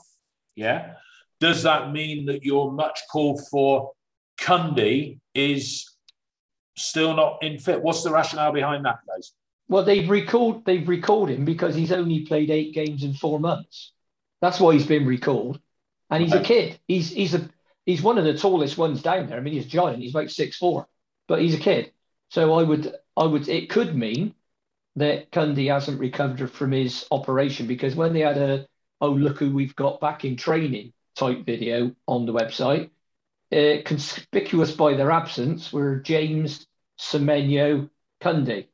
Yeah. 0.55 0.95
Does 1.41 1.63
that 1.63 1.93
mean 1.93 2.27
that 2.27 2.45
your 2.45 2.71
much 2.71 3.01
called 3.11 3.41
for 3.51 3.93
Cundy 4.39 5.19
is 5.35 5.91
still 6.77 7.15
not 7.15 7.43
in 7.43 7.59
fit? 7.59 7.83
What's 7.83 8.03
the 8.03 8.11
rationale 8.11 8.53
behind 8.53 8.85
that, 8.85 9.01
guys? 9.07 9.33
Well, 9.69 9.85
they've 9.85 10.09
recalled 10.09 10.65
they've 10.65 10.89
recalled 10.89 11.31
him 11.31 11.45
because 11.45 11.75
he's 11.75 11.93
only 11.93 12.27
played 12.27 12.51
eight 12.51 12.75
games 12.75 13.05
in 13.05 13.15
four 13.15 13.41
months. 13.41 13.93
That's 14.41 14.61
why 14.61 14.75
he's 14.75 14.87
been 14.87 15.07
recalled, 15.07 15.61
and 16.11 16.23
he's 16.23 16.35
a 16.35 16.43
kid. 16.43 16.79
He's 16.89 17.11
he's 17.11 17.35
a 17.35 17.49
he's 17.87 18.03
one 18.03 18.19
of 18.19 18.25
the 18.25 18.37
tallest 18.37 18.77
ones 18.77 19.01
down 19.01 19.29
there. 19.29 19.39
I 19.39 19.41
mean, 19.41 19.55
he's 19.55 19.67
giant. 19.67 20.03
He's 20.03 20.15
about 20.15 20.31
six 20.31 20.57
four, 20.57 20.89
but 21.29 21.41
he's 21.41 21.55
a 21.55 21.59
kid. 21.59 21.93
So 22.31 22.55
I 22.55 22.63
would 22.63 22.95
I 23.17 23.25
would 23.25 23.49
it 23.49 23.71
could 23.71 23.95
mean 23.95 24.35
that 24.97 25.31
Cundy 25.31 25.71
hasn't 25.73 26.01
recovered 26.01 26.51
from 26.51 26.73
his 26.73 27.07
operation 27.11 27.67
because 27.67 27.95
when 27.95 28.13
they 28.13 28.21
had 28.21 28.39
a 28.39 28.67
oh 29.01 29.11
look 29.11 29.39
who 29.39 29.53
we've 29.53 29.77
got 29.77 30.01
back 30.01 30.25
in 30.25 30.37
training 30.37 30.93
type 31.17 31.45
video 31.45 31.95
on 32.07 32.27
the 32.27 32.33
website, 32.33 32.91
uh, 33.53 33.83
conspicuous 33.85 34.73
by 34.73 34.95
their 34.95 35.11
absence 35.11 35.73
were 35.73 35.97
James 35.97 36.67
Semenyo 36.99 37.91
Cundy. 38.21 38.69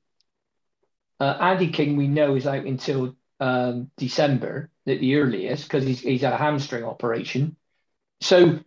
Uh, 1.18 1.36
Andy 1.40 1.70
King, 1.70 1.96
we 1.96 2.08
know, 2.08 2.34
is 2.34 2.46
out 2.46 2.64
until 2.64 3.16
um, 3.40 3.90
December 3.96 4.70
at 4.86 5.00
the 5.00 5.16
earliest 5.16 5.64
because 5.64 5.84
he's, 5.84 6.00
he's 6.00 6.22
had 6.22 6.32
a 6.32 6.38
hamstring 6.38 6.84
operation. 6.84 7.56
So, 8.20 8.60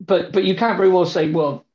but 0.00 0.32
but 0.32 0.44
you 0.44 0.56
can't 0.56 0.76
very 0.76 0.88
well 0.88 1.06
say, 1.06 1.30
well, 1.30 1.66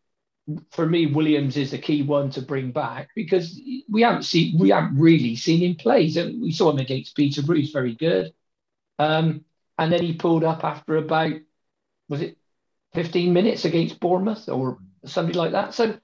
for 0.72 0.86
me, 0.86 1.06
Williams 1.08 1.58
is 1.58 1.72
the 1.72 1.78
key 1.78 2.02
one 2.02 2.30
to 2.32 2.42
bring 2.42 2.72
back 2.72 3.10
because 3.16 3.60
we 3.90 4.02
haven't 4.02 4.24
seen 4.24 4.58
we 4.60 4.70
haven't 4.70 4.98
really 4.98 5.36
seen 5.36 5.62
him 5.62 5.76
play. 5.76 6.10
So 6.10 6.28
we 6.28 6.52
saw 6.52 6.72
him 6.72 6.80
against 6.80 7.16
Peterborough, 7.16 7.58
he's 7.58 7.72
very 7.72 7.96
good. 7.96 8.34
Um, 9.00 9.46
and 9.82 9.92
then 9.92 10.04
he 10.04 10.14
pulled 10.14 10.44
up 10.44 10.64
after 10.64 10.96
about 10.98 11.34
was 12.08 12.22
it 12.22 12.38
15 12.94 13.34
minutes 13.34 13.66
against 13.66 14.00
Bournemouth 14.00 14.48
or 14.48 14.78
something 15.06 15.34
like 15.34 15.54
that. 15.54 15.74
So 15.74 15.98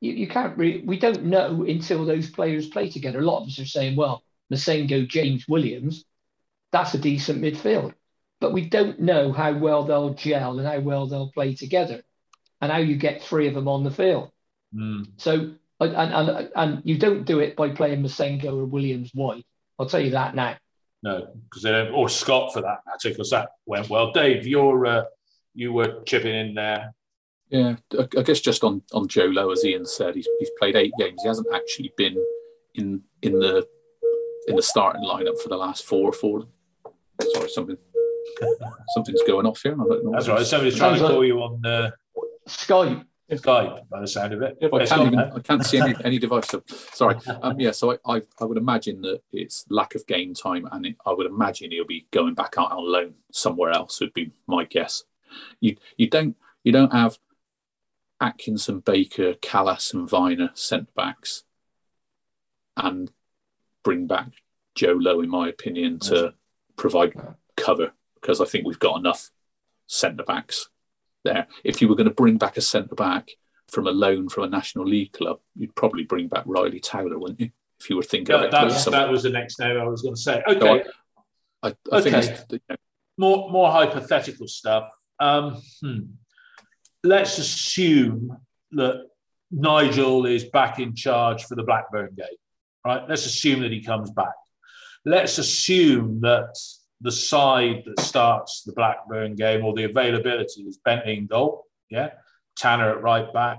you, 0.00 0.12
you 0.12 0.26
can't 0.26 0.58
really, 0.58 0.82
we 0.84 0.98
don't 0.98 1.26
know 1.26 1.62
until 1.62 2.04
those 2.04 2.28
players 2.28 2.68
play 2.68 2.90
together. 2.90 3.20
A 3.20 3.24
lot 3.24 3.42
of 3.42 3.46
us 3.46 3.60
are 3.60 3.64
saying, 3.64 3.94
well, 3.94 4.24
Massengo, 4.52 5.06
James 5.06 5.46
Williams, 5.46 6.04
that's 6.72 6.94
a 6.94 6.98
decent 6.98 7.40
midfield. 7.40 7.94
But 8.40 8.52
we 8.52 8.68
don't 8.68 8.98
know 8.98 9.32
how 9.32 9.52
well 9.52 9.84
they'll 9.84 10.14
gel 10.14 10.58
and 10.58 10.66
how 10.66 10.80
well 10.80 11.06
they'll 11.06 11.30
play 11.30 11.54
together 11.54 12.02
and 12.60 12.72
how 12.72 12.78
you 12.78 12.96
get 12.96 13.22
three 13.22 13.46
of 13.46 13.54
them 13.54 13.68
on 13.68 13.84
the 13.84 13.92
field. 13.92 14.32
Mm. 14.74 15.12
So, 15.18 15.54
and, 15.78 15.94
and, 15.94 16.50
and 16.56 16.82
you 16.84 16.98
don't 16.98 17.24
do 17.24 17.38
it 17.38 17.54
by 17.54 17.68
playing 17.68 18.02
Massengo 18.02 18.46
or 18.46 18.64
Williams 18.64 19.12
wide. 19.14 19.44
I'll 19.78 19.86
tell 19.86 20.00
you 20.00 20.10
that 20.10 20.34
now. 20.34 20.56
No, 21.02 21.26
because 21.44 21.62
they 21.62 21.72
don't, 21.72 21.92
or 21.92 22.08
Scott 22.08 22.52
for 22.52 22.60
that 22.62 22.80
matter, 22.86 23.08
because 23.08 23.30
that 23.30 23.50
went 23.66 23.90
well. 23.90 24.12
Dave, 24.12 24.46
you're, 24.46 24.86
uh, 24.86 25.04
you 25.54 25.72
were 25.72 26.02
chipping 26.04 26.34
in 26.34 26.54
there. 26.54 26.94
Yeah, 27.50 27.76
I 27.98 28.22
guess 28.22 28.40
just 28.40 28.64
on, 28.64 28.82
on 28.92 29.08
Joe 29.08 29.26
Lowe, 29.26 29.50
as 29.50 29.64
Ian 29.64 29.84
said, 29.84 30.14
he's, 30.14 30.28
he's 30.38 30.50
played 30.58 30.76
eight 30.76 30.92
games. 30.98 31.20
He 31.22 31.28
hasn't 31.28 31.48
actually 31.52 31.92
been 31.96 32.16
in 32.74 33.02
in 33.20 33.38
the 33.38 33.66
in 34.46 34.56
the 34.56 34.62
starting 34.62 35.02
lineup 35.02 35.38
for 35.40 35.48
the 35.48 35.56
last 35.56 35.84
four 35.84 36.12
for 36.12 36.46
Sorry, 37.34 37.48
something 37.48 37.76
something's 38.94 39.22
going 39.26 39.46
off 39.46 39.60
here. 39.62 39.74
I 39.74 39.84
don't 39.84 40.04
know. 40.04 40.12
That's 40.12 40.28
right. 40.28 40.46
Somebody's 40.46 40.76
trying 40.76 40.98
to 40.98 41.06
call 41.06 41.24
you 41.24 41.40
on 41.40 41.64
uh... 41.64 41.90
Skype. 42.48 43.04
By 43.88 44.00
the 44.00 44.06
sound 44.06 44.32
of 44.32 44.42
it. 44.42 44.58
I, 44.62 44.84
can't 44.84 45.06
even, 45.06 45.18
I 45.18 45.38
can't 45.38 45.64
see 45.64 45.78
any, 45.78 45.94
any 46.04 46.18
device. 46.18 46.54
Sorry. 46.92 47.16
Um, 47.42 47.58
yeah, 47.58 47.70
so 47.70 47.92
I, 47.92 48.16
I, 48.16 48.22
I, 48.40 48.44
would 48.44 48.58
imagine 48.58 49.00
that 49.02 49.22
it's 49.32 49.64
lack 49.70 49.94
of 49.94 50.06
game 50.06 50.34
time, 50.34 50.68
and 50.70 50.86
it, 50.86 50.96
I 51.06 51.12
would 51.12 51.26
imagine 51.26 51.70
he'll 51.70 51.86
be 51.86 52.06
going 52.10 52.34
back 52.34 52.54
out 52.58 52.72
on 52.72 52.90
loan 52.90 53.14
somewhere 53.30 53.70
else. 53.70 54.00
Would 54.00 54.12
be 54.12 54.32
my 54.46 54.64
guess. 54.64 55.04
You 55.60 55.76
you 55.96 56.08
don't 56.08 56.36
you 56.62 56.72
don't 56.72 56.92
have 56.92 57.18
Atkinson, 58.20 58.80
Baker, 58.80 59.34
Kalas, 59.34 59.94
and 59.94 60.08
Vyner 60.08 60.56
centre 60.56 60.92
backs, 60.94 61.44
and 62.76 63.10
bring 63.82 64.06
back 64.06 64.28
Joe 64.74 64.98
Lowe, 65.00 65.20
in 65.20 65.30
my 65.30 65.48
opinion, 65.48 65.98
to 66.00 66.34
provide 66.76 67.14
cover 67.56 67.92
because 68.20 68.40
I 68.40 68.44
think 68.44 68.66
we've 68.66 68.78
got 68.78 68.98
enough 68.98 69.30
centre 69.86 70.24
backs 70.24 70.68
there. 71.24 71.46
If 71.64 71.80
you 71.80 71.88
were 71.88 71.94
going 71.94 72.08
to 72.08 72.14
bring 72.14 72.38
back 72.38 72.56
a 72.56 72.60
centre 72.60 72.94
back 72.94 73.30
from 73.68 73.86
a 73.86 73.90
loan 73.90 74.28
from 74.28 74.44
a 74.44 74.48
National 74.48 74.86
League 74.86 75.12
club, 75.12 75.40
you'd 75.56 75.74
probably 75.74 76.04
bring 76.04 76.28
back 76.28 76.44
Riley 76.46 76.80
Taylor, 76.80 77.18
wouldn't 77.18 77.40
you? 77.40 77.50
If 77.80 77.90
you 77.90 77.96
were 77.96 78.02
thinking 78.02 78.34
yeah, 78.34 78.48
that, 78.48 78.90
that 78.90 79.10
was 79.10 79.24
the 79.24 79.30
next 79.30 79.58
name 79.58 79.76
I 79.76 79.84
was 79.84 80.02
going 80.02 80.14
to 80.14 80.20
say. 80.20 80.42
Okay. 80.46 80.60
So 80.60 80.90
I, 81.62 81.68
I, 81.68 81.74
I 81.92 81.98
okay. 81.98 82.38
You 82.50 82.60
know, 82.68 82.76
more, 83.18 83.50
more 83.50 83.70
hypothetical 83.70 84.46
stuff. 84.46 84.88
Um, 85.18 85.60
hmm. 85.80 86.00
Let's 87.04 87.38
assume 87.38 88.36
that 88.72 89.06
Nigel 89.50 90.26
is 90.26 90.44
back 90.44 90.78
in 90.78 90.94
charge 90.94 91.44
for 91.44 91.56
the 91.56 91.62
Blackburn 91.62 92.14
game, 92.16 92.26
right? 92.86 93.02
Let's 93.08 93.26
assume 93.26 93.60
that 93.60 93.72
he 93.72 93.82
comes 93.82 94.10
back. 94.10 94.32
Let's 95.04 95.38
assume 95.38 96.20
that 96.22 96.56
the 97.02 97.12
side 97.12 97.82
that 97.84 98.00
starts 98.00 98.62
the 98.62 98.72
Blackburn 98.72 99.34
game 99.34 99.64
or 99.64 99.74
the 99.74 99.84
availability 99.84 100.62
is 100.62 100.78
Bent 100.78 101.06
in 101.06 101.28
yeah, 101.90 102.10
Tanner 102.56 102.90
at 102.90 103.02
right 103.02 103.32
back, 103.32 103.58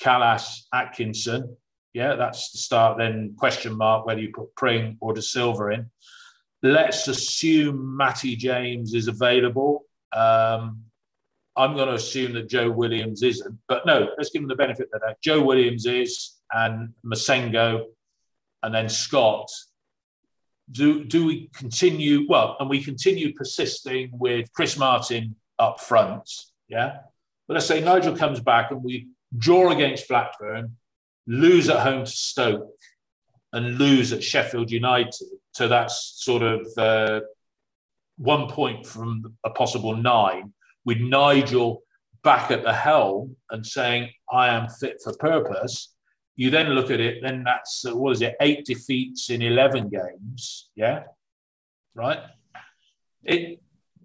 Kalas, 0.00 0.62
Atkinson, 0.72 1.56
yeah, 1.94 2.14
that's 2.14 2.52
the 2.52 2.58
start. 2.58 2.98
Then 2.98 3.34
question 3.36 3.76
mark 3.76 4.06
whether 4.06 4.20
you 4.20 4.30
put 4.34 4.54
Pring 4.56 4.96
or 5.00 5.12
De 5.12 5.22
Silva 5.22 5.68
in. 5.68 5.90
Let's 6.62 7.08
assume 7.08 7.96
Matty 7.96 8.36
James 8.36 8.94
is 8.94 9.08
available. 9.08 9.84
Um, 10.12 10.84
I'm 11.56 11.74
going 11.74 11.88
to 11.88 11.94
assume 11.94 12.32
that 12.34 12.48
Joe 12.48 12.70
Williams 12.70 13.22
isn't, 13.22 13.58
but 13.68 13.84
no, 13.84 14.08
let's 14.16 14.30
give 14.30 14.42
him 14.42 14.48
the 14.48 14.54
benefit 14.54 14.88
of 14.94 15.00
that 15.02 15.20
Joe 15.22 15.42
Williams 15.42 15.84
is, 15.84 16.38
and 16.50 16.94
Massengo, 17.04 17.86
and 18.62 18.74
then 18.74 18.88
Scott 18.88 19.50
do 20.72 21.04
do 21.04 21.26
we 21.26 21.48
continue 21.54 22.26
well 22.28 22.56
and 22.58 22.68
we 22.68 22.82
continue 22.82 23.32
persisting 23.34 24.10
with 24.12 24.50
chris 24.52 24.76
martin 24.76 25.36
up 25.58 25.80
front 25.80 26.28
yeah? 26.72 26.98
But 27.46 27.54
let's 27.54 27.66
say 27.66 27.80
nigel 27.80 28.16
comes 28.16 28.40
back 28.40 28.70
and 28.70 28.82
we 28.82 29.08
draw 29.36 29.70
against 29.70 30.08
blackburn 30.08 30.76
lose 31.26 31.68
at 31.68 31.80
home 31.80 32.04
to 32.04 32.10
stoke 32.10 32.74
and 33.52 33.78
lose 33.78 34.12
at 34.12 34.24
sheffield 34.24 34.70
united. 34.70 35.28
So 35.52 35.68
that's 35.68 36.14
sort 36.16 36.42
of 36.42 36.66
uh, 36.78 37.20
one 38.16 38.48
point 38.48 38.86
from 38.86 39.34
a 39.44 39.50
possible 39.50 39.94
nine 39.94 40.54
with 40.84 40.98
nigel 40.98 41.82
back 42.24 42.50
at 42.50 42.62
the 42.62 42.72
helm 42.72 43.36
and 43.50 43.66
saying 43.66 44.08
i 44.30 44.48
am 44.48 44.68
fit 44.68 45.00
for 45.02 45.12
purpose 45.16 45.91
you 46.36 46.50
then 46.50 46.68
look 46.70 46.90
at 46.90 47.00
it, 47.00 47.22
then 47.22 47.44
that's, 47.44 47.84
uh, 47.84 47.94
what 47.96 48.12
is 48.12 48.22
it, 48.22 48.36
eight 48.40 48.64
defeats 48.64 49.30
in 49.30 49.42
11 49.42 49.90
games. 49.90 50.70
Yeah. 50.74 51.04
Right. 51.94 52.20
It, 53.24 53.60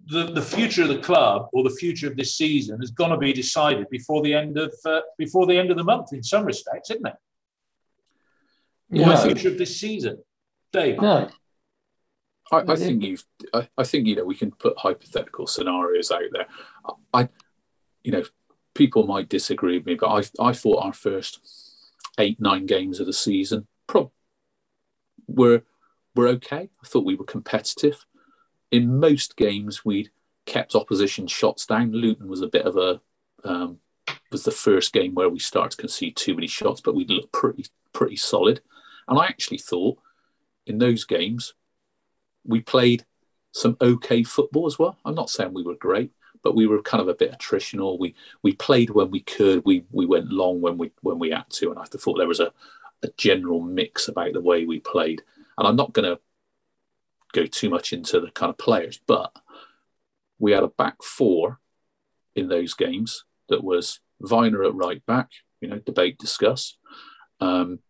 the, 0.08 0.24
the 0.32 0.42
future 0.42 0.82
of 0.82 0.88
the 0.88 0.98
club 0.98 1.48
or 1.52 1.62
the 1.62 1.76
future 1.78 2.06
of 2.06 2.16
this 2.16 2.34
season 2.34 2.82
is 2.82 2.90
going 2.90 3.10
to 3.10 3.16
be 3.16 3.32
decided 3.32 3.88
before 3.90 4.22
the 4.22 4.34
end 4.34 4.58
of 4.58 4.72
uh, 4.86 5.00
before 5.18 5.46
the 5.46 5.58
end 5.58 5.70
of 5.70 5.76
the 5.76 5.84
month 5.84 6.12
in 6.12 6.22
some 6.22 6.44
respects, 6.44 6.90
isn't 6.90 7.06
it? 7.06 7.14
Yeah. 8.90 9.10
The 9.10 9.22
future 9.22 9.48
of 9.48 9.58
this 9.58 9.78
season, 9.78 10.22
Dave. 10.72 11.00
No. 11.00 11.28
I, 12.50 12.56
I 12.66 12.76
think 12.76 13.02
you've. 13.02 13.24
I, 13.52 13.68
I, 13.76 13.84
think 13.84 14.06
you 14.06 14.16
know 14.16 14.24
we 14.24 14.34
can 14.34 14.50
put 14.50 14.78
hypothetical 14.78 15.46
scenarios 15.46 16.10
out 16.10 16.22
there. 16.32 16.46
I, 17.12 17.28
you 18.02 18.12
know, 18.12 18.24
people 18.74 19.06
might 19.06 19.28
disagree 19.28 19.76
with 19.76 19.86
me, 19.86 19.94
but 19.96 20.08
I 20.08 20.48
I 20.48 20.52
thought 20.54 20.82
our 20.82 20.94
first 20.94 21.67
eight, 22.18 22.40
nine 22.40 22.66
games 22.66 23.00
of 23.00 23.06
the 23.06 23.12
season, 23.12 23.66
pro- 23.86 24.12
were 25.26 25.62
were 26.14 26.28
okay. 26.28 26.70
I 26.82 26.86
thought 26.86 27.04
we 27.04 27.14
were 27.14 27.24
competitive. 27.24 28.04
In 28.70 28.98
most 28.98 29.36
games, 29.36 29.84
we'd 29.84 30.10
kept 30.46 30.74
opposition 30.74 31.26
shots 31.26 31.66
down. 31.66 31.92
Luton 31.92 32.28
was 32.28 32.42
a 32.42 32.48
bit 32.48 32.66
of 32.66 32.76
a 32.76 33.00
um, 33.44 33.78
was 34.30 34.44
the 34.44 34.50
first 34.50 34.92
game 34.92 35.14
where 35.14 35.28
we 35.28 35.38
started 35.38 35.70
to 35.72 35.76
concede 35.82 36.16
too 36.16 36.34
many 36.34 36.46
shots, 36.46 36.80
but 36.80 36.94
we 36.94 37.06
looked 37.06 37.32
pretty 37.32 37.66
pretty 37.92 38.16
solid. 38.16 38.60
And 39.06 39.18
I 39.18 39.26
actually 39.26 39.58
thought 39.58 39.98
in 40.66 40.78
those 40.78 41.04
games 41.04 41.54
we 42.44 42.60
played 42.60 43.04
some 43.52 43.76
okay 43.80 44.22
football 44.22 44.66
as 44.66 44.78
well. 44.78 44.98
I'm 45.04 45.14
not 45.14 45.30
saying 45.30 45.52
we 45.52 45.62
were 45.62 45.74
great, 45.74 46.12
but 46.42 46.54
we 46.54 46.66
were 46.66 46.82
kind 46.82 47.00
of 47.00 47.08
a 47.08 47.14
bit 47.14 47.32
attritional. 47.32 47.98
We 47.98 48.14
we 48.42 48.52
played 48.54 48.90
when 48.90 49.10
we 49.10 49.20
could. 49.20 49.64
We 49.64 49.84
we 49.90 50.06
went 50.06 50.30
long 50.30 50.60
when 50.60 50.78
we 50.78 50.92
when 51.02 51.18
we 51.18 51.30
had 51.30 51.48
to, 51.50 51.70
and 51.70 51.78
I 51.78 51.84
thought 51.84 52.18
there 52.18 52.26
was 52.26 52.40
a, 52.40 52.52
a 53.02 53.08
general 53.16 53.60
mix 53.60 54.08
about 54.08 54.32
the 54.32 54.40
way 54.40 54.64
we 54.64 54.80
played. 54.80 55.22
And 55.56 55.66
I'm 55.66 55.76
not 55.76 55.92
going 55.92 56.08
to 56.08 56.20
go 57.32 57.46
too 57.46 57.68
much 57.68 57.92
into 57.92 58.20
the 58.20 58.30
kind 58.30 58.50
of 58.50 58.58
players, 58.58 59.00
but 59.06 59.32
we 60.38 60.52
had 60.52 60.62
a 60.62 60.68
back 60.68 61.02
four 61.02 61.58
in 62.34 62.48
those 62.48 62.74
games 62.74 63.24
that 63.48 63.64
was 63.64 64.00
Vyner 64.22 64.66
at 64.66 64.74
right 64.74 65.04
back, 65.06 65.30
you 65.60 65.68
know, 65.68 65.78
debate, 65.78 66.18
discuss, 66.18 66.76
um, 67.40 67.80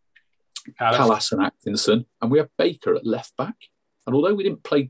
Kalas 0.80 1.32
and 1.32 1.42
Atkinson, 1.42 2.06
and 2.20 2.30
we 2.30 2.38
have 2.38 2.48
Baker 2.56 2.94
at 2.94 3.06
left 3.06 3.36
back. 3.36 3.56
And 4.06 4.14
although 4.14 4.34
we 4.34 4.44
didn't 4.44 4.62
play 4.62 4.88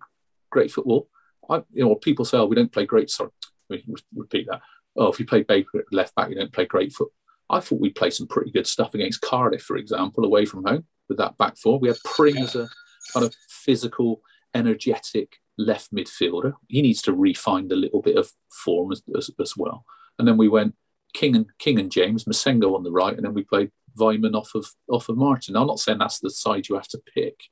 great 0.51 0.71
football, 0.71 1.09
I, 1.49 1.63
you 1.71 1.85
know, 1.85 1.95
people 1.95 2.25
say, 2.25 2.39
"Oh, 2.39 2.47
we 2.47 2.57
don't 2.57 2.73
play 2.73 2.87
great." 2.87 3.11
Sorry, 3.11 3.31
me 3.71 3.85
repeat 4.15 4.47
that. 4.51 4.63
Oh, 4.97 5.09
if 5.09 5.21
you 5.21 5.27
play 5.27 5.43
Baker 5.43 5.79
at 5.79 5.93
left 5.93 6.15
back, 6.15 6.29
you 6.29 6.35
don't 6.35 6.53
play 6.53 6.67
great 6.67 6.93
foot. 6.93 7.11
I 7.51 7.61
thought 7.61 7.81
we'd 7.81 7.95
play 7.95 8.11
some 8.11 8.27
pretty 8.27 8.51
good 8.51 8.67
stuff 8.67 8.95
against 8.95 9.23
Cardiff, 9.23 9.63
for 9.63 9.77
example, 9.77 10.25
away 10.25 10.45
from 10.45 10.65
home 10.65 10.85
with 11.09 11.19
that 11.19 11.39
back 11.39 11.57
four. 11.57 11.79
We 11.79 11.89
had 11.89 11.97
Pring 12.05 12.39
as 12.39 12.55
a 12.55 12.69
kind 13.13 13.25
of 13.25 13.35
physical, 13.49 14.23
energetic 14.55 15.37
left 15.57 15.93
midfielder. 15.93 16.55
He 16.69 16.83
needs 16.83 17.03
to 17.03 17.13
refine 17.13 17.71
a 17.71 17.77
little 17.77 18.03
bit 18.03 18.17
of 18.17 18.31
form 18.51 18.93
as, 18.93 19.03
as, 19.17 19.31
as, 19.41 19.57
well. 19.57 19.85
And 20.19 20.29
then 20.29 20.37
we 20.37 20.49
went 20.49 20.75
King 21.15 21.37
and 21.37 21.47
King 21.59 21.81
and 21.81 21.91
James, 21.91 22.25
Massengo 22.25 22.75
on 22.75 22.83
the 22.83 22.93
right, 22.93 23.17
and 23.17 23.25
then 23.25 23.35
we 23.35 23.45
played 23.45 23.71
Weimann 23.99 24.35
off 24.35 24.55
of 24.55 24.67
off 24.89 25.09
of 25.09 25.17
Martin. 25.17 25.57
I'm 25.57 25.67
not 25.67 25.81
saying 25.81 25.99
that's 25.99 26.21
the 26.21 26.31
side 26.31 26.69
you 26.69 26.77
have 26.77 26.89
to 26.89 27.03
pick, 27.15 27.45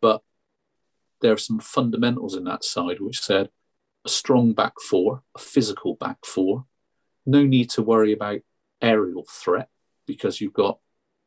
but 0.00 0.22
there 1.20 1.32
are 1.32 1.38
some 1.38 1.60
fundamentals 1.60 2.34
in 2.34 2.44
that 2.44 2.64
side 2.64 3.00
which 3.00 3.20
said 3.20 3.48
a 4.06 4.08
strong 4.08 4.52
back 4.52 4.74
four, 4.80 5.22
a 5.34 5.38
physical 5.38 5.96
back 5.96 6.18
four. 6.24 6.64
No 7.26 7.44
need 7.44 7.68
to 7.70 7.82
worry 7.82 8.12
about 8.12 8.40
aerial 8.80 9.26
threat 9.28 9.68
because 10.06 10.40
you've 10.40 10.52
got 10.52 10.78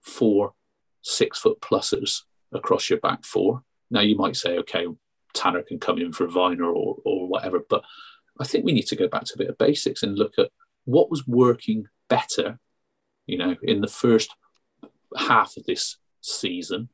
four 0.02 0.54
six 1.02 1.40
foot 1.40 1.60
pluses 1.62 2.24
across 2.54 2.90
your 2.90 3.00
back 3.00 3.24
four. 3.24 3.64
Now 3.92 4.02
you 4.02 4.16
might 4.16 4.36
say, 4.36 4.58
okay, 4.60 4.86
Tanner 5.34 5.62
can 5.62 5.80
come 5.80 6.00
in 6.00 6.14
for 6.14 6.26
a 6.26 6.30
Vyner 6.30 6.74
or, 6.74 6.98
or 7.04 7.28
whatever, 7.28 7.60
but 7.70 7.84
I 8.40 8.46
think 8.46 8.64
we 8.64 8.72
need 8.72 8.88
to 8.88 8.96
go 8.96 9.08
back 9.08 9.26
to 9.26 9.34
a 9.36 9.38
bit 9.38 9.50
of 9.50 9.58
basics 9.58 10.02
and 10.02 10.18
look 10.18 10.34
at 10.38 10.50
what 10.86 11.12
was 11.12 11.28
working 11.28 11.88
better, 12.08 12.60
you 13.26 13.38
know, 13.38 13.56
in 13.62 13.82
the 13.82 13.88
first 13.88 14.36
half 15.18 15.58
of 15.58 15.66
this 15.66 15.98
season 16.22 16.90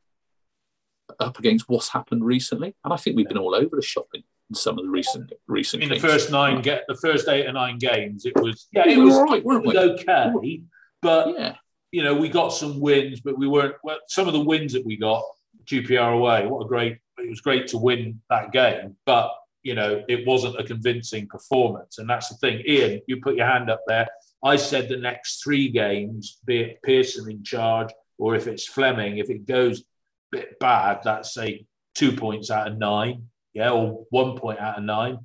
up 1.20 1.38
against 1.38 1.70
what's 1.70 1.90
happened 1.90 2.26
recently. 2.26 2.76
And 2.84 2.94
I 2.94 2.98
think 2.98 3.16
we've 3.16 3.28
been 3.28 3.38
all 3.38 3.56
over 3.56 3.76
the 3.76 3.82
shopping 3.82 4.22
in 4.22 4.35
some 4.54 4.78
of 4.78 4.86
the 4.86 4.92
recent 4.92 5.32
recent. 5.48 5.84
In 5.84 5.90
the 5.90 6.00
first 6.00 6.32
nine, 6.32 6.62
get 6.62 6.84
the 6.88 6.96
first 6.96 7.28
eight 7.28 7.48
or 7.48 7.54
nine 7.54 7.78
games, 7.78 8.26
it 8.26 8.34
was 8.36 8.68
yeah, 8.72 8.88
it, 8.88 8.98
was, 8.98 9.16
right, 9.18 9.44
was 9.44 9.76
okay, 9.76 10.62
but 11.02 11.30
yeah. 11.38 11.56
you 11.92 12.04
know 12.04 12.14
we 12.14 12.30
got 12.30 12.50
some 12.50 12.80
wins, 12.80 13.22
but 13.22 13.38
we 13.38 13.48
weren't. 13.48 13.76
Well, 13.84 14.00
some 14.08 14.28
of 14.28 14.34
the 14.34 14.40
wins 14.40 14.74
that 14.74 14.86
we 14.86 14.98
got, 14.98 15.24
QPR 15.66 16.14
away, 16.14 16.46
what 16.46 16.66
a 16.66 16.68
great! 16.68 16.98
It 17.18 17.30
was 17.30 17.42
great 17.42 17.68
to 17.70 17.78
win 17.78 18.22
that 18.30 18.52
game, 18.52 18.96
but 19.06 19.32
you 19.64 19.74
know 19.74 20.04
it 20.08 20.28
wasn't 20.28 20.60
a 20.60 20.64
convincing 20.64 21.28
performance, 21.28 21.98
and 21.98 22.10
that's 22.10 22.30
the 22.30 22.36
thing. 22.36 22.62
Ian, 22.68 23.02
you 23.08 23.22
put 23.22 23.36
your 23.36 23.48
hand 23.48 23.70
up 23.70 23.82
there. 23.88 24.08
I 24.44 24.58
said 24.58 24.90
the 24.90 24.98
next 24.98 25.44
three 25.44 25.70
games, 25.70 26.38
be 26.46 26.60
it 26.60 26.80
Pearson 26.84 27.32
in 27.32 27.44
charge 27.44 27.90
or 28.18 28.36
if 28.36 28.48
it's 28.48 28.68
Fleming, 28.68 29.18
if 29.18 29.30
it 29.30 29.46
goes 29.46 29.82
a 29.82 29.84
bit 30.32 30.60
bad, 30.60 31.00
that's 31.04 31.34
say 31.34 31.66
two 31.96 32.12
points 32.12 32.52
out 32.52 32.68
of 32.68 32.78
nine 32.78 33.28
yeah, 33.56 33.72
or 33.72 34.06
one 34.10 34.38
point 34.38 34.60
out 34.60 34.78
of 34.78 34.84
nine, 34.84 35.20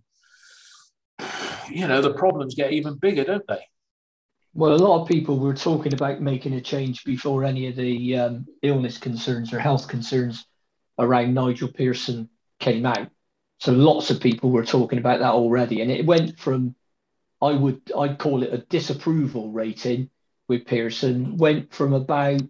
you 1.70 1.86
know, 1.86 2.00
the 2.00 2.14
problems 2.14 2.54
get 2.54 2.72
even 2.72 2.94
bigger, 2.94 3.24
don't 3.24 3.46
they? 3.46 3.60
Well, 4.54 4.74
a 4.74 4.76
lot 4.76 5.02
of 5.02 5.08
people 5.08 5.38
were 5.38 5.54
talking 5.54 5.92
about 5.92 6.22
making 6.22 6.54
a 6.54 6.60
change 6.60 7.04
before 7.04 7.44
any 7.44 7.66
of 7.66 7.76
the 7.76 8.16
um, 8.16 8.46
illness 8.62 8.98
concerns 8.98 9.52
or 9.52 9.58
health 9.58 9.88
concerns 9.88 10.46
around 10.98 11.34
Nigel 11.34 11.68
Pearson 11.68 12.28
came 12.58 12.86
out. 12.86 13.08
So 13.58 13.72
lots 13.72 14.10
of 14.10 14.20
people 14.20 14.50
were 14.50 14.64
talking 14.64 14.98
about 14.98 15.20
that 15.20 15.32
already, 15.32 15.82
and 15.82 15.90
it 15.90 16.06
went 16.06 16.38
from 16.38 16.74
I 17.42 17.52
would 17.52 17.80
I'd 17.96 18.18
call 18.18 18.42
it 18.42 18.52
a 18.52 18.58
disapproval 18.58 19.50
rating 19.50 20.10
with 20.48 20.66
Pearson 20.66 21.36
went 21.36 21.72
from 21.72 21.92
about 21.92 22.42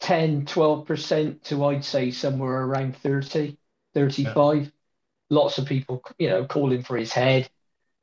10, 0.00 0.46
12% 0.46 1.42
to 1.44 1.64
I'd 1.64 1.84
say 1.84 2.10
somewhere 2.10 2.62
around 2.62 2.96
30, 2.96 3.56
35. 3.94 4.62
Yeah. 4.62 4.68
Lots 5.30 5.58
of 5.58 5.66
people, 5.66 6.02
you 6.18 6.28
know, 6.28 6.44
calling 6.44 6.82
for 6.82 6.96
his 6.96 7.12
head 7.12 7.48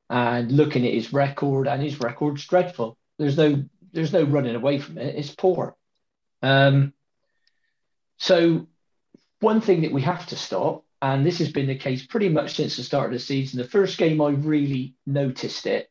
and 0.10 0.52
looking 0.52 0.86
at 0.86 0.94
his 0.94 1.14
record, 1.14 1.68
and 1.68 1.82
his 1.82 2.00
record's 2.00 2.46
dreadful. 2.46 2.98
There's 3.18 3.38
no 3.38 3.64
there's 3.92 4.14
no 4.14 4.24
running 4.24 4.56
away 4.56 4.80
from 4.80 4.98
it. 4.98 5.16
It's 5.16 5.34
poor. 5.34 5.76
Um, 6.42 6.94
so 8.18 8.68
one 9.40 9.62
thing 9.62 9.82
that 9.82 9.92
we 9.92 10.02
have 10.02 10.26
to 10.28 10.36
stop, 10.36 10.86
and 11.02 11.26
this 11.26 11.40
has 11.40 11.52
been 11.52 11.68
the 11.68 11.76
case 11.76 12.06
pretty 12.06 12.30
much 12.30 12.56
since 12.56 12.78
the 12.78 12.84
start 12.84 13.08
of 13.08 13.14
the 13.14 13.20
season. 13.20 13.60
The 13.60 13.68
first 13.68 13.98
game 13.98 14.22
I 14.22 14.30
really 14.30 14.96
noticed 15.06 15.66
it. 15.66 15.90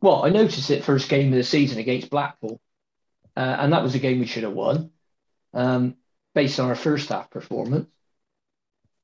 Well, 0.00 0.24
I 0.24 0.30
noticed 0.30 0.70
it 0.70 0.84
first 0.84 1.08
game 1.08 1.28
of 1.32 1.36
the 1.36 1.44
season 1.44 1.78
against 1.78 2.10
Blackpool, 2.10 2.60
uh, 3.36 3.56
and 3.58 3.72
that 3.72 3.82
was 3.82 3.94
a 3.94 3.98
game 3.98 4.18
we 4.18 4.26
should 4.26 4.44
have 4.44 4.52
won, 4.52 4.90
um, 5.54 5.96
based 6.34 6.58
on 6.58 6.68
our 6.68 6.74
first 6.74 7.10
half 7.10 7.30
performance. 7.30 7.88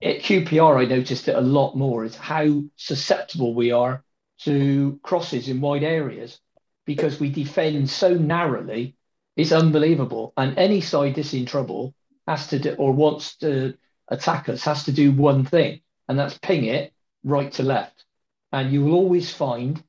At 0.03 0.21
QPR, 0.21 0.77
I 0.77 0.85
noticed 0.85 1.29
it 1.29 1.37
a 1.37 1.41
lot 1.41 1.75
more. 1.77 2.05
Is 2.05 2.15
how 2.15 2.63
susceptible 2.77 3.55
we 3.55 3.73
are 3.73 4.05
to 4.41 5.01
crosses 5.03 5.49
in 5.49 5.61
wide 5.61 5.83
areas 5.83 6.39
because 6.85 7.19
we 7.19 7.31
defend 7.31 7.89
so 7.89 8.15
narrowly. 8.15 8.97
It's 9.37 9.53
unbelievable. 9.53 10.33
And 10.37 10.59
any 10.59 10.81
side 10.81 11.15
that's 11.15 11.35
in 11.35 11.47
trouble 11.47 11.95
has 12.27 12.49
to 12.49 12.59
do 12.59 12.75
or 12.75 12.93
wants 12.93 13.37
to 13.39 13.75
attack 14.09 14.49
us 14.49 14.65
has 14.65 14.85
to 14.85 14.93
do 14.93 15.13
one 15.13 15.45
thing, 15.45 15.81
and 16.09 16.19
that's 16.19 16.39
ping 16.39 16.65
it 16.65 16.93
right 17.25 17.51
to 17.53 17.63
left. 17.63 18.05
And 18.53 18.73
you 18.73 18.85
will 18.85 18.95
always 18.95 19.33
find 19.33 19.83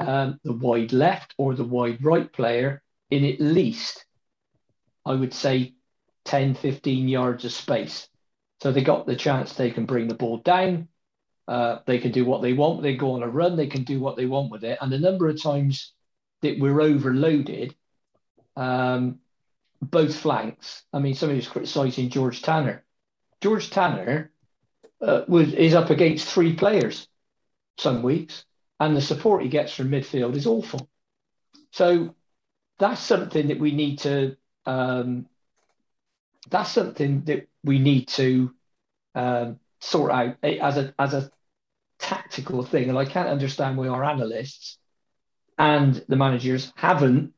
um, 0.00 0.40
the 0.42 0.52
wide 0.52 0.92
left 0.92 1.34
or 1.38 1.54
the 1.54 1.64
wide 1.64 2.04
right 2.04 2.30
player 2.32 2.82
in 3.10 3.24
at 3.24 3.40
least, 3.40 4.04
I 5.04 5.14
would 5.14 5.34
say, 5.34 5.74
10, 6.24 6.54
15 6.54 7.08
yards 7.08 7.44
of 7.44 7.52
space. 7.52 8.08
So 8.62 8.70
they 8.70 8.84
got 8.84 9.06
the 9.06 9.16
chance 9.16 9.54
they 9.54 9.72
can 9.72 9.86
bring 9.86 10.06
the 10.06 10.14
ball 10.14 10.36
down. 10.36 10.86
Uh, 11.48 11.78
they 11.84 11.98
can 11.98 12.12
do 12.12 12.24
what 12.24 12.42
they 12.42 12.52
want. 12.52 12.80
They 12.80 12.94
go 12.94 13.14
on 13.14 13.24
a 13.24 13.28
run. 13.28 13.56
They 13.56 13.66
can 13.66 13.82
do 13.82 13.98
what 13.98 14.16
they 14.16 14.26
want 14.26 14.52
with 14.52 14.62
it. 14.62 14.78
And 14.80 14.92
the 14.92 15.00
number 15.00 15.28
of 15.28 15.42
times 15.42 15.92
that 16.42 16.60
we're 16.60 16.80
overloaded, 16.80 17.74
um, 18.54 19.18
both 19.80 20.14
flanks. 20.14 20.84
I 20.92 21.00
mean, 21.00 21.16
somebody 21.16 21.38
was 21.38 21.48
criticising 21.48 22.10
George 22.10 22.40
Tanner. 22.40 22.84
George 23.40 23.68
Tanner 23.68 24.30
uh, 25.00 25.22
was, 25.26 25.52
is 25.54 25.74
up 25.74 25.90
against 25.90 26.28
three 26.28 26.54
players 26.54 27.08
some 27.78 28.00
weeks, 28.00 28.44
and 28.78 28.96
the 28.96 29.02
support 29.02 29.42
he 29.42 29.48
gets 29.48 29.74
from 29.74 29.90
midfield 29.90 30.36
is 30.36 30.46
awful. 30.46 30.88
So 31.72 32.14
that's 32.78 33.00
something 33.00 33.48
that 33.48 33.58
we 33.58 33.72
need 33.72 33.98
to. 34.00 34.36
Um, 34.66 35.26
that's 36.48 36.70
something 36.70 37.24
that 37.24 37.48
we 37.64 37.78
need 37.78 38.08
to 38.08 38.52
um, 39.14 39.58
sort 39.80 40.12
out 40.12 40.36
as 40.42 40.76
a 40.76 40.94
as 40.98 41.14
a 41.14 41.30
tactical 41.98 42.64
thing. 42.64 42.88
And 42.88 42.98
I 42.98 43.04
can't 43.04 43.28
understand 43.28 43.76
why 43.76 43.88
our 43.88 44.04
analysts 44.04 44.78
and 45.58 46.04
the 46.08 46.16
managers 46.16 46.72
haven't 46.76 47.32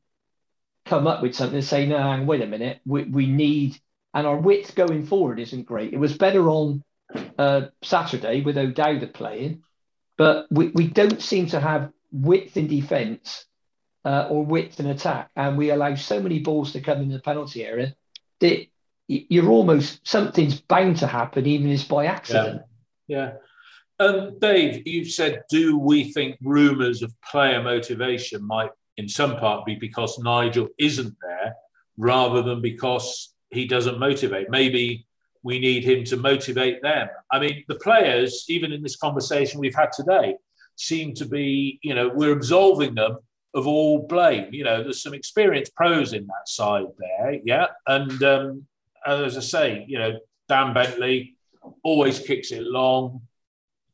come 0.86 1.06
up 1.06 1.22
with 1.22 1.34
something 1.34 1.60
to 1.60 1.66
say, 1.66 1.86
no, 1.86 1.98
hang, 1.98 2.26
wait 2.26 2.42
a 2.42 2.46
minute, 2.46 2.80
we, 2.84 3.04
we 3.04 3.26
need 3.26 3.78
and 4.14 4.26
our 4.28 4.36
width 4.36 4.76
going 4.76 5.04
forward 5.06 5.40
isn't 5.40 5.64
great. 5.64 5.92
It 5.92 5.98
was 5.98 6.16
better 6.16 6.48
on 6.48 6.84
uh, 7.36 7.62
Saturday 7.82 8.42
with 8.42 8.56
O'Dowda 8.56 9.12
playing, 9.12 9.64
but 10.16 10.46
we, 10.50 10.68
we 10.68 10.86
don't 10.86 11.20
seem 11.20 11.46
to 11.48 11.58
have 11.58 11.90
width 12.12 12.56
in 12.56 12.68
defence 12.68 13.44
uh, 14.04 14.28
or 14.30 14.44
width 14.44 14.78
in 14.78 14.86
attack. 14.86 15.30
And 15.34 15.58
we 15.58 15.70
allow 15.70 15.96
so 15.96 16.20
many 16.20 16.38
balls 16.38 16.72
to 16.72 16.80
come 16.80 17.02
in 17.02 17.08
the 17.08 17.18
penalty 17.18 17.64
area 17.64 17.96
that 18.38 18.66
you're 19.08 19.50
almost 19.50 20.06
something's 20.06 20.60
bound 20.60 20.96
to 20.98 21.06
happen, 21.06 21.46
even 21.46 21.68
if 21.68 21.80
it's 21.80 21.84
by 21.84 22.06
accident. 22.06 22.62
Yeah. 23.06 23.32
yeah. 23.98 24.06
Um, 24.06 24.38
Dave, 24.40 24.86
you 24.86 25.04
said, 25.04 25.44
do 25.50 25.78
we 25.78 26.12
think 26.12 26.36
rumours 26.42 27.02
of 27.02 27.14
player 27.22 27.62
motivation 27.62 28.44
might, 28.44 28.70
in 28.96 29.08
some 29.08 29.36
part, 29.36 29.64
be 29.64 29.76
because 29.76 30.18
Nigel 30.18 30.68
isn't 30.78 31.14
there 31.20 31.54
rather 31.96 32.42
than 32.42 32.60
because 32.60 33.34
he 33.50 33.66
doesn't 33.66 34.00
motivate. 34.00 34.50
Maybe 34.50 35.06
we 35.42 35.58
need 35.58 35.84
him 35.84 36.04
to 36.04 36.16
motivate 36.16 36.82
them. 36.82 37.08
I 37.30 37.38
mean, 37.38 37.64
the 37.68 37.76
players, 37.76 38.46
even 38.48 38.72
in 38.72 38.82
this 38.82 38.96
conversation 38.96 39.60
we've 39.60 39.74
had 39.74 39.92
today, 39.92 40.36
seem 40.76 41.14
to 41.14 41.26
be, 41.26 41.78
you 41.82 41.94
know, 41.94 42.08
we're 42.08 42.32
absolving 42.32 42.94
them 42.94 43.18
of 43.54 43.66
all 43.66 44.06
blame. 44.08 44.52
You 44.52 44.64
know, 44.64 44.82
there's 44.82 45.02
some 45.02 45.14
experienced 45.14 45.74
pros 45.76 46.12
in 46.12 46.26
that 46.26 46.48
side 46.48 46.86
there, 46.98 47.38
yeah. 47.44 47.66
And 47.86 48.22
um, 48.24 48.66
as 49.06 49.36
I 49.36 49.40
say, 49.40 49.84
you 49.88 49.98
know, 49.98 50.18
Dan 50.48 50.74
Bentley 50.74 51.36
always 51.82 52.18
kicks 52.18 52.52
it 52.52 52.62
long. 52.62 53.22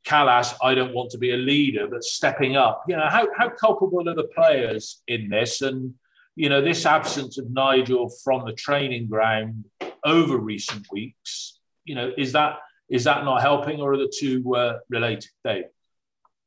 Kalas, 0.06 0.54
I 0.62 0.74
don't 0.74 0.94
want 0.94 1.10
to 1.10 1.18
be 1.18 1.32
a 1.32 1.36
leader, 1.36 1.86
but 1.86 2.02
stepping 2.02 2.56
up. 2.56 2.84
You 2.88 2.96
know, 2.96 3.08
how, 3.08 3.28
how 3.36 3.50
culpable 3.50 4.08
are 4.08 4.14
the 4.14 4.28
players 4.34 5.02
in 5.06 5.28
this? 5.28 5.60
And 5.60 5.94
you 6.36 6.48
know, 6.48 6.62
this 6.62 6.86
absence 6.86 7.38
of 7.38 7.50
Nigel 7.50 8.08
from 8.24 8.46
the 8.46 8.52
training 8.52 9.08
ground 9.08 9.66
over 10.04 10.38
recent 10.38 10.86
weeks, 10.90 11.58
you 11.84 11.94
know, 11.94 12.12
is 12.16 12.32
that 12.32 12.58
is 12.88 13.04
that 13.04 13.24
not 13.24 13.42
helping, 13.42 13.80
or 13.80 13.92
are 13.92 13.98
the 13.98 14.12
two 14.12 14.54
uh, 14.54 14.78
related, 14.88 15.30
Dave? 15.44 15.64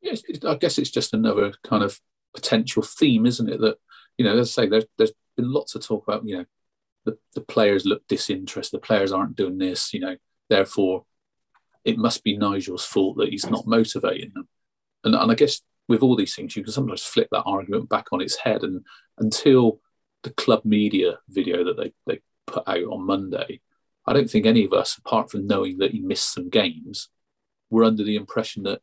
Yes, 0.01 0.22
I 0.45 0.55
guess 0.55 0.78
it's 0.78 0.89
just 0.89 1.14
another 1.14 1.53
kind 1.64 1.84
of 1.84 1.99
potential 2.34 2.82
theme, 2.82 3.26
isn't 3.26 3.49
it? 3.49 3.61
That 3.61 3.78
you 4.18 4.26
know, 4.26 4.38
as 4.38 4.57
I 4.57 4.64
say, 4.64 4.70
there's 4.70 4.86
there's 4.97 5.14
been 5.38 5.51
lots 5.51 5.76
of 5.76 5.86
talk 5.86 6.07
about 6.07 6.26
you 6.26 6.38
know, 6.38 6.45
the, 7.05 7.17
the 7.35 7.41
players 7.41 7.85
look 7.85 8.07
disinterested, 8.07 8.79
the 8.79 8.85
players 8.85 9.11
aren't 9.11 9.35
doing 9.35 9.57
this, 9.57 9.93
you 9.93 9.99
know, 9.99 10.15
therefore 10.49 11.05
it 11.83 11.97
must 11.97 12.23
be 12.23 12.37
Nigel's 12.37 12.85
fault 12.85 13.17
that 13.17 13.29
he's 13.29 13.49
not 13.49 13.67
motivating 13.67 14.31
them. 14.33 14.47
And, 15.03 15.15
and 15.15 15.31
I 15.31 15.35
guess 15.35 15.61
with 15.87 16.01
all 16.01 16.15
these 16.15 16.35
things, 16.35 16.55
you 16.55 16.63
can 16.63 16.71
sometimes 16.71 17.03
flip 17.03 17.27
that 17.31 17.43
argument 17.43 17.89
back 17.89 18.07
on 18.11 18.21
its 18.21 18.37
head. 18.37 18.63
And 18.63 18.85
until 19.17 19.79
the 20.23 20.31
club 20.31 20.61
media 20.63 21.19
video 21.29 21.63
that 21.65 21.77
they, 21.77 21.93
they 22.07 22.21
put 22.47 22.67
out 22.67 22.83
on 22.83 23.05
Monday, 23.05 23.59
I 24.05 24.13
don't 24.13 24.29
think 24.29 24.45
any 24.45 24.65
of 24.65 24.73
us, 24.73 24.97
apart 24.97 25.29
from 25.29 25.47
knowing 25.47 25.79
that 25.79 25.91
he 25.91 25.99
missed 25.99 26.33
some 26.33 26.49
games, 26.49 27.09
were 27.69 27.83
under 27.83 28.03
the 28.03 28.15
impression 28.15 28.63
that 28.63 28.81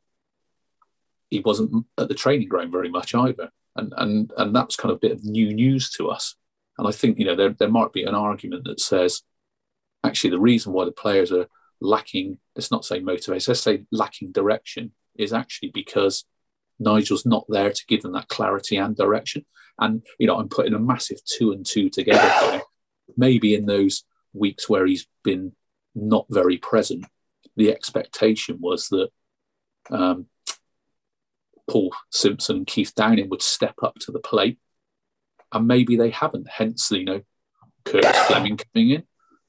he 1.31 1.41
wasn't 1.41 1.87
at 1.97 2.09
the 2.09 2.15
training 2.15 2.49
ground 2.49 2.73
very 2.73 2.89
much 2.89 3.15
either. 3.15 3.51
And 3.77 3.95
and 3.97 4.33
and 4.37 4.55
that's 4.55 4.77
kind 4.77 4.91
of 4.91 4.97
a 4.97 5.01
bit 5.01 5.13
of 5.13 5.25
new 5.25 5.55
news 5.55 5.91
to 5.93 6.09
us. 6.09 6.35
And 6.81 6.89
I 6.89 6.93
think, 6.93 7.19
you 7.19 7.27
know, 7.27 7.37
there, 7.37 7.51
there 7.51 7.69
might 7.69 7.93
be 7.93 8.05
an 8.05 8.15
argument 8.15 8.65
that 8.65 8.81
says 8.81 9.21
actually 10.03 10.31
the 10.31 10.41
reason 10.41 10.73
why 10.73 10.87
the 10.87 10.93
players 10.93 11.31
are 11.31 11.47
lacking, 11.79 12.39
let's 12.57 12.71
not 12.71 12.87
say 12.87 13.01
motivation, 13.01 13.51
let's 13.51 13.61
say 13.61 13.85
lacking 13.93 14.33
direction, 14.33 14.93
is 15.15 15.35
actually 15.35 15.73
because 15.75 16.25
Nigel's 16.79 17.27
not 17.27 17.45
there 17.51 17.71
to 17.71 17.87
give 17.87 18.01
them 18.01 18.13
that 18.13 18.29
clarity 18.29 18.79
and 18.79 18.97
direction. 18.97 19.45
And, 19.79 20.03
you 20.19 20.27
know, 20.27 20.39
I'm 20.39 20.49
putting 20.49 20.73
a 20.73 20.79
massive 20.79 21.23
two 21.27 21.53
and 21.53 21.67
two 21.67 21.91
together. 21.91 22.63
Maybe 23.15 23.55
in 23.55 23.67
those 23.67 24.05
weeks 24.33 24.67
where 24.67 24.87
he's 24.87 25.07
been 25.23 25.53
not 25.95 26.25
very 26.31 26.57
present, 26.57 27.05
the 27.57 27.73
expectation 27.73 28.57
was 28.59 28.89
that 28.89 29.11
um, 29.91 30.29
Paul 31.69 31.95
Simpson 32.11 32.65
Keith 32.65 32.95
Downing 32.95 33.29
would 33.29 33.43
step 33.43 33.75
up 33.83 33.97
to 33.97 34.13
the 34.13 34.19
plate. 34.21 34.59
And 35.53 35.67
maybe 35.67 35.97
they 35.97 36.11
haven't, 36.11 36.49
hence, 36.49 36.91
you 36.91 37.05
know, 37.05 37.23
Curtis 37.85 38.17
Fleming 38.27 38.57
coming 38.57 38.91
in 38.91 39.05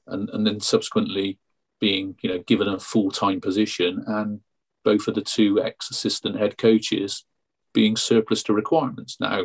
and, 0.06 0.28
and 0.30 0.46
then 0.46 0.60
subsequently 0.60 1.38
being, 1.80 2.16
you 2.22 2.30
know, 2.30 2.38
given 2.40 2.68
a 2.68 2.78
full 2.78 3.10
time 3.10 3.40
position 3.40 4.02
and 4.06 4.40
both 4.84 5.06
of 5.08 5.14
the 5.14 5.20
two 5.22 5.62
ex 5.62 5.90
assistant 5.90 6.38
head 6.38 6.58
coaches 6.58 7.24
being 7.72 7.96
surplus 7.96 8.42
to 8.44 8.52
requirements. 8.52 9.18
Now, 9.20 9.44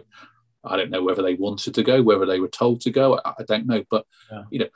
I 0.64 0.78
don't 0.78 0.90
know 0.90 1.04
whether 1.04 1.22
they 1.22 1.36
wanted 1.36 1.74
to 1.76 1.84
go, 1.84 2.02
whether 2.02 2.26
they 2.26 2.40
were 2.40 2.48
told 2.48 2.82
to 2.82 2.92
go. 2.92 3.20
I, 3.24 3.34
I 3.40 3.44
don't 3.48 3.68
know, 3.68 3.84
but 3.90 4.06
yeah. 4.32 4.44
you 4.50 4.60
know, 4.60 4.68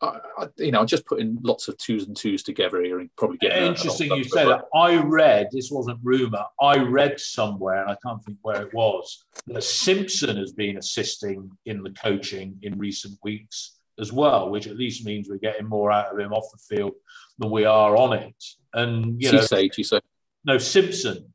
I, 0.00 0.18
I, 0.38 0.48
you 0.58 0.72
know, 0.72 0.80
I'm 0.80 0.86
just 0.86 1.06
putting 1.06 1.38
lots 1.42 1.68
of 1.68 1.78
twos 1.78 2.06
and 2.06 2.16
twos 2.16 2.42
together 2.42 2.82
here 2.82 3.00
and 3.00 3.08
probably 3.16 3.38
getting. 3.38 3.64
Interesting, 3.64 4.10
you 4.12 4.24
say 4.24 4.44
that. 4.46 4.64
I 4.74 4.96
read 4.96 5.48
this 5.52 5.70
wasn't 5.70 5.98
rumor. 6.02 6.44
I 6.60 6.78
read 6.78 7.18
somewhere, 7.20 7.82
and 7.82 7.90
I 7.90 7.96
can't 8.04 8.22
think 8.24 8.38
where 8.42 8.62
it 8.62 8.74
was, 8.74 9.24
that 9.46 9.62
Simpson 9.62 10.36
has 10.36 10.52
been 10.52 10.76
assisting 10.76 11.50
in 11.64 11.82
the 11.82 11.90
coaching 11.90 12.58
in 12.62 12.78
recent 12.78 13.18
weeks 13.22 13.78
as 14.00 14.12
well, 14.12 14.50
which 14.50 14.66
at 14.66 14.76
least 14.76 15.04
means 15.06 15.28
we're 15.28 15.38
getting 15.38 15.66
more 15.66 15.92
out 15.92 16.12
of 16.12 16.18
him 16.18 16.32
off 16.32 16.50
the 16.52 16.76
field 16.76 16.92
than 17.38 17.50
we 17.50 17.64
are 17.64 17.96
on 17.96 18.12
it. 18.12 18.44
And 18.72 19.22
you 19.22 19.30
know, 19.30 19.40
Sage, 19.40 19.78
you 19.78 19.84
say? 19.84 20.00
No, 20.44 20.58
Simpson. 20.58 21.32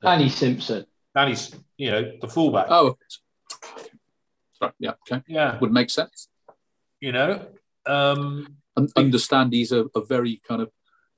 Danny 0.00 0.28
Simpson. 0.28 0.86
Danny's, 1.14 1.54
you 1.76 1.90
know, 1.90 2.12
the 2.20 2.28
fullback. 2.28 2.66
Oh, 2.70 2.96
sorry. 4.58 4.72
Yeah. 4.78 4.92
Okay. 5.10 5.22
Yeah. 5.26 5.58
Would 5.58 5.72
make 5.72 5.90
sense. 5.90 6.28
You 7.00 7.12
know, 7.12 7.46
um, 7.86 8.56
and 8.76 8.90
understand 8.96 9.52
he's 9.52 9.72
a, 9.72 9.86
a 9.94 10.04
very 10.04 10.40
kind 10.46 10.62
of 10.62 10.70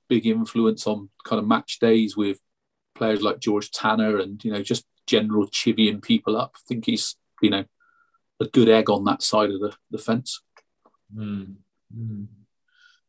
big 0.09 0.27
influence 0.27 0.87
on 0.87 1.09
kind 1.25 1.41
of 1.41 1.47
match 1.47 1.79
days 1.79 2.17
with 2.17 2.39
players 2.95 3.23
like 3.23 3.41
George 3.41 3.71
Tanner 3.71 4.19
and 4.19 4.43
you 4.45 4.53
know 4.53 4.63
just 4.63 4.85
general 5.07 5.47
chivying 5.49 6.03
people 6.03 6.37
up. 6.37 6.53
I 6.57 6.61
think 6.69 6.87
he's 6.87 7.17
you 7.41 7.51
know 7.51 7.65
a 8.41 8.47
good 8.47 8.69
egg 8.69 8.91
on 8.91 9.05
that 9.05 9.23
side 9.23 9.51
of 9.51 9.61
the, 9.61 9.73
the 9.91 9.99
fence. 9.99 10.43
Mm. 11.15 11.55
Mm. 11.97 12.27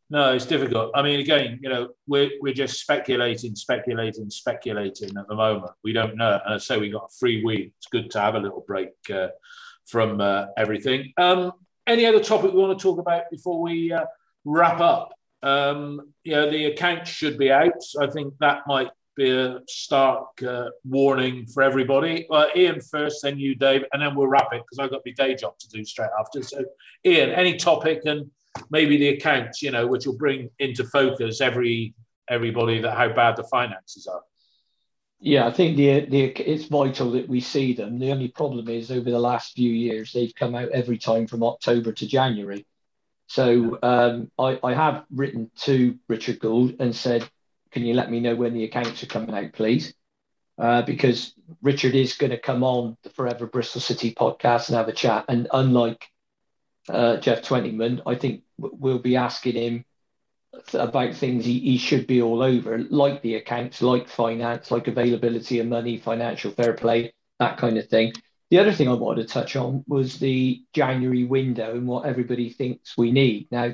No, 0.10 0.34
it's 0.34 0.46
difficult. 0.46 0.92
I 0.94 1.02
mean, 1.02 1.20
again, 1.22 1.60
you 1.62 1.70
know, 1.70 1.90
we're, 2.06 2.30
we're 2.40 2.54
just 2.54 2.80
speculating, 2.80 3.56
speculating, 3.56 4.30
speculating 4.30 5.18
at 5.18 5.28
the 5.28 5.34
moment. 5.34 5.72
We 5.84 5.92
don't 5.92 6.18
know. 6.18 6.40
And 6.46 6.62
so 6.62 6.78
we 6.78 6.92
got 6.92 7.10
a 7.10 7.18
free 7.18 7.44
week. 7.44 7.74
It's 7.78 7.88
good 7.88 8.12
to 8.12 8.22
have 8.22 8.36
a 8.36 8.40
little 8.40 8.64
break 8.68 8.90
uh, 9.12 9.30
from 9.88 10.22
uh, 10.22 10.48
everything. 10.56 11.14
Um, 11.18 11.54
any 11.88 12.06
other 12.06 12.20
topic 12.20 12.54
we 12.54 12.60
want 12.60 12.78
to 12.78 12.82
talk 12.82 13.00
about 13.00 13.24
before 13.32 13.62
we 13.62 13.92
uh, 13.92 14.06
wrap 14.46 14.80
up? 14.80 15.14
Um, 15.42 16.14
you 16.24 16.34
know, 16.34 16.50
the 16.50 16.66
account 16.66 17.08
should 17.08 17.38
be 17.38 17.52
out. 17.52 17.84
I 18.00 18.08
think 18.08 18.34
that 18.40 18.62
might 18.68 18.90
be 19.16 19.30
a 19.30 19.60
stark 19.68 20.42
uh, 20.42 20.70
warning 20.86 21.46
for 21.46 21.62
everybody. 21.62 22.26
Well, 22.30 22.48
Ian 22.56 22.82
first, 22.82 23.22
then 23.24 23.38
you, 23.38 23.56
Dave, 23.56 23.84
and 23.92 24.02
then 24.02 24.16
we'll 24.16 24.28
wrap 24.28 24.54
it 24.54 24.64
because 24.64 24.80
I've 24.80 24.90
got 24.90 25.02
my 25.06 25.12
day 25.12 25.36
job 25.36 25.60
to 25.60 25.70
do 25.70 25.84
straight 25.86 26.10
after. 26.20 26.42
So, 26.42 26.64
Ian, 27.06 27.30
any 27.32 27.58
topic 27.58 28.02
and 28.06 28.32
maybe 28.70 28.98
the 28.98 29.10
accounts, 29.10 29.62
you 29.62 29.72
know, 29.72 29.86
which 29.86 30.06
will 30.06 30.18
bring 30.18 30.50
into 30.60 30.84
focus 30.86 31.42
every 31.42 31.94
everybody 32.30 32.80
that 32.82 32.98
how 32.98 33.10
bad 33.10 33.36
the 33.36 33.44
finances 33.44 34.08
are. 34.08 34.22
Yeah, 35.26 35.48
I 35.48 35.52
think 35.52 35.78
the 35.78 36.02
the 36.02 36.24
it's 36.26 36.66
vital 36.66 37.12
that 37.12 37.30
we 37.30 37.40
see 37.40 37.72
them. 37.74 37.98
The 37.98 38.12
only 38.12 38.28
problem 38.28 38.68
is 38.68 38.92
over 38.92 39.10
the 39.10 39.20
last 39.20 39.54
few 39.56 39.72
years 39.72 40.12
they've 40.12 40.36
come 40.36 40.54
out 40.54 40.70
every 40.72 40.98
time 40.98 41.28
from 41.28 41.44
October 41.44 41.94
to 41.94 42.06
January. 42.06 42.66
So 43.28 43.80
um, 43.82 44.30
I, 44.38 44.60
I 44.62 44.74
have 44.74 45.06
written 45.10 45.50
to 45.62 45.98
Richard 46.10 46.40
Gould 46.40 46.76
and 46.82 46.94
said, 46.94 47.28
can 47.72 47.86
you 47.86 47.94
let 47.94 48.12
me 48.12 48.20
know 48.20 48.36
when 48.36 48.54
the 48.54 48.66
accounts 48.66 49.02
are 49.02 49.08
coming 49.08 49.34
out, 49.34 49.54
please? 49.54 49.94
Uh, 50.58 50.82
because 50.82 51.34
Richard 51.62 51.96
is 51.96 52.18
going 52.18 52.32
to 52.32 52.38
come 52.38 52.62
on 52.62 52.98
the 53.04 53.10
Forever 53.10 53.48
Bristol 53.48 53.80
City 53.80 54.14
podcast 54.14 54.68
and 54.68 54.76
have 54.76 54.90
a 54.90 54.94
chat. 54.94 55.24
And 55.30 55.48
unlike 55.54 56.06
uh, 56.90 57.16
Geoff 57.18 57.44
Twentyman, 57.44 58.02
I 58.06 58.16
think 58.16 58.44
we'll 58.58 59.00
be 59.00 59.16
asking 59.16 59.56
him 59.56 59.86
about 60.74 61.16
things 61.16 61.46
he, 61.46 61.60
he 61.60 61.78
should 61.78 62.08
be 62.08 62.22
all 62.22 62.42
over, 62.42 62.78
like 62.78 63.22
the 63.22 63.36
accounts, 63.36 63.82
like 63.82 64.08
finance, 64.08 64.72
like 64.72 64.88
availability 64.88 65.60
of 65.60 65.68
money, 65.68 65.98
financial 65.98 66.52
fair 66.52 66.74
play, 66.74 67.14
that 67.40 67.58
kind 67.58 67.78
of 67.78 67.88
thing. 67.88 68.14
The 68.50 68.60
other 68.60 68.72
thing 68.72 68.88
I 68.88 68.94
wanted 68.94 69.28
to 69.28 69.34
touch 69.34 69.56
on 69.56 69.84
was 69.88 70.20
the 70.20 70.64
January 70.74 71.24
window 71.24 71.72
and 71.72 71.88
what 71.88 72.06
everybody 72.06 72.50
thinks 72.50 72.98
we 72.98 73.12
need. 73.12 73.48
Now, 73.52 73.74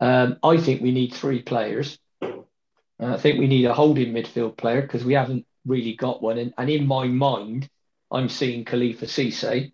um, 0.00 0.38
I 0.42 0.56
think 0.56 0.82
we 0.82 0.90
need 0.90 1.14
three 1.14 1.42
players. 1.42 1.98
I 2.20 3.16
think 3.16 3.38
we 3.38 3.46
need 3.46 3.66
a 3.66 3.74
holding 3.74 4.12
midfield 4.12 4.56
player 4.56 4.82
because 4.82 5.04
we 5.04 5.14
haven't 5.14 5.46
really 5.66 5.94
got 5.94 6.22
one. 6.22 6.38
And, 6.38 6.54
and 6.58 6.70
in 6.70 6.86
my 6.86 7.06
mind, 7.06 7.68
I'm 8.10 8.28
seeing 8.28 8.64
Kalifa 8.64 9.06
Cisse. 9.06 9.72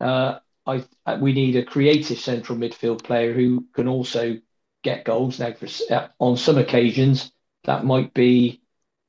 Uh, 0.00 0.38
I 0.66 0.84
we 1.16 1.32
need 1.32 1.56
a 1.56 1.64
creative 1.64 2.18
central 2.18 2.56
midfield 2.56 3.02
player 3.02 3.32
who 3.32 3.66
can 3.74 3.88
also 3.88 4.38
get 4.82 5.04
goals. 5.04 5.38
Now, 5.38 5.52
for, 5.52 5.66
uh, 5.92 6.08
on 6.18 6.36
some 6.36 6.58
occasions, 6.58 7.32
that 7.64 7.84
might 7.84 8.14
be 8.14 8.60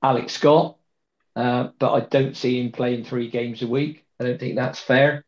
Alex 0.02 0.34
Scott, 0.34 0.78
uh, 1.36 1.70
but 1.80 1.94
I 1.94 2.00
don't 2.02 2.36
see 2.36 2.62
him 2.62 2.72
playing 2.72 3.06
three 3.06 3.30
games 3.30 3.62
a 3.62 3.68
week. 3.68 4.06
I 4.20 4.26
don't 4.26 4.40
think 4.40 4.56
that's 4.56 4.80
fair. 4.80 5.26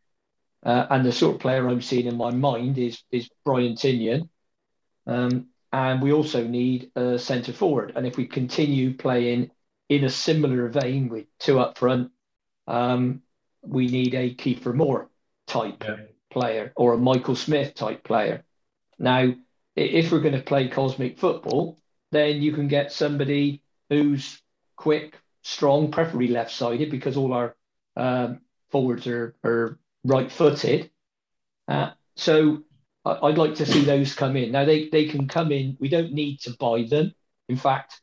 Uh, 0.64 0.86
and 0.89 1.06
the 1.06 1.12
sort 1.12 1.36
of 1.36 1.41
player 1.41 1.68
I'm 1.68 1.82
seeing 1.82 2.08
in 2.08 2.16
my 2.16 2.32
mind 2.32 2.78
is 2.78 3.04
is 3.12 3.30
Brian 3.44 3.76
Tinnion. 3.76 4.30
Um, 5.06 5.48
and 5.72 6.02
we 6.02 6.14
also 6.14 6.46
need 6.48 6.91
a 6.96 7.20
centre 7.20 7.52
forward. 7.52 7.94
And 7.96 8.06
if 8.06 8.16
we 8.16 8.28
continue 8.28 8.96
playing 8.96 9.52
in 9.89 10.04
a 10.04 10.10
similar 10.10 10.70
vein 10.70 11.10
with 11.10 11.26
two 11.39 11.60
up 11.60 11.78
front, 11.78 12.12
um, 12.68 13.24
we 13.62 13.88
need 13.88 14.14
a 14.14 14.34
Kiefer 14.36 14.74
Moore 14.74 15.10
type 15.48 15.84
yeah 15.84 15.98
player 16.34 16.74
or 16.76 16.94
a 16.94 16.98
Michael 16.98 17.36
Smith 17.36 17.76
type 17.76 18.04
player. 18.04 18.44
Now, 19.00 19.34
if 19.76 20.12
we're 20.12 20.20
going 20.20 20.36
to 20.36 20.42
play 20.42 20.68
cosmic 20.68 21.18
football, 21.18 21.80
then 22.12 22.42
you 22.42 22.52
can 22.52 22.68
get 22.68 22.92
somebody 22.92 23.62
who's 23.90 24.42
quick, 24.76 25.20
strong, 25.42 25.92
preferably 25.92 26.28
left 26.28 26.52
sided 26.52 26.92
because 26.92 27.18
all 27.18 27.34
our 27.34 27.56
um, 27.96 28.42
forwards 28.70 29.08
are, 29.08 29.36
are 29.44 29.80
right 30.04 30.32
footed. 30.32 30.92
Uh, 31.68 31.92
so 32.16 32.64
I'd 33.06 33.38
like 33.38 33.56
to 33.56 33.66
see 33.66 33.84
those 33.84 34.14
come 34.14 34.36
in. 34.36 34.52
Now, 34.52 34.66
they, 34.66 34.90
they 34.90 35.06
can 35.06 35.28
come 35.28 35.52
in, 35.52 35.78
we 35.80 35.90
don't 35.90 36.14
need 36.14 36.40
to 36.42 36.52
buy 36.60 36.84
them. 36.84 37.14
In 37.50 37.58
fact, 37.58 38.00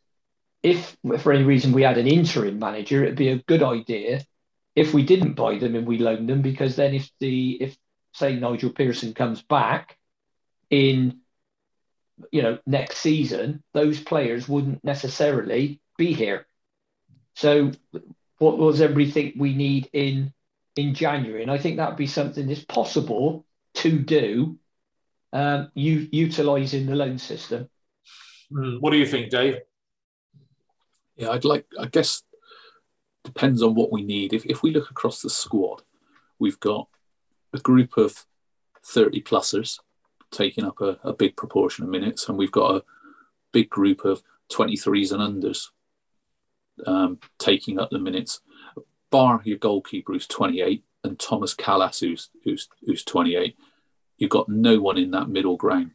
if 0.62 0.97
for 1.21 1.33
any 1.33 1.45
reason 1.45 1.73
we 1.73 1.83
had 1.83 1.99
an 1.99 2.07
interim 2.07 2.59
manager, 2.59 3.03
it'd 3.03 3.16
be 3.16 3.29
a 3.31 3.39
good 3.39 3.62
idea 3.62 4.25
if 4.75 4.93
we 4.93 5.03
didn't 5.03 5.35
buy 5.35 5.59
them 5.59 5.75
and 5.75 5.87
we 5.87 5.99
loaned 5.99 6.29
them 6.29 6.43
because 6.43 6.77
then 6.77 6.95
if 6.95 7.11
the 7.18 7.57
if 7.61 7.77
say 8.12 8.37
Nigel 8.37 8.71
Pearson 8.71 9.14
comes 9.14 9.43
back 9.43 9.97
in 10.68 11.20
you 12.33 12.43
know 12.43 12.59
next 12.66 12.99
season, 12.99 13.62
those 13.73 14.01
players 14.01 14.49
wouldn't 14.49 14.85
necessarily 14.85 15.81
be 15.97 16.12
here. 16.12 16.47
So 17.35 17.73
what 18.39 18.59
was 18.59 18.81
everything 18.81 19.35
we 19.37 19.55
need 19.55 19.89
in 19.93 20.33
in 20.77 20.95
January? 20.95 21.43
And 21.43 21.51
I 21.51 21.59
think 21.59 21.77
that'd 21.77 21.97
be 21.97 22.07
something 22.07 22.47
that's 22.47 22.64
possible 22.64 23.45
to 23.75 23.99
do 23.99 24.59
um, 25.33 25.71
you 25.75 26.09
utilizing 26.11 26.87
the 26.87 26.97
loan 26.97 27.18
system. 27.18 27.68
Mm, 28.53 28.81
what 28.81 28.91
do 28.91 28.97
you 28.97 29.07
think, 29.07 29.31
Dave? 29.31 29.59
Yeah, 31.16 31.31
I'd 31.31 31.45
like. 31.45 31.66
I 31.79 31.87
guess 31.87 32.23
depends 33.25 33.62
on 33.62 33.75
what 33.75 33.93
we 33.93 34.03
need. 34.03 34.33
If 34.33 34.45
if 34.47 34.62
we 34.62 34.73
look 34.73 34.91
across 34.91 35.23
the 35.23 35.31
squad, 35.31 35.83
we've 36.39 36.61
got 36.61 36.89
a 37.53 37.59
group 37.59 37.97
of 37.97 38.27
30 38.85 39.23
plussers 39.23 39.79
taking 40.31 40.64
up 40.64 40.81
a, 40.81 40.99
a 41.03 41.12
big 41.12 41.37
proportion 41.37 41.85
of 41.85 41.91
minutes, 41.91 42.28
and 42.28 42.39
we've 42.39 42.53
got 42.53 42.76
a 42.76 42.85
big 43.53 43.70
group 43.70 44.05
of 44.05 44.22
23s 44.53 45.12
and 45.12 45.43
unders 45.43 45.68
um, 46.87 47.18
taking 47.39 47.78
up 47.78 47.91
the 47.91 47.99
minutes. 47.99 48.41
Bar 49.11 49.43
your 49.45 49.59
goalkeeper 49.59 50.12
who's 50.12 50.26
28 50.26 50.85
and 51.03 51.18
Thomas 51.18 51.55
Kalas 51.55 52.01
who's 52.01 52.31
who's 52.45 52.68
who's 52.83 53.05
28. 53.05 53.57
You've 54.18 54.31
got 54.31 54.49
no 54.49 54.81
one 54.81 54.99
in 54.99 55.11
that 55.12 55.28
middle 55.28 55.57
ground 55.57 55.93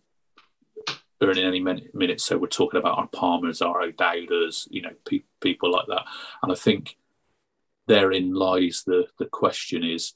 earning 1.22 1.46
any 1.46 1.62
minutes. 1.62 2.26
So 2.26 2.38
we're 2.38 2.48
talking 2.48 2.80
about 2.80 2.98
our 2.98 3.08
Palmers, 3.08 3.62
our 3.62 3.82
O'Dowders, 3.82 4.68
you 4.70 4.82
know, 4.82 4.92
pe- 5.08 5.24
people 5.40 5.72
like 5.72 5.88
that. 5.88 6.04
And 6.44 6.52
I 6.52 6.56
think 6.56 6.98
therein 7.88 8.34
lies 8.34 8.84
the 8.86 9.08
the 9.18 9.26
question 9.26 9.84
is 9.84 10.14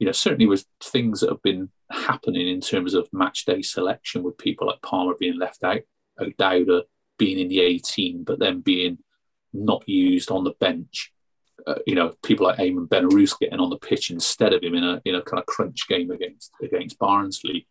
you 0.00 0.06
know, 0.06 0.12
certainly 0.12 0.46
with 0.46 0.64
things 0.82 1.20
that 1.20 1.28
have 1.28 1.42
been 1.42 1.68
happening 1.90 2.48
in 2.48 2.60
terms 2.60 2.94
of 2.94 3.08
match 3.12 3.44
day 3.44 3.62
selection 3.62 4.22
with 4.22 4.38
people 4.38 4.66
like 4.66 4.82
Palmer 4.82 5.14
being 5.18 5.38
left 5.38 5.64
out, 5.64 5.80
O'Dowda 6.18 6.82
being 7.18 7.38
in 7.38 7.48
the 7.48 7.60
18, 7.60 8.24
but 8.24 8.38
then 8.38 8.60
being 8.60 8.98
not 9.52 9.88
used 9.88 10.30
on 10.30 10.44
the 10.44 10.54
bench. 10.60 11.12
Uh, 11.66 11.74
you 11.86 11.94
know, 11.94 12.14
people 12.22 12.46
like 12.46 12.58
Ayman 12.58 12.88
Benarous 12.88 13.38
getting 13.38 13.60
on 13.60 13.70
the 13.70 13.76
pitch 13.76 14.10
instead 14.10 14.54
of 14.54 14.62
him 14.62 14.74
in 14.74 14.84
a 14.84 15.02
in 15.04 15.14
a 15.14 15.22
kind 15.22 15.38
of 15.38 15.46
crunch 15.46 15.86
game 15.88 16.10
against 16.10 16.50
against 16.62 16.98
Barnsley. 16.98 17.66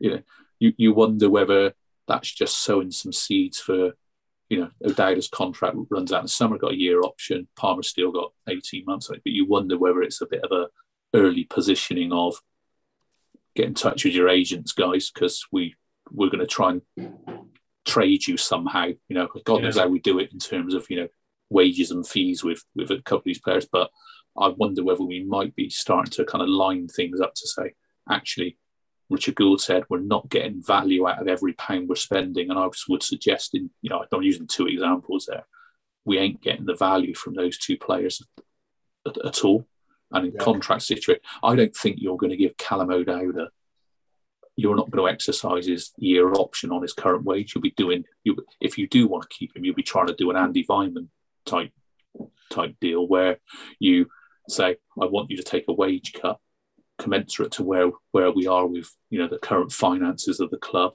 You 0.00 0.10
know, 0.10 0.22
you, 0.58 0.72
you 0.76 0.94
wonder 0.94 1.30
whether 1.30 1.72
that's 2.08 2.32
just 2.32 2.58
sowing 2.58 2.90
some 2.90 3.12
seeds 3.12 3.60
for, 3.60 3.92
you 4.48 4.60
know, 4.60 4.70
O'Dowda's 4.84 5.28
contract 5.28 5.76
runs 5.90 6.12
out 6.12 6.20
in 6.20 6.24
the 6.24 6.28
summer, 6.28 6.58
got 6.58 6.72
a 6.72 6.78
year 6.78 7.02
option. 7.02 7.46
Palmer 7.56 7.82
still 7.82 8.10
got 8.10 8.32
18 8.48 8.84
months 8.84 9.08
but 9.08 9.20
you 9.24 9.46
wonder 9.46 9.78
whether 9.78 10.02
it's 10.02 10.20
a 10.20 10.26
bit 10.26 10.42
of 10.42 10.50
a 10.50 10.66
early 11.14 11.44
positioning 11.44 12.12
of 12.12 12.36
get 13.54 13.66
in 13.66 13.74
touch 13.74 14.04
with 14.04 14.14
your 14.14 14.28
agents, 14.28 14.72
guys, 14.72 15.10
because 15.10 15.46
we 15.52 15.74
we're 16.10 16.30
going 16.30 16.40
to 16.40 16.46
try 16.46 16.70
and 16.70 16.82
trade 17.86 18.26
you 18.26 18.36
somehow. 18.36 18.86
You 18.86 19.14
know, 19.14 19.28
God 19.44 19.56
yeah. 19.56 19.62
knows 19.62 19.78
how 19.78 19.88
we 19.88 20.00
do 20.00 20.18
it 20.18 20.32
in 20.32 20.38
terms 20.38 20.74
of 20.74 20.86
you 20.90 20.96
know 20.96 21.08
wages 21.48 21.90
and 21.90 22.06
fees 22.06 22.44
with 22.44 22.62
with 22.74 22.90
a 22.90 23.02
couple 23.02 23.18
of 23.18 23.24
these 23.24 23.40
players, 23.40 23.66
but 23.70 23.90
I 24.38 24.48
wonder 24.48 24.84
whether 24.84 25.02
we 25.02 25.24
might 25.24 25.54
be 25.56 25.68
starting 25.68 26.12
to 26.12 26.24
kind 26.24 26.42
of 26.42 26.48
line 26.48 26.88
things 26.88 27.20
up 27.20 27.34
to 27.34 27.48
say, 27.48 27.74
actually, 28.08 28.56
Richard 29.08 29.34
Gould 29.34 29.60
said 29.60 29.84
we're 29.88 29.98
not 29.98 30.28
getting 30.28 30.62
value 30.62 31.08
out 31.08 31.20
of 31.20 31.28
every 31.28 31.52
pound 31.54 31.88
we're 31.88 31.96
spending, 31.96 32.50
and 32.50 32.58
I 32.58 32.68
would 32.88 33.02
suggest, 33.02 33.54
in 33.54 33.70
you 33.82 33.90
know, 33.90 34.04
I'm 34.12 34.22
using 34.22 34.46
two 34.46 34.66
examples 34.66 35.26
there, 35.26 35.46
we 36.04 36.18
ain't 36.18 36.42
getting 36.42 36.66
the 36.66 36.76
value 36.76 37.14
from 37.14 37.34
those 37.34 37.58
two 37.58 37.76
players 37.76 38.22
at, 39.06 39.16
at 39.24 39.44
all 39.44 39.66
and 40.12 40.26
in 40.26 40.32
yeah. 40.32 40.42
contract 40.42 40.82
situation. 40.82 41.22
I 41.42 41.54
don't 41.54 41.74
think 41.74 41.96
you're 42.00 42.16
going 42.16 42.30
to 42.30 42.36
give 42.36 42.56
Callum 42.56 42.90
O'Dowda. 42.90 43.48
You're 44.56 44.76
not 44.76 44.90
going 44.90 45.06
to 45.06 45.12
exercise 45.12 45.66
his 45.66 45.92
year 45.96 46.32
option 46.32 46.70
on 46.70 46.82
his 46.82 46.92
current 46.92 47.24
wage. 47.24 47.54
You'll 47.54 47.62
be 47.62 47.74
doing 47.76 48.04
you 48.24 48.36
if 48.60 48.76
you 48.76 48.88
do 48.88 49.06
want 49.06 49.22
to 49.22 49.36
keep 49.36 49.56
him, 49.56 49.64
you'll 49.64 49.74
be 49.74 49.82
trying 49.82 50.08
to 50.08 50.14
do 50.14 50.30
an 50.30 50.36
Andy 50.36 50.64
Weimann 50.68 51.08
type 51.46 51.72
type 52.50 52.74
deal 52.80 53.06
where 53.06 53.38
you 53.78 54.06
say, 54.48 54.76
I 55.00 55.06
want 55.06 55.30
you 55.30 55.36
to 55.36 55.42
take 55.42 55.64
a 55.68 55.72
wage 55.72 56.12
cut 56.12 56.38
commensurate 56.98 57.52
to 57.52 57.62
where 57.62 57.90
where 58.12 58.30
we 58.30 58.46
are 58.46 58.66
with 58.66 58.94
you 59.08 59.18
know 59.18 59.28
the 59.28 59.38
current 59.38 59.72
finances 59.72 60.40
of 60.40 60.50
the 60.50 60.58
club. 60.58 60.92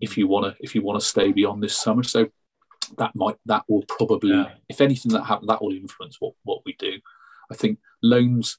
If 0.00 0.18
you 0.18 0.26
want 0.26 0.46
to 0.46 0.56
if 0.64 0.74
you 0.74 0.82
want 0.82 1.00
to 1.00 1.06
stay 1.06 1.30
beyond 1.30 1.62
this 1.62 1.76
summer, 1.76 2.02
so 2.02 2.26
that 2.98 3.12
might 3.14 3.36
that 3.46 3.64
will 3.68 3.84
probably 3.88 4.30
yeah. 4.30 4.50
if 4.68 4.80
anything 4.80 5.12
that 5.12 5.24
happens 5.24 5.48
that 5.48 5.62
will 5.62 5.72
influence 5.72 6.16
what 6.20 6.34
what 6.42 6.60
we 6.66 6.74
do 6.78 6.98
I 7.50 7.54
think 7.54 7.78
loans 8.04 8.58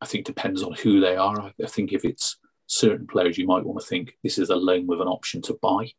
I 0.00 0.06
think 0.06 0.26
depends 0.26 0.62
on 0.62 0.74
who 0.74 1.00
they 1.00 1.16
are. 1.16 1.40
I, 1.40 1.52
I 1.62 1.66
think 1.66 1.92
if 1.92 2.04
it's 2.04 2.36
certain 2.66 3.06
players, 3.06 3.38
you 3.38 3.46
might 3.46 3.64
want 3.64 3.80
to 3.80 3.86
think 3.86 4.16
this 4.22 4.38
is 4.38 4.50
a 4.50 4.56
loan 4.56 4.86
with 4.86 5.00
an 5.00 5.08
option 5.08 5.42
to 5.42 5.58
buy. 5.60 5.92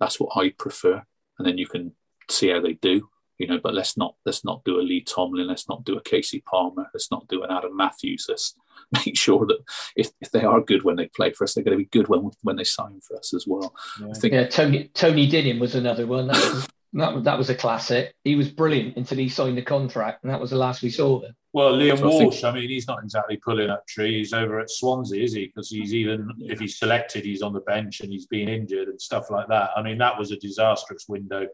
That's 0.00 0.18
what 0.18 0.36
I 0.36 0.50
prefer, 0.50 1.02
and 1.38 1.46
then 1.46 1.58
you 1.58 1.66
can 1.66 1.92
see 2.30 2.48
how 2.48 2.60
they 2.60 2.74
do. 2.74 3.08
You 3.38 3.48
know, 3.48 3.58
but 3.62 3.74
let's 3.74 3.96
not 3.96 4.14
let's 4.24 4.44
not 4.44 4.64
do 4.64 4.78
a 4.78 4.82
Lee 4.82 5.02
Tomlin. 5.02 5.48
Let's 5.48 5.68
not 5.68 5.84
do 5.84 5.96
a 5.96 6.02
Kasey 6.02 6.44
Palmer. 6.44 6.86
Let's 6.94 7.10
not 7.10 7.26
do 7.28 7.42
an 7.42 7.50
Adam 7.50 7.76
Matthews. 7.76 8.26
Let's 8.28 8.54
make 9.06 9.16
sure 9.16 9.46
that 9.46 9.58
if, 9.96 10.10
if 10.20 10.30
they 10.30 10.44
are 10.44 10.60
good 10.60 10.84
when 10.84 10.96
they 10.96 11.06
play 11.08 11.32
for 11.32 11.44
us, 11.44 11.54
they're 11.54 11.64
going 11.64 11.76
to 11.76 11.84
be 11.84 11.90
good 11.90 12.08
when 12.08 12.30
when 12.42 12.56
they 12.56 12.64
sign 12.64 13.00
for 13.00 13.16
us 13.16 13.34
as 13.34 13.46
well. 13.46 13.74
Yeah. 14.00 14.08
I 14.10 14.18
think 14.18 14.32
yeah, 14.32 14.46
Tony 14.46 14.90
Tony 14.94 15.26
Dinning 15.26 15.60
was 15.60 15.74
another 15.74 16.06
one. 16.06 16.28
That 16.28 16.68
was, 16.92 17.14
that, 17.14 17.24
that 17.24 17.38
was 17.38 17.50
a 17.50 17.54
classic. 17.54 18.14
He 18.24 18.36
was 18.36 18.50
brilliant 18.50 18.96
until 18.96 19.18
he 19.18 19.28
signed 19.28 19.56
the 19.56 19.62
contract, 19.62 20.22
and 20.22 20.32
that 20.32 20.40
was 20.40 20.50
the 20.50 20.56
last 20.56 20.82
we 20.82 20.90
saw 20.90 21.16
of 21.16 21.24
him. 21.24 21.34
Well, 21.52 21.74
Liam 21.74 21.98
so 21.98 22.08
Walsh, 22.08 22.14
I, 22.14 22.30
think... 22.30 22.44
I, 22.44 22.60
mean, 22.60 22.68
he's 22.70 22.88
not 22.88 23.02
exactly 23.02 23.36
pulling 23.36 23.68
up 23.68 23.86
trees 23.86 24.32
over 24.32 24.58
at 24.58 24.70
Swansea, 24.70 25.22
is 25.22 25.34
he? 25.34 25.46
Because 25.46 25.68
he's 25.68 25.94
even, 25.94 26.30
if 26.38 26.58
he's 26.58 26.78
selected, 26.78 27.24
he's 27.24 27.42
on 27.42 27.52
the 27.52 27.60
bench 27.60 28.00
and 28.00 28.10
he's 28.10 28.26
been 28.26 28.48
injured 28.48 28.88
and 28.88 29.00
stuff 29.00 29.30
like 29.30 29.48
that. 29.48 29.70
I 29.76 29.82
mean, 29.82 29.98
that 29.98 30.18
was 30.18 30.30
a 30.30 30.36
disastrous 30.36 31.06
window, 31.08 31.46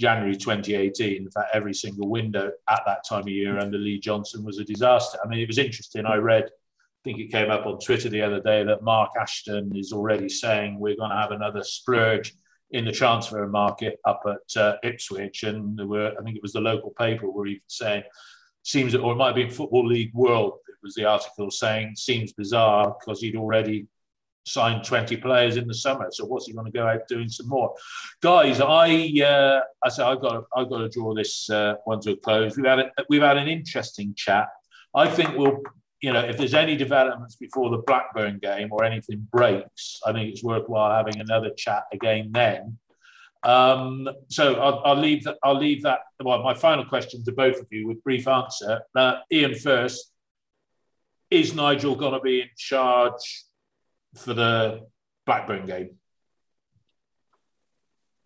January 0.00 0.36
2018. 0.36 1.16
In 1.22 1.30
fact, 1.30 1.50
every 1.52 1.74
single 1.74 2.08
window 2.08 2.50
at 2.68 2.82
that 2.86 3.04
time 3.06 3.22
of 3.22 3.28
year 3.28 3.58
under 3.58 3.76
Lee 3.76 4.00
Johnson 4.00 4.42
was 4.42 4.58
a 4.58 4.64
disaster. 4.64 5.18
I 5.22 5.28
mean, 5.28 5.40
it 5.40 5.48
was 5.48 5.58
interesting. 5.58 6.06
I 6.06 6.16
read, 6.16 6.44
I 6.44 7.00
think 7.04 7.18
it 7.18 7.30
came 7.30 7.50
up 7.50 7.66
on 7.66 7.78
Twitter 7.78 8.08
the 8.08 8.22
other 8.22 8.40
day 8.40 8.64
that 8.64 8.82
Mark 8.82 9.10
Ashton 9.20 9.76
is 9.76 9.92
already 9.92 10.30
saying 10.30 10.78
we're 10.78 10.96
going 10.96 11.10
to 11.10 11.16
have 11.16 11.32
another 11.32 11.62
splurge 11.62 12.34
in 12.72 12.84
the 12.84 12.92
transfer 12.92 13.46
market 13.46 13.98
up 14.04 14.22
at 14.26 14.60
uh, 14.60 14.76
Ipswich. 14.82 15.44
And 15.44 15.78
there 15.78 15.86
were, 15.86 16.12
I 16.18 16.22
think 16.22 16.36
it 16.36 16.42
was 16.42 16.52
the 16.52 16.60
local 16.60 16.90
paper 16.90 17.30
were 17.30 17.46
even 17.46 17.62
saying, 17.68 18.02
seems, 18.62 18.94
or 18.94 19.12
it 19.12 19.16
might 19.16 19.34
been 19.34 19.50
Football 19.50 19.86
League 19.86 20.14
World, 20.14 20.54
it 20.68 20.74
was 20.82 20.94
the 20.94 21.04
article 21.04 21.50
saying, 21.50 21.94
seems 21.96 22.32
bizarre 22.32 22.96
because 22.98 23.20
he'd 23.20 23.36
already 23.36 23.86
signed 24.44 24.84
20 24.84 25.16
players 25.18 25.56
in 25.56 25.68
the 25.68 25.74
summer. 25.74 26.08
So 26.10 26.24
what's 26.24 26.46
he 26.46 26.52
going 26.52 26.66
to 26.66 26.72
go 26.72 26.86
out 26.86 27.06
doing 27.08 27.28
some 27.28 27.48
more? 27.48 27.74
Guys, 28.20 28.60
I 28.60 29.12
uh, 29.24 29.60
I 29.84 29.88
say 29.88 30.02
I've 30.02 30.20
got 30.20 30.32
to, 30.32 30.42
I've 30.56 30.68
got 30.68 30.78
to 30.78 30.88
draw 30.88 31.14
this 31.14 31.48
uh, 31.48 31.74
one 31.84 32.00
to 32.00 32.12
a 32.12 32.16
close. 32.16 32.56
We've 32.56 32.66
had 32.66 32.80
a, 32.80 32.90
we've 33.08 33.22
had 33.22 33.36
an 33.36 33.48
interesting 33.48 34.14
chat. 34.16 34.48
I 34.94 35.08
think 35.08 35.36
we'll 35.36 35.62
you 36.02 36.12
know 36.12 36.20
if 36.20 36.36
there's 36.36 36.54
any 36.54 36.76
developments 36.76 37.36
before 37.36 37.70
the 37.70 37.78
Blackburn 37.78 38.38
game 38.42 38.68
or 38.72 38.84
anything 38.84 39.26
breaks, 39.32 40.00
I 40.04 40.12
think 40.12 40.30
it's 40.30 40.42
worthwhile 40.42 40.94
having 40.94 41.20
another 41.20 41.50
chat 41.56 41.84
again 41.92 42.30
then. 42.32 42.78
Um, 43.44 44.08
so 44.28 44.54
I'll, 44.54 44.82
I'll, 44.84 44.98
leave 44.98 45.24
that. 45.24 45.38
I'll 45.42 45.58
leave 45.58 45.82
that. 45.82 46.00
Well, 46.22 46.42
my 46.42 46.54
final 46.54 46.84
question 46.84 47.24
to 47.24 47.32
both 47.32 47.58
of 47.60 47.66
you 47.70 47.88
with 47.88 48.02
brief 48.04 48.28
answer. 48.28 48.82
Uh, 48.94 49.16
Ian 49.32 49.54
first. 49.54 50.10
Is 51.30 51.54
Nigel 51.54 51.96
going 51.96 52.12
to 52.12 52.20
be 52.20 52.42
in 52.42 52.48
charge 52.58 53.46
for 54.16 54.34
the 54.34 54.82
Blackburn 55.24 55.64
game? 55.64 55.96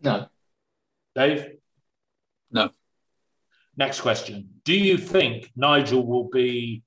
No. 0.00 0.26
Dave? 1.14 1.52
No. 2.50 2.70
Next 3.76 4.00
question. 4.00 4.48
Do 4.64 4.74
you 4.74 4.98
think 4.98 5.52
Nigel 5.54 6.04
will 6.04 6.28
be 6.28 6.82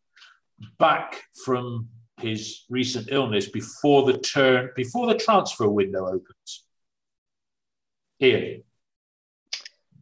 back 0.78 1.24
from 1.45 1.89
his 2.20 2.66
recent 2.70 3.10
illness 3.12 3.49
before 3.49 4.12
the 4.12 4.18
turn 4.18 4.70
before 4.76 5.07
the 5.07 5.16
transfer 5.16 5.70
window 5.70 6.07
opens? 6.07 6.66
Ian? 8.22 8.64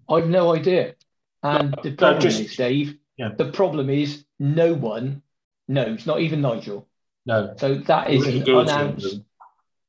I've 0.09 0.27
no 0.27 0.55
idea. 0.55 0.95
And 1.43 1.71
no, 1.71 1.83
the 1.83 1.95
problem 1.95 2.21
just, 2.21 2.39
is, 2.39 2.55
Dave, 2.55 2.97
yeah. 3.17 3.29
the 3.37 3.51
problem 3.51 3.89
is 3.89 4.25
no 4.39 4.73
one 4.73 5.21
knows, 5.67 6.05
not 6.05 6.21
even 6.21 6.41
Nigel. 6.41 6.87
No. 7.25 7.53
So 7.57 7.75
that 7.75 8.09
is 8.09 8.25
an 8.25 8.43
unanswerable, 8.43 9.25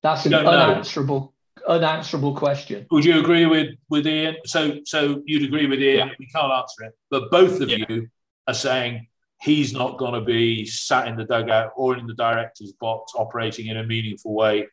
that's 0.03 0.27
an 0.27 0.35
unanswerable 0.35 1.35
unanswerable 1.67 2.35
question. 2.35 2.87
Would 2.91 3.05
you 3.05 3.21
agree 3.21 3.47
with 3.47 3.75
with 3.89 4.07
Ian? 4.07 4.37
So 4.45 4.79
so 4.85 5.23
you'd 5.27 5.45
agree 5.45 5.67
with 5.67 5.81
Ian? 5.81 6.09
Yeah. 6.09 6.15
We 6.19 6.27
can't 6.27 6.53
answer 6.53 6.85
it, 6.85 6.95
but 7.11 7.31
both 7.31 7.61
of 7.61 7.71
yeah. 7.71 7.85
you 7.89 8.09
are 8.47 8.55
saying 8.55 9.07
he's 9.41 9.73
not 9.73 9.99
going 9.99 10.15
to 10.15 10.21
be 10.21 10.67
sat 10.67 11.09
in 11.09 11.17
the 11.17 11.25
dugout 11.25 11.73
or 11.77 11.97
in 11.97 12.07
the 12.07 12.15
director's 12.15 12.73
box 12.73 13.13
operating 13.17 13.69
in 13.69 13.77
a 13.77 13.85
meaningful 13.85 14.35
way 14.35 14.67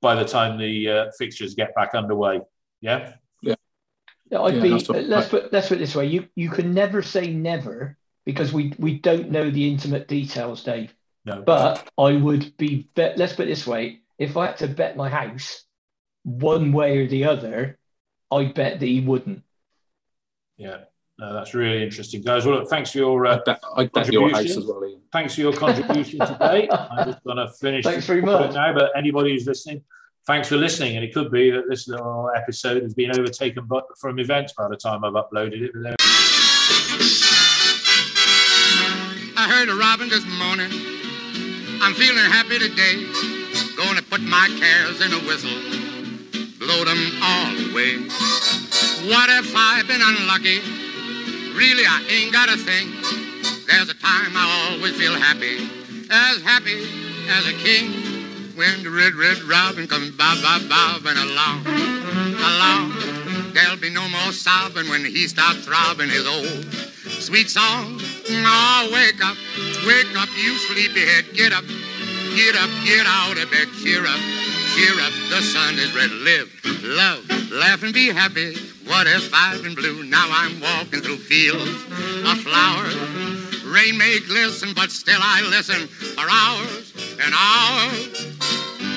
by 0.00 0.14
the 0.14 0.24
time 0.24 0.58
the 0.58 0.88
uh, 0.88 1.06
fixtures 1.18 1.54
get 1.54 1.74
back 1.74 1.94
underway. 1.94 2.40
Yeah. 2.80 3.14
Yeah. 3.42 3.54
I'd 4.38 4.56
yeah, 4.56 4.62
be. 4.62 4.70
let's 4.70 5.28
put 5.28 5.52
let's 5.52 5.68
put 5.68 5.76
it 5.76 5.80
this 5.80 5.94
way: 5.94 6.06
you 6.06 6.28
you 6.34 6.50
can 6.50 6.72
never 6.72 7.02
say 7.02 7.32
never 7.32 7.96
because 8.24 8.52
we 8.52 8.72
we 8.78 8.98
don't 8.98 9.30
know 9.30 9.50
the 9.50 9.70
intimate 9.70 10.08
details, 10.08 10.62
Dave. 10.62 10.94
No. 11.24 11.42
But 11.42 11.88
I 11.98 12.16
would 12.16 12.56
be. 12.56 12.88
Bet, 12.94 13.18
let's 13.18 13.34
put 13.34 13.46
it 13.46 13.50
this 13.50 13.66
way: 13.66 14.00
if 14.18 14.36
I 14.36 14.46
had 14.46 14.58
to 14.58 14.68
bet 14.68 14.96
my 14.96 15.08
house, 15.08 15.64
one 16.22 16.72
way 16.72 16.98
or 16.98 17.06
the 17.06 17.24
other, 17.24 17.78
I'd 18.30 18.54
bet 18.54 18.80
that 18.80 18.86
he 18.86 19.00
wouldn't. 19.00 19.42
Yeah. 20.56 20.84
No, 21.20 21.34
that's 21.34 21.52
really 21.52 21.82
interesting, 21.82 22.22
guys. 22.22 22.46
Well, 22.46 22.60
look, 22.60 22.70
thanks 22.70 22.92
for 22.92 22.98
your 22.98 23.26
uh, 23.26 23.36
I 23.36 23.40
bet, 23.44 23.62
I 23.76 23.84
bet 23.84 24.10
your 24.10 24.30
house 24.30 24.56
as 24.56 24.64
well. 24.64 24.82
Ian. 24.82 25.02
Thanks 25.12 25.34
for 25.34 25.42
your 25.42 25.52
contribution 25.52 26.18
today. 26.26 26.66
I'm 26.70 27.12
just 27.12 27.22
going 27.24 27.36
to 27.36 27.50
finish. 27.60 27.84
Thanks 27.84 28.06
very 28.06 28.22
much. 28.22 28.54
Now, 28.54 28.72
but 28.72 28.90
anybody 28.96 29.32
who's 29.32 29.46
listening, 29.46 29.84
thanks 30.26 30.48
for 30.48 30.56
listening. 30.56 30.96
And 30.96 31.04
it 31.04 31.12
could 31.12 31.30
be 31.30 31.50
that 31.50 31.64
this 31.68 31.88
little 31.88 32.30
episode 32.34 32.82
has 32.82 32.94
been 32.94 33.10
overtaken 33.10 33.66
by, 33.66 33.80
from 33.98 34.18
events 34.18 34.54
by 34.54 34.66
the 34.68 34.76
time 34.76 35.04
I've 35.04 35.12
uploaded 35.12 35.60
it. 35.60 35.96
I 39.36 39.46
heard 39.46 39.68
a 39.68 39.76
robin 39.76 40.08
this 40.08 40.24
morning. 40.38 40.72
I'm 41.82 41.92
feeling 41.92 42.24
happy 42.24 42.58
today. 42.58 42.96
Going 43.76 43.98
to 43.98 44.02
put 44.04 44.22
my 44.22 44.48
cares 44.58 45.02
in 45.02 45.12
a 45.12 45.18
whistle, 45.28 45.50
blow 46.58 46.82
them 46.86 47.12
all 47.22 47.52
away. 47.70 47.98
What 49.06 49.28
if 49.28 49.52
I've 49.54 49.86
been 49.86 50.00
unlucky? 50.00 50.79
Really, 51.54 51.84
I 51.84 52.04
ain't 52.08 52.32
got 52.32 52.48
a 52.48 52.56
thing. 52.56 52.90
There's 53.66 53.88
a 53.88 53.94
time 53.94 54.32
I 54.34 54.72
always 54.72 54.96
feel 54.96 55.14
happy, 55.14 55.58
as 56.10 56.42
happy 56.42 56.82
as 57.28 57.46
a 57.46 57.52
king 57.52 58.10
when 58.56 58.82
the 58.82 58.90
red, 58.90 59.14
red 59.14 59.38
robin 59.42 59.86
comes 59.86 60.10
bob, 60.12 60.42
bob, 60.42 60.68
bobbing 60.68 61.16
along, 61.16 61.66
along. 61.66 62.92
There'll 63.54 63.78
be 63.78 63.90
no 63.90 64.08
more 64.08 64.32
sobbing 64.32 64.88
when 64.88 65.04
he 65.04 65.26
starts 65.26 65.66
throbbing 65.66 66.10
his 66.10 66.26
old 66.26 66.64
sweet 67.08 67.48
song. 67.48 67.98
Oh, 68.30 68.90
wake 68.92 69.24
up, 69.24 69.36
wake 69.86 70.14
up, 70.16 70.28
you 70.36 70.54
sleepyhead. 70.70 71.34
Get 71.34 71.52
up, 71.52 71.64
get 72.34 72.54
up, 72.56 72.70
get 72.84 73.06
out 73.06 73.38
of 73.38 73.50
bed. 73.50 73.68
Cheer 73.82 74.06
up, 74.06 74.20
cheer 74.74 74.98
up. 75.00 75.12
The 75.30 75.42
sun 75.42 75.78
is 75.78 75.94
red. 75.94 76.10
Live, 76.10 76.50
love, 76.84 77.50
laugh, 77.50 77.82
and 77.82 77.94
be 77.94 78.08
happy. 78.08 78.56
What 78.90 79.06
if 79.06 79.30
I've 79.32 79.62
been 79.62 79.76
blue? 79.76 80.02
Now 80.02 80.26
I'm 80.28 80.58
walking 80.60 81.00
through 81.00 81.18
fields 81.18 81.70
of 82.26 82.40
flowers. 82.42 83.62
Rain 83.62 83.96
may 83.96 84.18
glisten, 84.18 84.74
but 84.74 84.90
still 84.90 85.20
I 85.22 85.42
listen 85.42 85.86
for 85.86 86.26
hours 86.28 86.92
and 87.22 87.32
hours. 87.32 88.36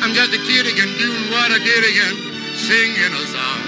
I'm 0.02 0.16
just 0.16 0.34
a 0.34 0.42
kid 0.50 0.66
again, 0.66 0.90
doing 0.98 1.30
what 1.30 1.52
I 1.52 1.60
did 1.60 1.86
again, 1.86 2.16
singing 2.58 3.14
a 3.14 3.26
song. 3.30 3.62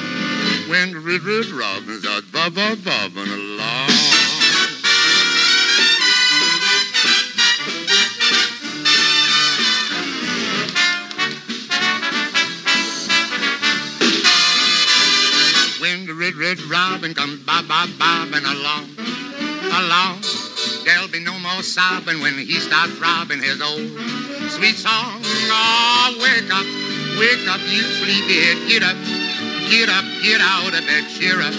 When 0.67 1.05
red, 1.05 1.21
red 1.21 1.45
robins 1.45 2.07
are 2.07 2.23
bob, 2.33 2.55
bobbing 2.83 3.31
along. 3.31 3.94
Red, 16.37 16.59
robin 16.63 17.13
comes 17.13 17.39
bob, 17.43 17.67
bob, 17.67 17.89
bobbing 17.97 18.43
along, 18.43 18.89
along. 19.71 20.19
There'll 20.83 21.07
be 21.07 21.19
no 21.19 21.37
more 21.39 21.63
sobbing 21.63 22.19
when 22.21 22.33
he 22.33 22.59
starts 22.59 22.93
throbbing 22.93 23.41
his 23.41 23.61
old 23.61 23.87
sweet 24.51 24.75
song. 24.75 25.21
Oh, 25.23 26.15
wake 26.21 26.51
up, 26.51 26.67
wake 27.19 27.47
up, 27.47 27.61
you 27.71 27.81
sleepyhead. 27.81 28.67
Get 28.67 28.83
up, 28.83 28.97
get 29.69 29.89
up, 29.89 30.05
get 30.21 30.41
out 30.41 30.73
of 30.73 30.85
bed. 30.85 31.05
Cheer 31.09 31.41
up, 31.41 31.53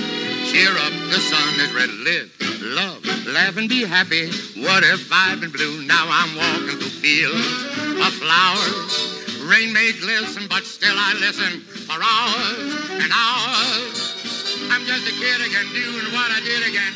cheer 0.47 0.71
up. 0.71 0.93
The 1.11 1.21
sun 1.21 1.61
is 1.61 1.73
red. 1.73 1.91
Live, 1.91 2.31
love, 2.61 3.05
laugh, 3.27 3.57
and 3.57 3.69
be 3.69 3.85
happy. 3.85 4.29
What 4.61 4.85
if 4.85 5.11
I've 5.13 5.41
been 5.41 5.51
blue? 5.51 5.83
Now 5.83 6.07
I'm 6.09 6.37
walking 6.37 6.79
through 6.79 7.01
fields 7.01 7.65
of 7.99 8.13
flowers. 8.21 9.17
Rain 9.43 9.73
may 9.73 9.93
glisten, 9.93 10.47
but 10.49 10.65
still 10.65 10.95
I 10.97 11.15
listen 11.21 11.61
for 11.61 11.99
hours 12.03 13.03
and 13.03 13.13
hours. 13.13 14.26
I'm 14.71 14.85
just 14.87 15.09
a 15.09 15.13
kid 15.19 15.41
again, 15.45 15.67
doing 15.75 16.07
what 16.15 16.31
I 16.31 16.39
did 16.39 16.63
again, 16.69 16.93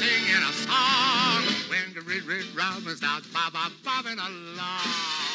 singing 0.00 0.40
a 0.40 0.52
song 0.64 1.44
When 1.68 1.92
red, 2.06 2.24
red 2.24 2.46
robin 2.56 2.96
starts 2.96 3.26
bob, 3.28 3.52
bob, 3.52 3.72
bobbing 3.84 4.18
along. 4.18 5.33